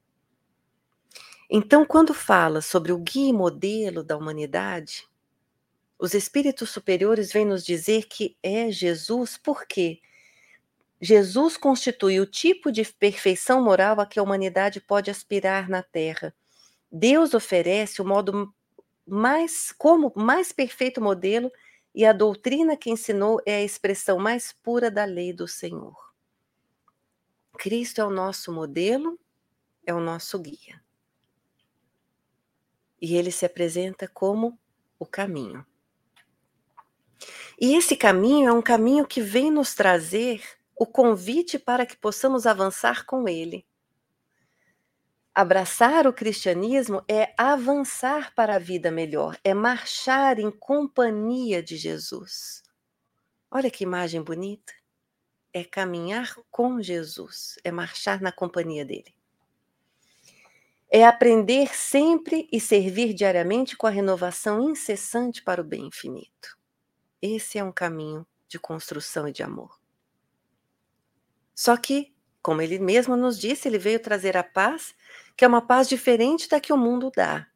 Então, 1.50 1.86
quando 1.86 2.14
fala 2.14 2.62
sobre 2.62 2.94
o 2.94 2.98
guia 2.98 3.32
e 3.32 3.34
modelo 3.34 4.02
da 4.02 4.16
humanidade, 4.16 5.06
os 6.00 6.14
espíritos 6.14 6.70
superiores 6.70 7.30
vêm 7.34 7.44
nos 7.44 7.66
dizer 7.66 8.06
que 8.06 8.38
é 8.42 8.72
Jesus, 8.72 9.36
porque 9.36 10.00
Jesus 11.02 11.58
constitui 11.58 12.18
o 12.18 12.26
tipo 12.26 12.72
de 12.72 12.86
perfeição 12.86 13.62
moral 13.62 14.00
a 14.00 14.06
que 14.06 14.18
a 14.18 14.24
humanidade 14.24 14.80
pode 14.80 15.12
aspirar 15.12 15.68
na 15.68 15.84
Terra. 15.84 16.34
Deus 16.90 17.34
oferece 17.34 18.02
o 18.02 18.06
modo 18.06 18.56
mais 19.06 19.74
como 19.74 20.14
mais 20.16 20.54
perfeito 20.54 21.02
modelo 21.02 21.52
e 21.94 22.06
a 22.06 22.14
doutrina 22.14 22.78
que 22.78 22.90
ensinou 22.90 23.42
é 23.46 23.56
a 23.56 23.64
expressão 23.64 24.18
mais 24.18 24.54
pura 24.64 24.90
da 24.90 25.04
lei 25.04 25.34
do 25.34 25.46
Senhor. 25.46 26.11
Cristo 27.58 28.02
é 28.02 28.06
o 28.06 28.10
nosso 28.10 28.52
modelo, 28.52 29.20
é 29.86 29.94
o 29.94 30.00
nosso 30.00 30.40
guia. 30.40 30.82
E 33.02 33.16
ele 33.16 33.32
se 33.32 33.46
apresenta 33.46 34.08
como 34.08 34.60
o 34.98 35.06
caminho. 35.06 35.66
E 37.60 37.76
esse 37.76 37.96
caminho 37.96 38.50
é 38.50 38.54
um 38.54 38.62
caminho 38.62 39.06
que 39.06 39.22
vem 39.22 39.52
nos 39.52 39.76
trazer 39.76 40.42
o 40.76 40.86
convite 40.86 41.60
para 41.60 41.86
que 41.86 41.96
possamos 41.96 42.48
avançar 42.48 43.06
com 43.06 43.28
ele. 43.28 43.66
Abraçar 45.34 46.08
o 46.08 46.14
cristianismo 46.14 47.04
é 47.08 47.34
avançar 47.38 48.34
para 48.36 48.56
a 48.56 48.60
vida 48.60 48.92
melhor, 48.92 49.40
é 49.44 49.54
marchar 49.54 50.40
em 50.40 50.52
companhia 50.52 51.64
de 51.64 51.78
Jesus. 51.78 52.64
Olha 53.50 53.72
que 53.72 53.84
imagem 53.84 54.22
bonita 54.22 54.81
é 55.54 55.64
caminhar 55.64 56.36
com 56.50 56.82
Jesus, 56.82 57.58
é 57.64 57.72
marchar 57.72 58.22
na 58.22 58.32
companhia 58.32 58.86
dele. 58.86 59.14
É 60.90 61.06
aprender 61.06 61.74
sempre 61.74 62.50
e 62.52 62.60
servir 62.60 63.14
diariamente 63.14 63.78
com 63.78 63.88
a 63.88 63.90
renovação 63.90 64.70
incessante 64.70 65.42
para 65.42 65.62
o 65.62 65.64
bem 65.64 65.88
infinito. 65.88 66.58
Esse 67.22 67.58
é 67.58 67.64
um 67.64 67.72
caminho 67.72 68.28
de 68.48 68.60
construção 68.60 69.28
e 69.28 69.32
de 69.32 69.44
amor. 69.44 69.80
Só 71.56 71.78
que, 71.78 72.14
como 72.42 72.62
ele 72.62 72.80
mesmo 72.80 73.16
nos 73.16 73.40
disse, 73.40 73.68
ele 73.68 73.78
veio 73.78 74.00
trazer 74.02 74.36
a 74.36 74.44
paz, 74.44 74.94
que 75.38 75.46
é 75.46 75.48
uma 75.48 75.66
paz 75.66 75.88
diferente 75.88 76.50
da 76.50 76.60
que 76.60 76.74
o 76.74 76.78
mundo 76.78 77.12
dá. 77.16 77.48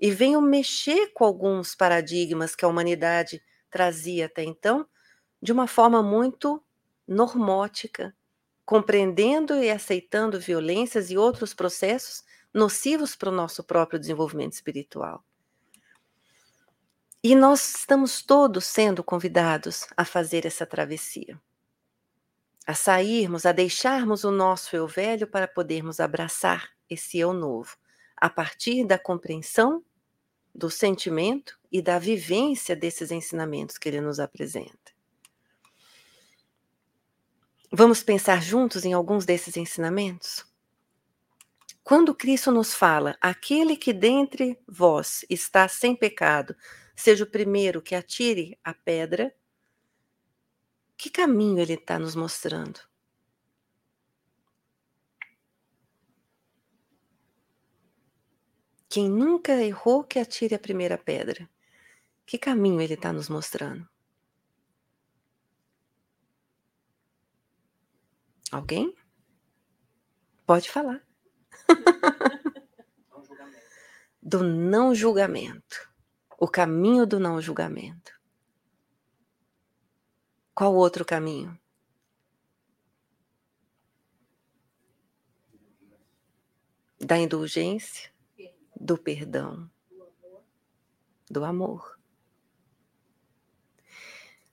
E 0.00 0.10
veio 0.10 0.40
mexer 0.40 1.12
com 1.12 1.24
alguns 1.24 1.74
paradigmas 1.74 2.54
que 2.54 2.64
a 2.64 2.68
humanidade 2.68 3.42
trazia 3.68 4.26
até 4.26 4.44
então, 4.44 4.86
de 5.42 5.52
uma 5.52 5.66
forma 5.66 6.02
muito 6.02 6.62
normótica, 7.06 8.14
compreendendo 8.64 9.54
e 9.62 9.70
aceitando 9.70 10.40
violências 10.40 11.10
e 11.10 11.16
outros 11.18 11.54
processos 11.54 12.22
nocivos 12.54 13.16
para 13.16 13.28
o 13.30 13.32
nosso 13.32 13.64
próprio 13.64 13.98
desenvolvimento 13.98 14.52
espiritual. 14.52 15.24
E 17.24 17.34
nós 17.34 17.76
estamos 17.76 18.22
todos 18.22 18.64
sendo 18.64 19.02
convidados 19.04 19.86
a 19.96 20.04
fazer 20.04 20.44
essa 20.46 20.66
travessia. 20.66 21.40
a 22.66 22.74
sairmos, 22.74 23.44
a 23.44 23.52
deixarmos 23.52 24.24
o 24.24 24.30
nosso 24.30 24.76
eu 24.76 24.86
velho 24.86 25.26
para 25.26 25.48
podermos 25.48 26.00
abraçar 26.00 26.70
esse 26.88 27.18
eu 27.18 27.32
novo, 27.32 27.76
a 28.16 28.30
partir 28.30 28.84
da 28.84 28.98
compreensão, 28.98 29.84
do 30.54 30.70
sentimento 30.70 31.58
e 31.70 31.82
da 31.82 31.98
vivência 31.98 32.76
desses 32.76 33.10
ensinamentos 33.10 33.78
que 33.78 33.88
ele 33.88 34.00
nos 34.00 34.20
apresenta. 34.20 34.91
Vamos 37.74 38.02
pensar 38.02 38.42
juntos 38.42 38.84
em 38.84 38.92
alguns 38.92 39.24
desses 39.24 39.56
ensinamentos? 39.56 40.44
Quando 41.82 42.14
Cristo 42.14 42.52
nos 42.52 42.74
fala, 42.74 43.16
aquele 43.18 43.78
que 43.78 43.94
dentre 43.94 44.60
vós 44.68 45.24
está 45.30 45.66
sem 45.66 45.96
pecado, 45.96 46.54
seja 46.94 47.24
o 47.24 47.30
primeiro 47.30 47.80
que 47.80 47.94
atire 47.94 48.58
a 48.62 48.74
pedra, 48.74 49.34
que 50.98 51.08
caminho 51.08 51.60
ele 51.60 51.72
está 51.72 51.98
nos 51.98 52.14
mostrando? 52.14 52.78
Quem 58.86 59.08
nunca 59.08 59.52
errou, 59.64 60.04
que 60.04 60.18
atire 60.18 60.54
a 60.54 60.58
primeira 60.58 60.98
pedra. 60.98 61.48
Que 62.26 62.36
caminho 62.36 62.82
ele 62.82 62.92
está 62.92 63.14
nos 63.14 63.30
mostrando? 63.30 63.91
Alguém? 68.52 68.94
Pode 70.44 70.70
falar. 70.70 71.02
do 74.22 74.44
não 74.44 74.94
julgamento. 74.94 75.90
O 76.38 76.46
caminho 76.46 77.06
do 77.06 77.18
não 77.18 77.40
julgamento. 77.40 78.12
Qual 80.54 80.74
outro 80.74 81.02
caminho? 81.02 81.58
Da 87.00 87.16
indulgência, 87.16 88.12
do 88.78 88.98
perdão, 88.98 89.68
do 91.30 91.42
amor. 91.42 91.98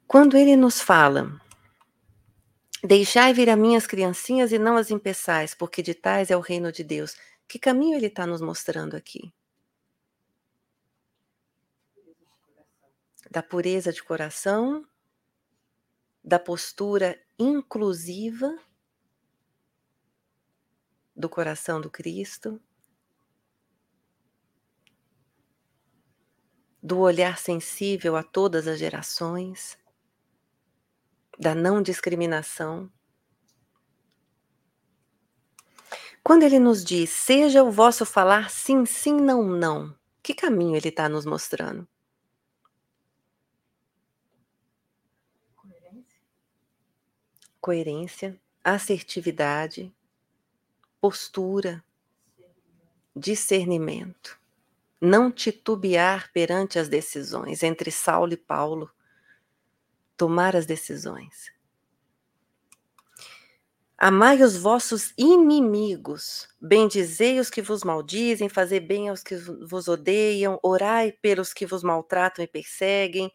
Quando 0.07 0.37
ele 0.37 0.55
nos 0.55 0.79
fala, 0.79 1.39
deixai 2.84 3.34
vir 3.34 3.49
a 3.49 3.55
minhas 3.55 3.86
criancinhas 3.86 4.51
e 4.51 4.59
não 4.59 4.77
as 4.77 4.91
impeçais, 4.91 5.53
porque 5.53 5.82
de 5.82 5.93
tais 5.93 6.32
é 6.32 6.38
o 6.38 6.41
reino 6.41 6.71
de 6.71 6.84
Deus. 6.84 7.15
Que 7.47 7.59
caminho 7.59 7.97
ele 7.97 8.07
está 8.07 8.25
nos 8.25 8.41
mostrando 8.41 8.95
aqui? 8.95 9.34
Da 13.30 13.43
pureza 13.43 13.91
de 13.91 14.03
coração, 14.03 14.86
da 16.23 16.39
postura 16.39 17.19
inclusiva 17.38 18.57
do 21.15 21.27
coração 21.27 21.82
do 21.82 21.89
Cristo, 21.89 22.61
do 26.82 26.99
olhar 26.99 27.38
sensível 27.38 28.15
a 28.15 28.23
todas 28.23 28.67
as 28.67 28.80
gerações, 28.80 29.77
da 31.39 31.55
não 31.55 31.81
discriminação. 31.81 32.91
Quando 36.21 36.43
ele 36.43 36.59
nos 36.59 36.83
diz, 36.83 37.09
seja 37.09 37.63
o 37.63 37.71
vosso 37.71 38.05
falar 38.05 38.49
sim, 38.49 38.85
sim, 38.85 39.13
não, 39.13 39.43
não, 39.43 39.95
que 40.21 40.33
caminho 40.33 40.75
ele 40.75 40.89
está 40.89 41.07
nos 41.07 41.25
mostrando? 41.25 41.87
coerência, 47.69 48.39
assertividade, 48.63 49.93
postura, 50.99 51.83
discernimento. 53.15 54.39
Não 55.01 55.31
titubear 55.31 56.31
perante 56.33 56.79
as 56.79 56.89
decisões 56.89 57.63
entre 57.63 57.91
Saulo 57.91 58.33
e 58.33 58.37
Paulo. 58.37 58.89
Tomar 60.20 60.53
as 60.53 60.65
decisões. 60.65 61.49
Amai 63.97 64.43
os 64.43 64.57
vossos 64.57 65.13
inimigos, 65.17 66.49
bendizei 66.59 67.39
os 67.39 67.49
que 67.49 67.61
vos 67.61 67.86
maldizem, 67.86 68.49
fazei 68.49 68.82
bem 68.82 69.07
aos 69.07 69.24
que 69.24 69.38
vos 69.38 69.88
odeiam, 69.88 70.59
orai 70.61 71.13
pelos 71.13 71.53
que 71.53 71.65
vos 71.65 71.84
maltratam 71.84 72.43
e 72.43 72.47
perseguem, 72.49 73.32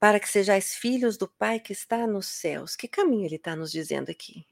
para 0.00 0.18
que 0.18 0.28
sejais 0.30 0.74
filhos 0.74 1.18
do 1.18 1.28
Pai 1.28 1.60
que 1.60 1.74
está 1.74 2.06
nos 2.06 2.26
céus. 2.26 2.74
Que 2.74 2.88
caminho 2.88 3.26
ele 3.26 3.36
está 3.36 3.54
nos 3.54 3.70
dizendo 3.70 4.10
aqui? 4.10 4.46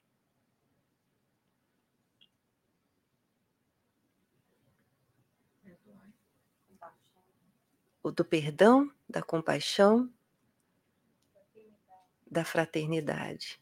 O 8.03 8.13
do 8.13 8.25
perdão, 8.25 8.91
da 9.09 9.23
compaixão, 9.23 10.14
da 12.35 12.45
fraternidade. 12.45 13.59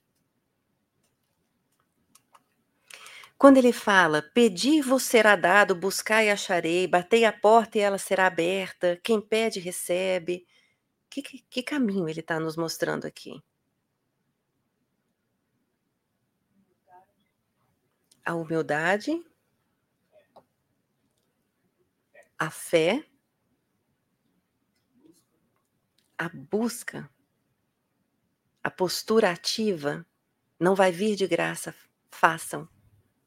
Quando 3.38 3.56
ele 3.56 3.72
fala, 3.72 4.22
pedi 4.22 4.80
vos 4.80 5.02
será 5.02 5.36
dado, 5.36 5.74
buscai 5.74 6.28
e 6.28 6.30
acharei, 6.30 6.86
batei 6.86 7.24
a 7.24 7.32
porta 7.32 7.76
e 7.76 7.80
ela 7.80 7.98
será 7.98 8.26
aberta, 8.26 8.98
quem 9.02 9.20
pede 9.20 9.58
recebe, 9.60 10.46
que, 11.10 11.22
que, 11.22 11.38
que 11.50 11.62
caminho 11.62 12.08
ele 12.08 12.20
está 12.20 12.38
nos 12.40 12.56
mostrando 12.56 13.04
aqui? 13.04 13.42
A 18.24 18.34
humildade, 18.34 19.20
a 22.38 22.48
fé, 22.48 23.04
a 26.16 26.28
busca, 26.28 27.10
a 28.62 28.70
postura 28.70 29.30
ativa 29.30 30.06
não 30.58 30.74
vai 30.74 30.92
vir 30.92 31.16
de 31.16 31.26
graça, 31.26 31.74
façam. 32.10 32.68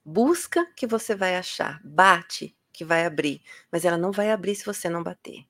Busca 0.04 0.66
que 0.76 0.88
você 0.88 1.16
vai 1.16 1.36
achar, 1.36 1.82
bate 1.84 2.56
que 2.72 2.86
vai 2.86 3.06
abrir, 3.06 3.42
mas 3.72 3.84
ela 3.86 3.98
não 3.98 4.12
vai 4.12 4.32
abrir 4.32 4.56
se 4.56 4.66
você 4.66 4.90
não 4.90 5.04
bater. 5.04 5.46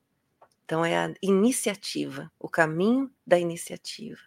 Então, 0.64 0.84
é 0.84 0.98
a 0.98 1.14
iniciativa, 1.22 2.32
o 2.40 2.50
caminho 2.50 3.12
da 3.26 3.38
iniciativa. 3.38 4.20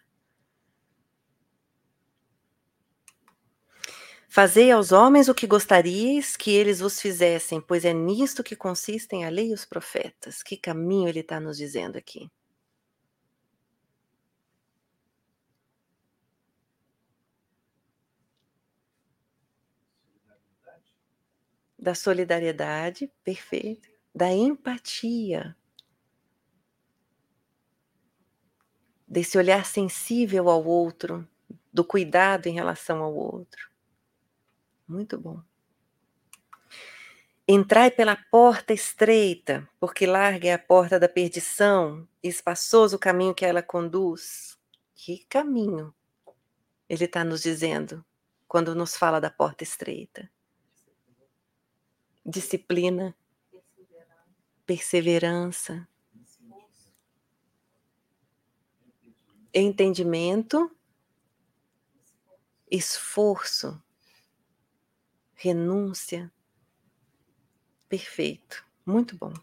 Fazei 4.31 4.71
aos 4.71 4.91
homens 4.91 5.27
o 5.27 5.33
que 5.33 5.47
gostaríeis 5.47 6.37
que 6.37 6.51
eles 6.51 6.79
vos 6.79 7.01
fizessem, 7.01 7.59
pois 7.59 7.83
é 7.83 7.91
nisto 7.91 8.43
que 8.43 8.55
consistem 8.55 9.25
a 9.25 9.29
lei 9.29 9.49
e 9.49 9.53
os 9.53 9.65
profetas. 9.65 10.43
Que 10.43 10.55
caminho 10.55 11.09
ele 11.09 11.21
está 11.21 11.39
nos 11.39 11.57
dizendo 11.57 11.97
aqui? 11.97 12.29
Da 21.79 21.95
solidariedade, 21.95 23.11
perfeito. 23.23 23.87
Da 24.13 24.31
empatia. 24.31 25.55
desse 29.09 29.37
olhar 29.37 29.65
sensível 29.65 30.49
ao 30.49 30.63
outro, 30.63 31.27
do 31.73 31.83
cuidado 31.83 32.45
em 32.45 32.53
relação 32.53 33.01
ao 33.01 33.13
outro. 33.13 33.69
Muito 34.87 35.17
bom. 35.17 35.41
Entrai 37.47 37.89
pela 37.89 38.15
porta 38.15 38.71
estreita, 38.71 39.67
porque 39.79 40.05
larga 40.05 40.49
é 40.49 40.53
a 40.53 40.59
porta 40.59 40.99
da 40.99 41.09
perdição, 41.09 42.07
espaçoso 42.21 42.97
o 42.97 42.99
caminho 42.99 43.33
que 43.33 43.43
ela 43.43 43.63
conduz. 43.63 44.55
Que 44.93 45.25
caminho 45.27 45.93
ele 46.87 47.05
está 47.05 47.23
nos 47.23 47.41
dizendo 47.41 48.05
quando 48.47 48.75
nos 48.75 48.95
fala 48.95 49.19
da 49.19 49.31
porta 49.31 49.63
estreita? 49.63 50.29
Disciplina, 52.29 53.15
perseverança, 54.63 55.87
entendimento, 59.51 60.69
esforço, 62.69 63.81
renúncia. 65.33 66.31
Perfeito, 67.87 68.63
muito 68.85 69.17
bom. 69.17 69.33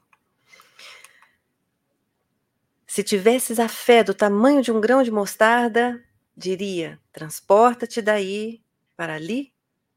Se 2.87 3.03
tivesses 3.03 3.59
a 3.59 3.69
fé 3.69 4.05
do 4.05 4.15
tamanho 4.15 4.63
de 4.63 4.71
um 4.71 4.81
grão 4.81 5.03
de 5.03 5.11
mostarda, 5.11 6.01
diria: 6.37 7.01
transporta-te 7.11 8.01
daí 8.01 8.63
para 8.97 9.17
ali, 9.17 9.53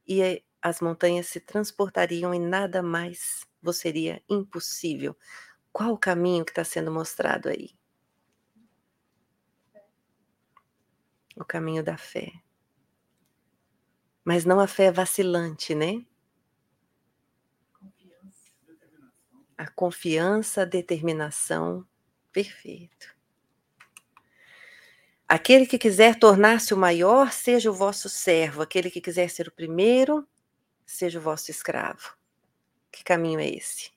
e 0.08 0.42
as 0.62 0.82
montanhas 0.82 1.28
se 1.28 1.40
transportariam 1.40 2.34
e 2.34 2.40
nada 2.40 2.82
mais 2.84 3.46
vos 3.62 3.78
seria 3.78 4.22
impossível. 4.30 5.16
Qual 5.72 5.92
o 5.94 5.98
caminho 5.98 6.46
que 6.46 6.52
está 6.52 6.64
sendo 6.64 6.92
mostrado 6.92 7.50
aí? 7.50 7.80
o 11.40 11.46
caminho 11.46 11.84
da 11.84 11.98
fé. 11.98 12.32
Mas 14.24 14.46
não 14.46 14.60
a 14.60 14.68
fé 14.68 14.92
vacilante, 14.92 15.74
né? 15.74 16.06
A 19.58 19.68
confiança, 19.68 20.62
a 20.62 20.66
determinação. 20.66 21.88
Perfeito. 22.32 23.18
Aquele 25.28 25.66
que 25.66 25.78
quiser 25.78 26.18
tornar-se 26.18 26.74
o 26.74 26.78
maior, 26.78 27.32
seja 27.32 27.72
o 27.72 27.74
vosso 27.74 28.10
servo. 28.10 28.62
Aquele 28.62 28.90
que 28.92 29.02
quiser 29.02 29.30
ser 29.30 29.48
o 29.48 29.52
primeiro, 29.52 30.28
seja 30.90 31.20
o 31.20 31.22
vosso 31.22 31.52
escravo. 31.52 32.18
Que 32.92 33.04
caminho 33.04 33.40
é 33.40 33.48
esse? 33.48 33.92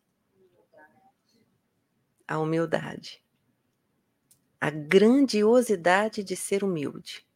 A 2.29 2.39
humildade. 2.39 3.25
A 4.61 4.69
grandiosidade 4.69 6.23
de 6.23 6.37
ser 6.37 6.63
humilde. 6.63 7.27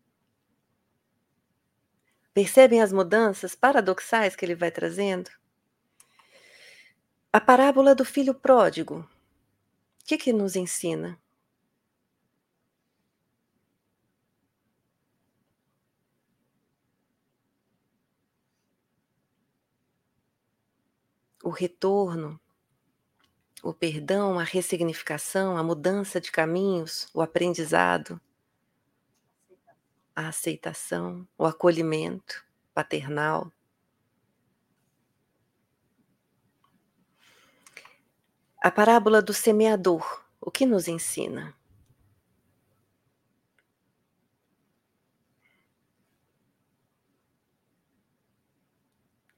Percebem 2.34 2.82
as 2.82 2.92
mudanças 2.92 3.54
paradoxais 3.54 4.36
que 4.36 4.44
ele 4.44 4.54
vai 4.54 4.70
trazendo? 4.70 5.30
A 7.32 7.40
parábola 7.40 7.94
do 7.94 8.04
filho 8.04 8.34
pródigo. 8.34 9.00
O 9.00 10.04
que, 10.04 10.18
que 10.18 10.32
nos 10.34 10.54
ensina? 10.54 11.18
O 21.46 21.50
retorno, 21.50 22.40
o 23.62 23.72
perdão, 23.72 24.36
a 24.36 24.42
ressignificação, 24.42 25.56
a 25.56 25.62
mudança 25.62 26.20
de 26.20 26.32
caminhos, 26.32 27.08
o 27.14 27.22
aprendizado, 27.22 28.20
a 30.12 30.26
aceitação, 30.26 31.24
o 31.38 31.46
acolhimento 31.46 32.44
paternal. 32.74 33.52
A 38.60 38.68
parábola 38.68 39.22
do 39.22 39.32
semeador, 39.32 40.24
o 40.40 40.50
que 40.50 40.66
nos 40.66 40.88
ensina? 40.88 41.55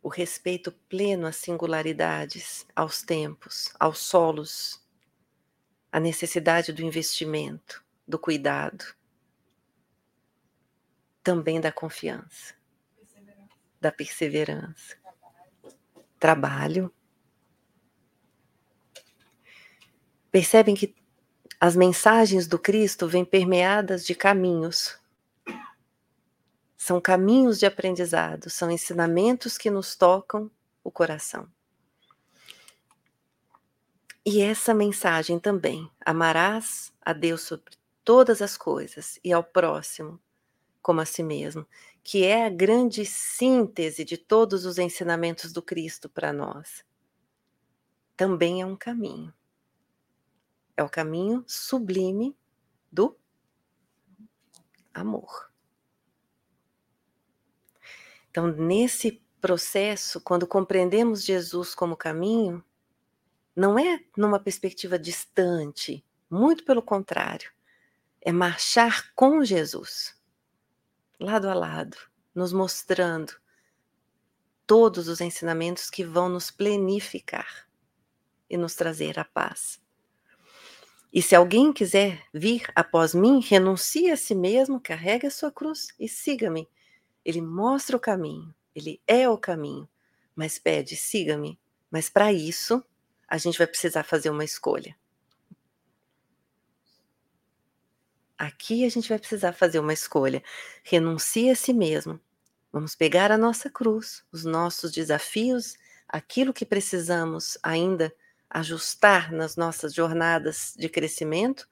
O 0.09 0.11
respeito 0.11 0.73
pleno 0.89 1.27
às 1.27 1.37
singularidades, 1.37 2.67
aos 2.75 3.03
tempos, 3.03 3.71
aos 3.79 3.99
solos, 3.99 4.83
a 5.93 6.01
necessidade 6.01 6.73
do 6.73 6.81
investimento, 6.81 7.85
do 8.07 8.19
cuidado, 8.19 8.87
também 11.23 11.61
da 11.61 11.71
confiança, 11.71 12.55
da 13.79 13.93
perseverança, 13.93 14.97
trabalho. 16.19 16.91
Percebem 20.33 20.75
que 20.75 20.97
as 21.61 21.77
mensagens 21.77 22.49
do 22.49 22.59
Cristo 22.59 23.07
vêm 23.07 23.27
permeadas 23.27 24.07
de 24.07 24.15
caminhos 24.15 24.98
são 26.89 27.03
caminhos 27.03 27.59
de 27.59 27.67
aprendizado, 27.67 28.49
são 28.49 28.71
ensinamentos 28.71 29.59
que 29.59 29.71
nos 29.71 29.95
tocam 29.95 30.51
o 30.83 30.91
coração. 30.91 31.47
E 34.25 34.41
essa 34.41 34.73
mensagem 34.73 35.39
também: 35.39 35.91
amarás 36.01 36.91
a 37.03 37.13
Deus 37.13 37.43
sobre 37.43 37.77
todas 38.03 38.41
as 38.41 38.57
coisas 38.57 39.21
e 39.23 39.35
ao 39.35 39.45
próximo 39.45 40.19
como 40.81 41.03
a 41.03 41.05
si 41.05 41.23
mesmo, 41.23 41.67
que 42.03 42.25
é 42.25 42.47
a 42.47 42.51
grande 42.51 43.05
síntese 43.05 44.03
de 44.03 44.17
todos 44.17 44.65
os 44.65 44.79
ensinamentos 44.79 45.53
do 45.53 45.61
Cristo 45.61 46.09
para 46.09 46.33
nós. 46.33 46.83
Também 48.17 48.63
é 48.63 48.67
um 48.67 48.77
caminho. 48.77 49.31
É 50.75 50.83
o 50.83 50.89
caminho 50.89 51.45
sublime 51.47 52.35
do 52.91 53.15
amor. 54.95 55.48
Então, 58.39 58.53
nesse 58.53 59.21
processo, 59.41 60.21
quando 60.21 60.47
compreendemos 60.47 61.25
Jesus 61.25 61.75
como 61.75 61.97
caminho, 61.97 62.65
não 63.55 63.77
é 63.77 63.99
numa 64.17 64.39
perspectiva 64.39 64.97
distante, 64.97 66.07
muito 66.31 66.65
pelo 66.65 66.81
contrário, 66.81 67.51
é 68.21 68.31
marchar 68.31 69.13
com 69.17 69.45
Jesus, 69.45 70.17
lado 71.19 71.49
a 71.49 71.55
lado, 71.55 71.97
nos 72.33 72.53
mostrando 72.53 73.33
todos 74.65 75.09
os 75.09 75.21
ensinamentos 75.21 75.91
que 75.91 76.05
vão 76.05 76.29
nos 76.29 76.49
plenificar 76.49 77.69
e 78.49 78.57
nos 78.57 78.77
trazer 78.77 79.19
a 79.19 79.25
paz. 79.25 79.83
E 81.13 81.21
se 81.21 81.35
alguém 81.35 81.73
quiser 81.73 82.23
vir 82.33 82.71
após 82.73 83.15
mim, 83.15 83.41
renuncie 83.41 84.13
a 84.13 84.17
si 84.17 84.37
mesmo, 84.37 84.81
carregue 84.81 85.27
a 85.27 85.31
sua 85.33 85.51
cruz 85.51 85.89
e 85.99 86.09
siga-me. 86.09 86.69
Ele 87.29 87.43
mostra 87.43 87.95
o 87.95 88.01
caminho, 88.01 88.55
ele 88.75 89.03
é 89.07 89.29
o 89.29 89.37
caminho, 89.37 89.87
mas 90.35 90.59
pede, 90.59 90.97
siga-me. 90.97 91.61
Mas 91.91 92.09
para 92.09 92.33
isso, 92.33 92.83
a 93.29 93.37
gente 93.37 93.59
vai 93.59 93.67
precisar 93.67 94.03
fazer 94.03 94.31
uma 94.31 94.47
escolha. 94.47 94.97
Aqui 98.39 98.83
a 98.83 98.89
gente 98.89 99.11
vai 99.11 99.19
precisar 99.19 99.53
fazer 99.53 99.79
uma 99.79 99.93
escolha. 99.93 100.43
Renuncie 100.83 101.51
a 101.51 101.55
si 101.55 101.75
mesmo. 101.75 102.19
Vamos 102.73 102.95
pegar 102.95 103.31
a 103.31 103.37
nossa 103.37 103.69
cruz, 103.69 104.25
os 104.33 104.47
nossos 104.47 104.91
desafios, 104.91 105.77
aquilo 106.09 106.55
que 106.55 106.65
precisamos 106.65 107.59
ainda 107.63 108.11
ajustar 108.49 109.31
nas 109.31 109.55
nossas 109.55 109.93
jornadas 109.93 110.73
de 110.79 110.89
crescimento 110.89 111.69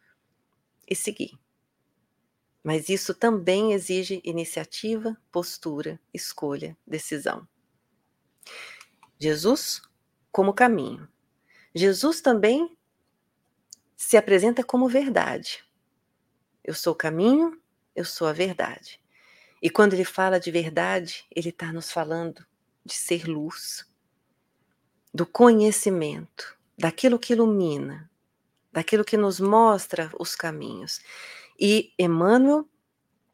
e 0.87 0.95
seguir. 0.95 1.39
Mas 2.67 2.89
isso 2.89 3.15
também 3.15 3.73
exige 3.75 4.21
iniciativa, 4.25 5.17
postura, 5.31 6.01
escolha, 6.13 6.77
decisão. 6.85 7.47
Jesus 9.21 9.81
como 10.33 10.53
caminho. 10.53 11.09
Jesus 11.73 12.21
também 12.21 12.77
se 13.97 14.17
apresenta 14.17 14.65
como 14.65 14.89
verdade. 14.89 15.65
Eu 16.65 16.75
sou 16.75 16.93
o 16.93 16.97
caminho, 16.97 17.57
eu 17.95 18.05
sou 18.05 18.27
a 18.27 18.33
verdade. 18.33 19.01
E 19.63 19.71
quando 19.71 19.93
ele 19.93 20.05
fala 20.05 20.41
de 20.41 20.51
verdade, 20.51 21.25
ele 21.31 21.51
está 21.51 21.73
nos 21.73 21.93
falando 21.93 22.45
de 22.85 22.95
ser 22.95 23.29
luz, 23.29 23.89
do 25.15 25.25
conhecimento, 25.25 26.59
daquilo 26.77 27.17
que 27.17 27.33
ilumina, 27.33 28.11
daquilo 28.73 29.05
que 29.05 29.17
nos 29.17 29.39
mostra 29.39 30.11
os 30.19 30.35
caminhos. 30.35 31.01
E 31.59 31.93
Emmanuel 31.99 32.69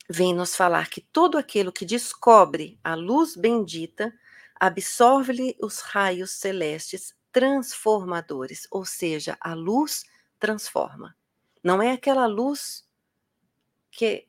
vem 0.08 0.34
nos 0.34 0.54
falar 0.54 0.88
que 0.88 1.00
todo 1.00 1.38
aquilo 1.38 1.72
que 1.72 1.84
descobre 1.84 2.78
a 2.84 2.94
luz 2.94 3.36
bendita 3.36 4.12
absorve-lhe 4.58 5.56
os 5.60 5.80
raios 5.80 6.32
celestes 6.32 7.14
transformadores, 7.32 8.68
ou 8.70 8.84
seja, 8.84 9.36
a 9.40 9.54
luz 9.54 10.04
transforma. 10.38 11.16
Não 11.64 11.82
é 11.82 11.92
aquela 11.92 12.26
luz 12.26 12.86
que 13.90 14.28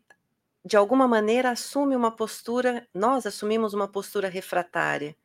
de 0.66 0.78
alguma 0.78 1.08
maneira 1.08 1.52
assume 1.52 1.96
uma 1.96 2.16
postura, 2.16 2.88
nós 2.94 3.26
assumimos 3.26 3.74
uma 3.74 3.88
postura 3.88 4.30
refratária. 4.30 5.16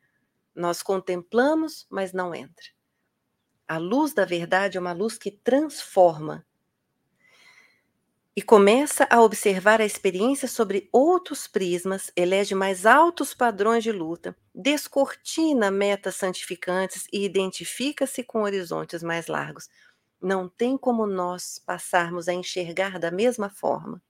Nós 0.53 0.83
contemplamos, 0.83 1.87
mas 1.89 2.11
não 2.11 2.35
entra. 2.35 2.65
A 3.65 3.77
luz 3.77 4.13
da 4.13 4.25
verdade 4.25 4.77
é 4.77 4.81
uma 4.81 4.91
luz 4.91 5.17
que 5.17 5.31
transforma, 5.31 6.45
e 8.39 8.41
começa 8.41 9.05
a 9.11 9.21
observar 9.21 9.81
a 9.81 9.85
experiência 9.85 10.47
sobre 10.47 10.87
outros 10.93 11.45
prismas, 11.45 12.09
elege 12.15 12.55
mais 12.55 12.85
altos 12.85 13.33
padrões 13.33 13.83
de 13.83 13.91
luta, 13.91 14.33
descortina 14.55 15.69
metas 15.69 16.15
santificantes 16.15 17.05
e 17.11 17.25
identifica-se 17.25 18.23
com 18.23 18.43
horizontes 18.43 19.03
mais 19.03 19.27
largos. 19.27 19.67
Não 20.21 20.47
tem 20.47 20.77
como 20.77 21.05
nós 21.05 21.61
passarmos 21.65 22.29
a 22.29 22.33
enxergar 22.33 22.97
da 22.97 23.11
mesma 23.11 23.49
forma 23.49 24.01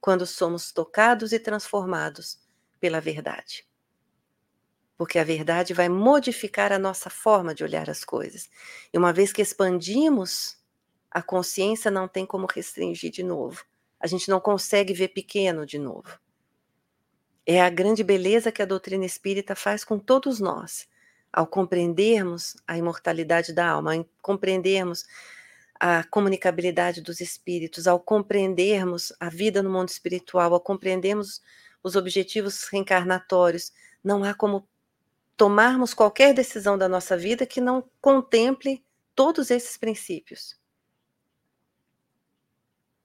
quando 0.00 0.26
somos 0.26 0.72
tocados 0.72 1.32
e 1.32 1.38
transformados 1.38 2.40
pela 2.80 3.00
verdade. 3.00 3.64
Porque 4.98 5.16
a 5.16 5.22
verdade 5.22 5.72
vai 5.72 5.88
modificar 5.88 6.72
a 6.72 6.78
nossa 6.78 7.08
forma 7.08 7.54
de 7.54 7.62
olhar 7.62 7.88
as 7.88 8.04
coisas. 8.04 8.50
E 8.92 8.98
uma 8.98 9.12
vez 9.12 9.32
que 9.32 9.42
expandimos 9.42 10.56
a 11.14 11.22
consciência 11.22 11.92
não 11.92 12.08
tem 12.08 12.26
como 12.26 12.48
restringir 12.52 13.12
de 13.12 13.22
novo. 13.22 13.64
A 14.00 14.08
gente 14.08 14.28
não 14.28 14.40
consegue 14.40 14.92
ver 14.92 15.08
pequeno 15.08 15.64
de 15.64 15.78
novo. 15.78 16.18
É 17.46 17.62
a 17.62 17.70
grande 17.70 18.02
beleza 18.02 18.50
que 18.50 18.60
a 18.60 18.66
doutrina 18.66 19.06
espírita 19.06 19.54
faz 19.54 19.84
com 19.84 19.96
todos 19.96 20.40
nós, 20.40 20.88
ao 21.32 21.46
compreendermos 21.46 22.56
a 22.66 22.76
imortalidade 22.76 23.52
da 23.52 23.68
alma, 23.68 23.94
ao 23.94 24.06
compreendermos 24.20 25.04
a 25.78 26.02
comunicabilidade 26.02 27.00
dos 27.00 27.20
espíritos, 27.20 27.86
ao 27.86 28.00
compreendermos 28.00 29.12
a 29.20 29.28
vida 29.28 29.62
no 29.62 29.70
mundo 29.70 29.90
espiritual, 29.90 30.52
ao 30.52 30.60
compreendermos 30.60 31.40
os 31.82 31.94
objetivos 31.94 32.64
reencarnatórios, 32.64 33.72
não 34.02 34.24
há 34.24 34.34
como 34.34 34.66
tomarmos 35.36 35.94
qualquer 35.94 36.34
decisão 36.34 36.76
da 36.76 36.88
nossa 36.88 37.16
vida 37.16 37.46
que 37.46 37.60
não 37.60 37.84
contemple 38.00 38.84
todos 39.14 39.50
esses 39.50 39.76
princípios. 39.76 40.56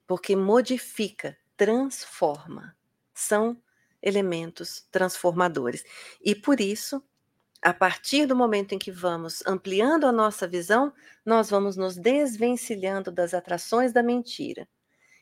Porque 0.10 0.36
modifica, 0.36 1.38
transforma. 1.55 2.76
São 3.14 3.62
elementos 4.01 4.88
transformadores. 4.89 5.84
E 6.20 6.34
por 6.34 6.60
isso, 6.60 6.99
a 7.62 7.72
partir 7.76 8.26
do 8.26 8.36
momento 8.36 8.74
em 8.74 8.80
que 8.80 8.89
vamos 8.89 9.43
ampliando 9.45 10.07
a 10.07 10.12
nossa 10.12 10.47
visão, 10.47 10.91
nós 11.24 11.51
vamos 11.51 11.78
nos 11.78 11.95
desvencilhando 11.95 13.12
das 13.12 13.36
atrações 13.36 13.93
da 13.93 14.01
mentira. 14.01 14.68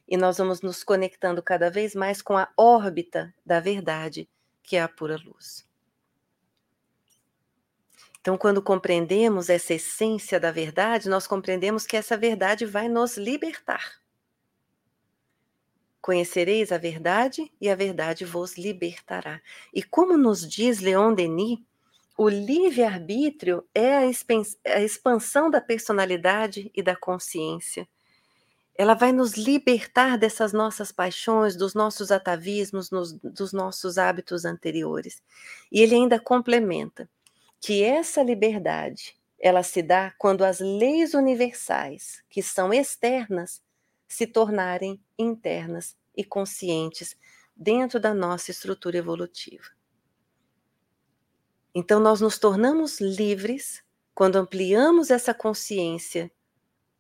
E 0.08 0.16
nós 0.16 0.38
vamos 0.38 0.62
nos 0.62 0.86
conectando 0.86 1.44
cada 1.44 1.70
vez 1.70 1.94
mais 1.94 2.22
com 2.22 2.38
a 2.38 2.50
órbita 2.56 3.36
da 3.46 3.60
verdade, 3.60 4.30
que 4.64 4.78
é 4.78 4.82
a 4.82 4.88
pura 4.88 5.18
luz. 5.18 5.68
Então, 8.22 8.38
quando 8.38 8.62
compreendemos 8.62 9.50
essa 9.50 9.74
essência 9.74 10.40
da 10.40 10.50
verdade, 10.50 11.10
nós 11.10 11.28
compreendemos 11.28 11.86
que 11.86 11.98
essa 11.98 12.16
verdade 12.16 12.66
vai 12.66 12.88
nos 12.88 13.18
libertar. 13.18 14.07
Conhecereis 16.08 16.72
a 16.72 16.78
verdade 16.78 17.52
e 17.60 17.70
a 17.70 17.76
verdade 17.76 18.24
vos 18.24 18.58
libertará. 18.58 19.42
E 19.74 19.84
como 19.84 20.18
nos 20.18 20.48
diz 20.48 20.80
Leon 20.80 21.14
Denis, 21.14 21.60
o 22.18 22.30
livre-arbítrio 22.30 23.68
é 23.76 23.98
a 23.98 24.82
expansão 24.82 25.50
da 25.50 25.60
personalidade 25.60 26.72
e 26.74 26.82
da 26.82 26.96
consciência. 26.96 27.86
Ela 28.74 28.94
vai 28.94 29.12
nos 29.12 29.34
libertar 29.34 30.18
dessas 30.18 30.54
nossas 30.54 30.94
paixões, 30.94 31.58
dos 31.58 31.74
nossos 31.74 32.10
atavismos, 32.10 32.90
nos, 32.90 33.12
dos 33.12 33.52
nossos 33.52 33.98
hábitos 33.98 34.46
anteriores. 34.46 35.22
E 35.70 35.82
ele 35.82 35.96
ainda 35.96 36.18
complementa 36.22 37.10
que 37.60 37.84
essa 37.84 38.24
liberdade 38.24 39.18
ela 39.38 39.62
se 39.62 39.82
dá 39.82 40.14
quando 40.18 40.46
as 40.46 40.62
leis 40.62 41.14
universais, 41.14 42.24
que 42.30 42.42
são 42.42 42.74
externas, 42.74 43.62
se 44.08 44.26
tornarem 44.26 45.04
internas 45.18 45.96
e 46.16 46.24
conscientes 46.24 47.16
dentro 47.56 48.00
da 48.00 48.14
nossa 48.14 48.52
estrutura 48.52 48.98
evolutiva. 48.98 49.66
Então, 51.76 52.00
nós 52.00 52.22
nos 52.22 52.40
tornamos 52.40 53.00
livres 53.00 53.84
quando 54.14 54.38
ampliamos 54.38 55.12
essa 55.12 55.34
consciência 55.34 56.32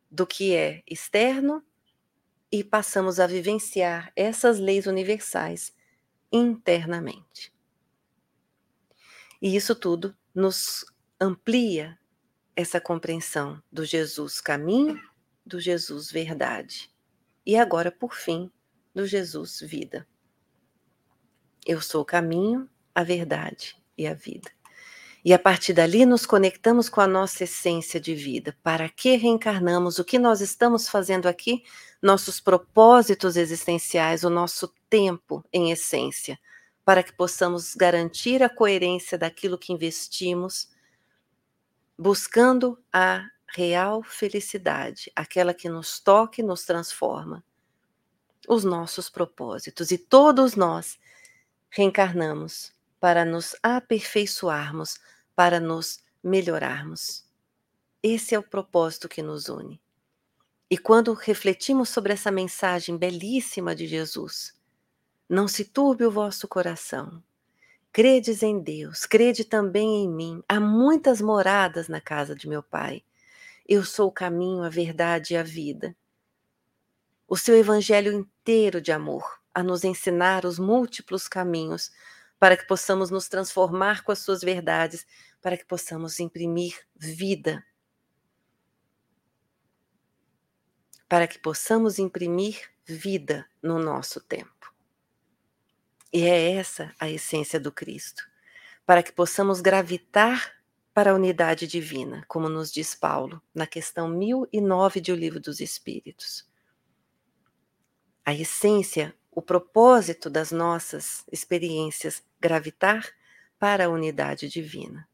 do 0.09 0.27
que 0.27 0.53
é 0.53 0.83
externo 0.85 1.63
e 2.51 2.63
passamos 2.63 3.19
a 3.19 3.25
vivenciar 3.25 4.11
essas 4.15 4.59
leis 4.59 4.85
universais 4.85 5.73
internamente. 6.31 7.53
E 9.41 9.55
isso 9.55 9.75
tudo 9.75 10.15
nos 10.33 10.85
amplia 11.19 11.97
essa 12.55 12.79
compreensão 12.79 13.61
do 13.71 13.85
Jesus 13.85 14.39
caminho, 14.39 14.99
do 15.45 15.59
Jesus 15.59 16.11
verdade 16.11 16.91
e 17.47 17.55
agora, 17.55 17.89
por 17.89 18.13
fim, 18.13 18.51
do 18.93 19.07
Jesus 19.07 19.61
vida. 19.61 20.05
Eu 21.65 21.81
sou 21.81 22.01
o 22.01 22.05
caminho, 22.05 22.69
a 22.93 23.03
verdade 23.03 23.81
e 23.97 24.05
a 24.05 24.13
vida. 24.13 24.51
E 25.23 25.33
a 25.33 25.39
partir 25.39 25.71
dali 25.71 26.05
nos 26.05 26.25
conectamos 26.25 26.89
com 26.89 26.99
a 26.99 27.07
nossa 27.07 27.45
essência 27.45 28.01
de 28.01 28.13
vida. 28.13 28.57
Para 28.61 28.89
que 28.89 29.15
reencarnamos? 29.15 29.97
O 29.97 30.03
que 30.03 30.19
nós 30.19 30.41
estamos 30.41 30.89
fazendo 30.89 31.25
aqui? 31.25 31.63
Nossos 32.01 32.41
propósitos 32.41 33.37
existenciais, 33.37 34.25
o 34.25 34.29
nosso 34.29 34.73
tempo 34.89 35.41
em 35.51 35.71
essência, 35.71 36.37
para 36.83 37.01
que 37.01 37.13
possamos 37.13 37.75
garantir 37.75 38.43
a 38.43 38.49
coerência 38.49 39.17
daquilo 39.17 39.57
que 39.57 39.71
investimos, 39.71 40.69
buscando 41.97 42.77
a 42.91 43.25
real 43.47 44.03
felicidade, 44.03 45.11
aquela 45.15 45.53
que 45.53 45.69
nos 45.69 45.99
toca 45.99 46.41
e 46.41 46.43
nos 46.43 46.63
transforma. 46.63 47.43
Os 48.47 48.63
nossos 48.63 49.09
propósitos. 49.09 49.91
E 49.91 49.97
todos 49.97 50.55
nós 50.55 50.97
reencarnamos 51.69 52.73
para 52.99 53.25
nos 53.25 53.55
aperfeiçoarmos 53.61 54.99
para 55.35 55.59
nos 55.59 55.99
melhorarmos. 56.23 57.25
Esse 58.01 58.33
é 58.33 58.39
o 58.39 58.43
propósito 58.43 59.07
que 59.07 59.21
nos 59.21 59.49
une. 59.49 59.79
E 60.69 60.77
quando 60.77 61.13
refletimos 61.13 61.89
sobre 61.89 62.13
essa 62.13 62.31
mensagem 62.31 62.97
belíssima 62.97 63.75
de 63.75 63.87
Jesus, 63.87 64.53
não 65.29 65.47
se 65.47 65.63
turbe 65.65 66.05
o 66.05 66.11
vosso 66.11 66.47
coração. 66.47 67.23
Credes 67.91 68.43
em 68.43 68.59
Deus, 68.59 69.05
crede 69.05 69.43
também 69.43 70.03
em 70.03 70.09
mim. 70.09 70.43
Há 70.47 70.59
muitas 70.59 71.21
moradas 71.21 71.87
na 71.87 72.01
casa 72.01 72.35
de 72.35 72.47
meu 72.47 72.61
Pai. 72.61 73.03
Eu 73.67 73.83
sou 73.83 74.07
o 74.07 74.11
caminho, 74.11 74.63
a 74.63 74.69
verdade 74.69 75.33
e 75.33 75.37
a 75.37 75.43
vida. 75.43 75.93
O 77.27 77.35
seu 77.35 77.57
evangelho 77.57 78.13
inteiro 78.13 78.79
de 78.79 78.93
amor, 78.93 79.41
a 79.53 79.61
nos 79.61 79.83
ensinar 79.83 80.45
os 80.45 80.57
múltiplos 80.57 81.27
caminhos 81.27 81.91
para 82.39 82.55
que 82.55 82.65
possamos 82.65 83.09
nos 83.09 83.27
transformar 83.27 84.03
com 84.03 84.11
as 84.11 84.19
suas 84.19 84.41
verdades, 84.41 85.05
para 85.41 85.57
que 85.57 85.65
possamos 85.65 86.19
imprimir 86.19 86.79
vida. 86.95 87.61
Para 91.09 91.27
que 91.27 91.37
possamos 91.37 91.99
imprimir 91.99 92.69
vida 92.85 93.45
no 93.61 93.79
nosso 93.79 94.21
tempo. 94.21 94.73
E 96.13 96.23
é 96.23 96.53
essa 96.53 96.93
a 96.97 97.09
essência 97.09 97.59
do 97.59 97.71
Cristo. 97.71 98.23
Para 98.85 99.03
que 99.03 99.11
possamos 99.11 99.59
gravitar 99.59 100.56
para 100.97 101.11
a 101.11 101.13
unidade 101.13 101.67
divina, 101.67 102.25
como 102.27 102.49
nos 102.49 102.71
diz 102.71 102.95
Paulo 102.95 103.39
na 103.53 103.67
questão 103.67 104.07
1009 104.09 104.99
de 104.99 105.11
O 105.11 105.15
Livro 105.15 105.39
dos 105.39 105.59
Espíritos. 105.59 106.49
A 108.25 108.33
essência 108.33 109.13
o 109.29 109.39
propósito 109.39 110.27
das 110.27 110.51
nossas 110.51 111.23
experiências 111.31 112.23
gravitar 112.41 113.07
para 113.59 113.85
a 113.85 113.89
unidade 113.89 114.49
divina, 114.49 115.07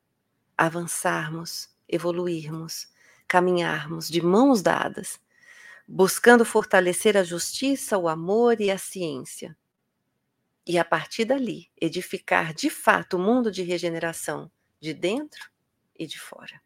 avançarmos, 0.58 1.68
evoluirmos, 1.86 2.88
caminharmos 3.28 4.08
de 4.08 4.22
mãos 4.22 4.62
dadas, 4.62 5.20
buscando 5.86 6.46
fortalecer 6.46 7.18
a 7.18 7.26
justiça, 7.26 7.98
o 7.98 8.08
amor 8.08 8.62
e 8.62 8.72
a 8.72 8.78
ciência. 8.78 9.54
E 10.66 10.80
a 10.80 10.86
partir 10.86 11.26
dali, 11.26 11.70
edificar 11.76 12.54
de 12.54 12.70
fato 12.70 13.18
o 13.18 13.20
mundo 13.20 13.52
de 13.52 13.64
regeneração 13.64 14.50
de 14.80 14.94
dentro 14.94 15.52
e 15.98 16.06
de 16.06 16.20
fora. 16.20 16.62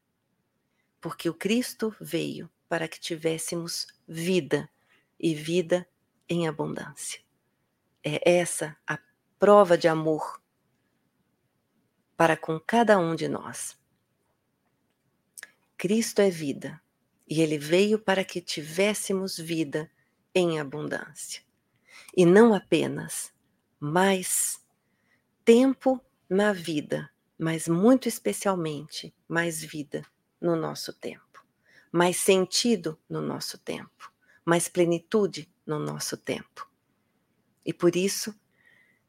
Porque 0.99 1.29
o 1.29 1.33
Cristo 1.33 1.95
veio 1.99 2.49
para 2.67 2.87
que 2.87 2.99
tivéssemos 2.99 3.87
vida 4.07 4.69
e 5.19 5.33
vida 5.33 5.87
em 6.27 6.47
abundância. 6.47 7.21
É 8.03 8.37
essa 8.39 8.75
a 8.85 8.99
prova 9.39 9.77
de 9.77 9.87
amor 9.87 10.41
para 12.15 12.35
com 12.35 12.59
cada 12.59 12.97
um 12.97 13.15
de 13.15 13.27
nós. 13.27 13.77
Cristo 15.77 16.21
é 16.21 16.29
vida 16.29 16.81
e 17.27 17.41
ele 17.41 17.57
veio 17.57 17.99
para 17.99 18.23
que 18.23 18.41
tivéssemos 18.41 19.37
vida 19.37 19.91
em 20.33 20.59
abundância. 20.59 21.43
E 22.15 22.25
não 22.25 22.53
apenas 22.53 23.31
mais 23.79 24.59
tempo 25.45 26.01
na 26.29 26.51
vida, 26.51 27.09
mas 27.37 27.67
muito 27.67 28.07
especialmente 28.07 29.13
mais 29.27 29.61
vida 29.61 30.03
no 30.41 30.55
nosso 30.55 30.93
tempo, 30.93 31.45
mais 31.91 32.17
sentido 32.17 32.99
no 33.09 33.21
nosso 33.21 33.57
tempo, 33.57 34.11
mais 34.43 34.67
plenitude 34.67 35.49
no 35.65 35.77
nosso 35.77 36.17
tempo. 36.17 36.69
E 37.65 37.73
por 37.73 37.95
isso, 37.95 38.33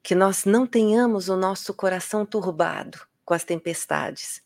que 0.02 0.14
nós 0.14 0.44
não 0.44 0.66
tenhamos 0.66 1.28
o 1.28 1.36
nosso 1.36 1.72
coração 1.74 2.26
turbado 2.26 3.00
com 3.24 3.34
as 3.34 3.44
tempestades 3.44 4.42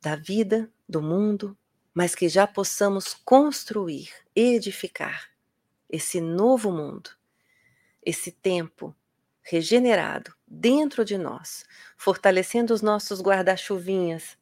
da 0.00 0.16
vida, 0.16 0.70
do 0.88 1.02
mundo, 1.02 1.56
mas 1.92 2.14
que 2.14 2.28
já 2.28 2.46
possamos 2.46 3.14
construir, 3.14 4.10
edificar 4.34 5.30
esse 5.88 6.20
novo 6.20 6.70
mundo, 6.70 7.10
esse 8.02 8.30
tempo 8.30 8.94
regenerado 9.48 10.34
dentro 10.46 11.04
de 11.04 11.16
nós, 11.16 11.64
fortalecendo 11.96 12.74
os 12.74 12.82
nossos 12.82 13.20
guarda-chuvinhas 13.20 14.36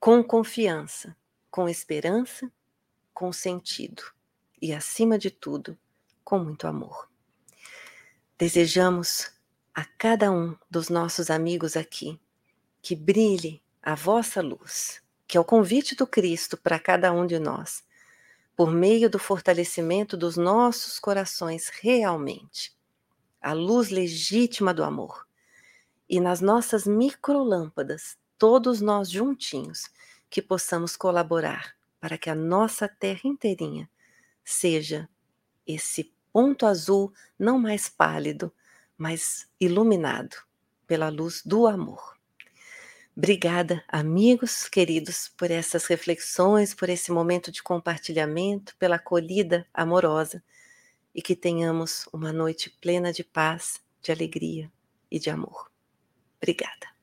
com 0.00 0.22
confiança, 0.22 1.16
com 1.48 1.68
esperança, 1.68 2.50
com 3.14 3.32
sentido 3.32 4.02
e, 4.60 4.72
acima 4.72 5.16
de 5.16 5.30
tudo, 5.30 5.78
com 6.24 6.40
muito 6.40 6.66
amor. 6.66 7.08
Desejamos 8.36 9.32
a 9.72 9.84
cada 9.84 10.30
um 10.32 10.56
dos 10.68 10.88
nossos 10.88 11.30
amigos 11.30 11.76
aqui 11.76 12.20
que 12.82 12.96
brilhe 12.96 13.62
a 13.80 13.94
vossa 13.94 14.42
luz, 14.42 15.00
que 15.26 15.36
é 15.36 15.40
o 15.40 15.44
convite 15.44 15.94
do 15.94 16.06
Cristo 16.06 16.56
para 16.56 16.80
cada 16.80 17.12
um 17.12 17.26
de 17.26 17.38
nós, 17.38 17.84
por 18.56 18.72
meio 18.72 19.08
do 19.08 19.20
fortalecimento 19.20 20.16
dos 20.16 20.36
nossos 20.36 20.98
corações 20.98 21.68
realmente, 21.80 22.77
a 23.40 23.52
luz 23.52 23.90
legítima 23.90 24.74
do 24.74 24.82
amor. 24.84 25.26
e 26.08 26.20
nas 26.20 26.40
nossas 26.40 26.86
microlâmpadas, 26.86 28.16
todos 28.38 28.80
nós 28.80 29.10
juntinhos, 29.10 29.90
que 30.30 30.40
possamos 30.42 30.96
colaborar 30.96 31.76
para 32.00 32.16
que 32.18 32.30
a 32.30 32.34
nossa 32.34 32.88
terra 32.88 33.20
inteirinha 33.24 33.90
seja 34.44 35.08
esse 35.66 36.12
ponto 36.32 36.66
azul 36.66 37.12
não 37.38 37.58
mais 37.58 37.88
pálido, 37.88 38.52
mas 38.96 39.48
iluminado 39.60 40.36
pela 40.86 41.08
luz 41.08 41.42
do 41.44 41.66
amor. 41.66 42.16
Obrigada, 43.16 43.84
amigos 43.88 44.68
queridos, 44.68 45.28
por 45.36 45.50
essas 45.50 45.86
reflexões, 45.86 46.72
por 46.72 46.88
esse 46.88 47.10
momento 47.10 47.50
de 47.50 47.62
compartilhamento, 47.62 48.76
pela 48.76 48.96
acolhida 48.96 49.66
amorosa 49.74 50.42
e 51.14 51.22
que 51.22 51.34
tenhamos 51.34 52.08
uma 52.12 52.32
noite 52.32 52.70
plena 52.70 53.12
de 53.12 53.24
paz, 53.24 53.80
de 54.02 54.12
alegria 54.12 54.70
e 55.10 55.18
de 55.18 55.30
amor. 55.30 55.70
Obrigada. 56.36 56.97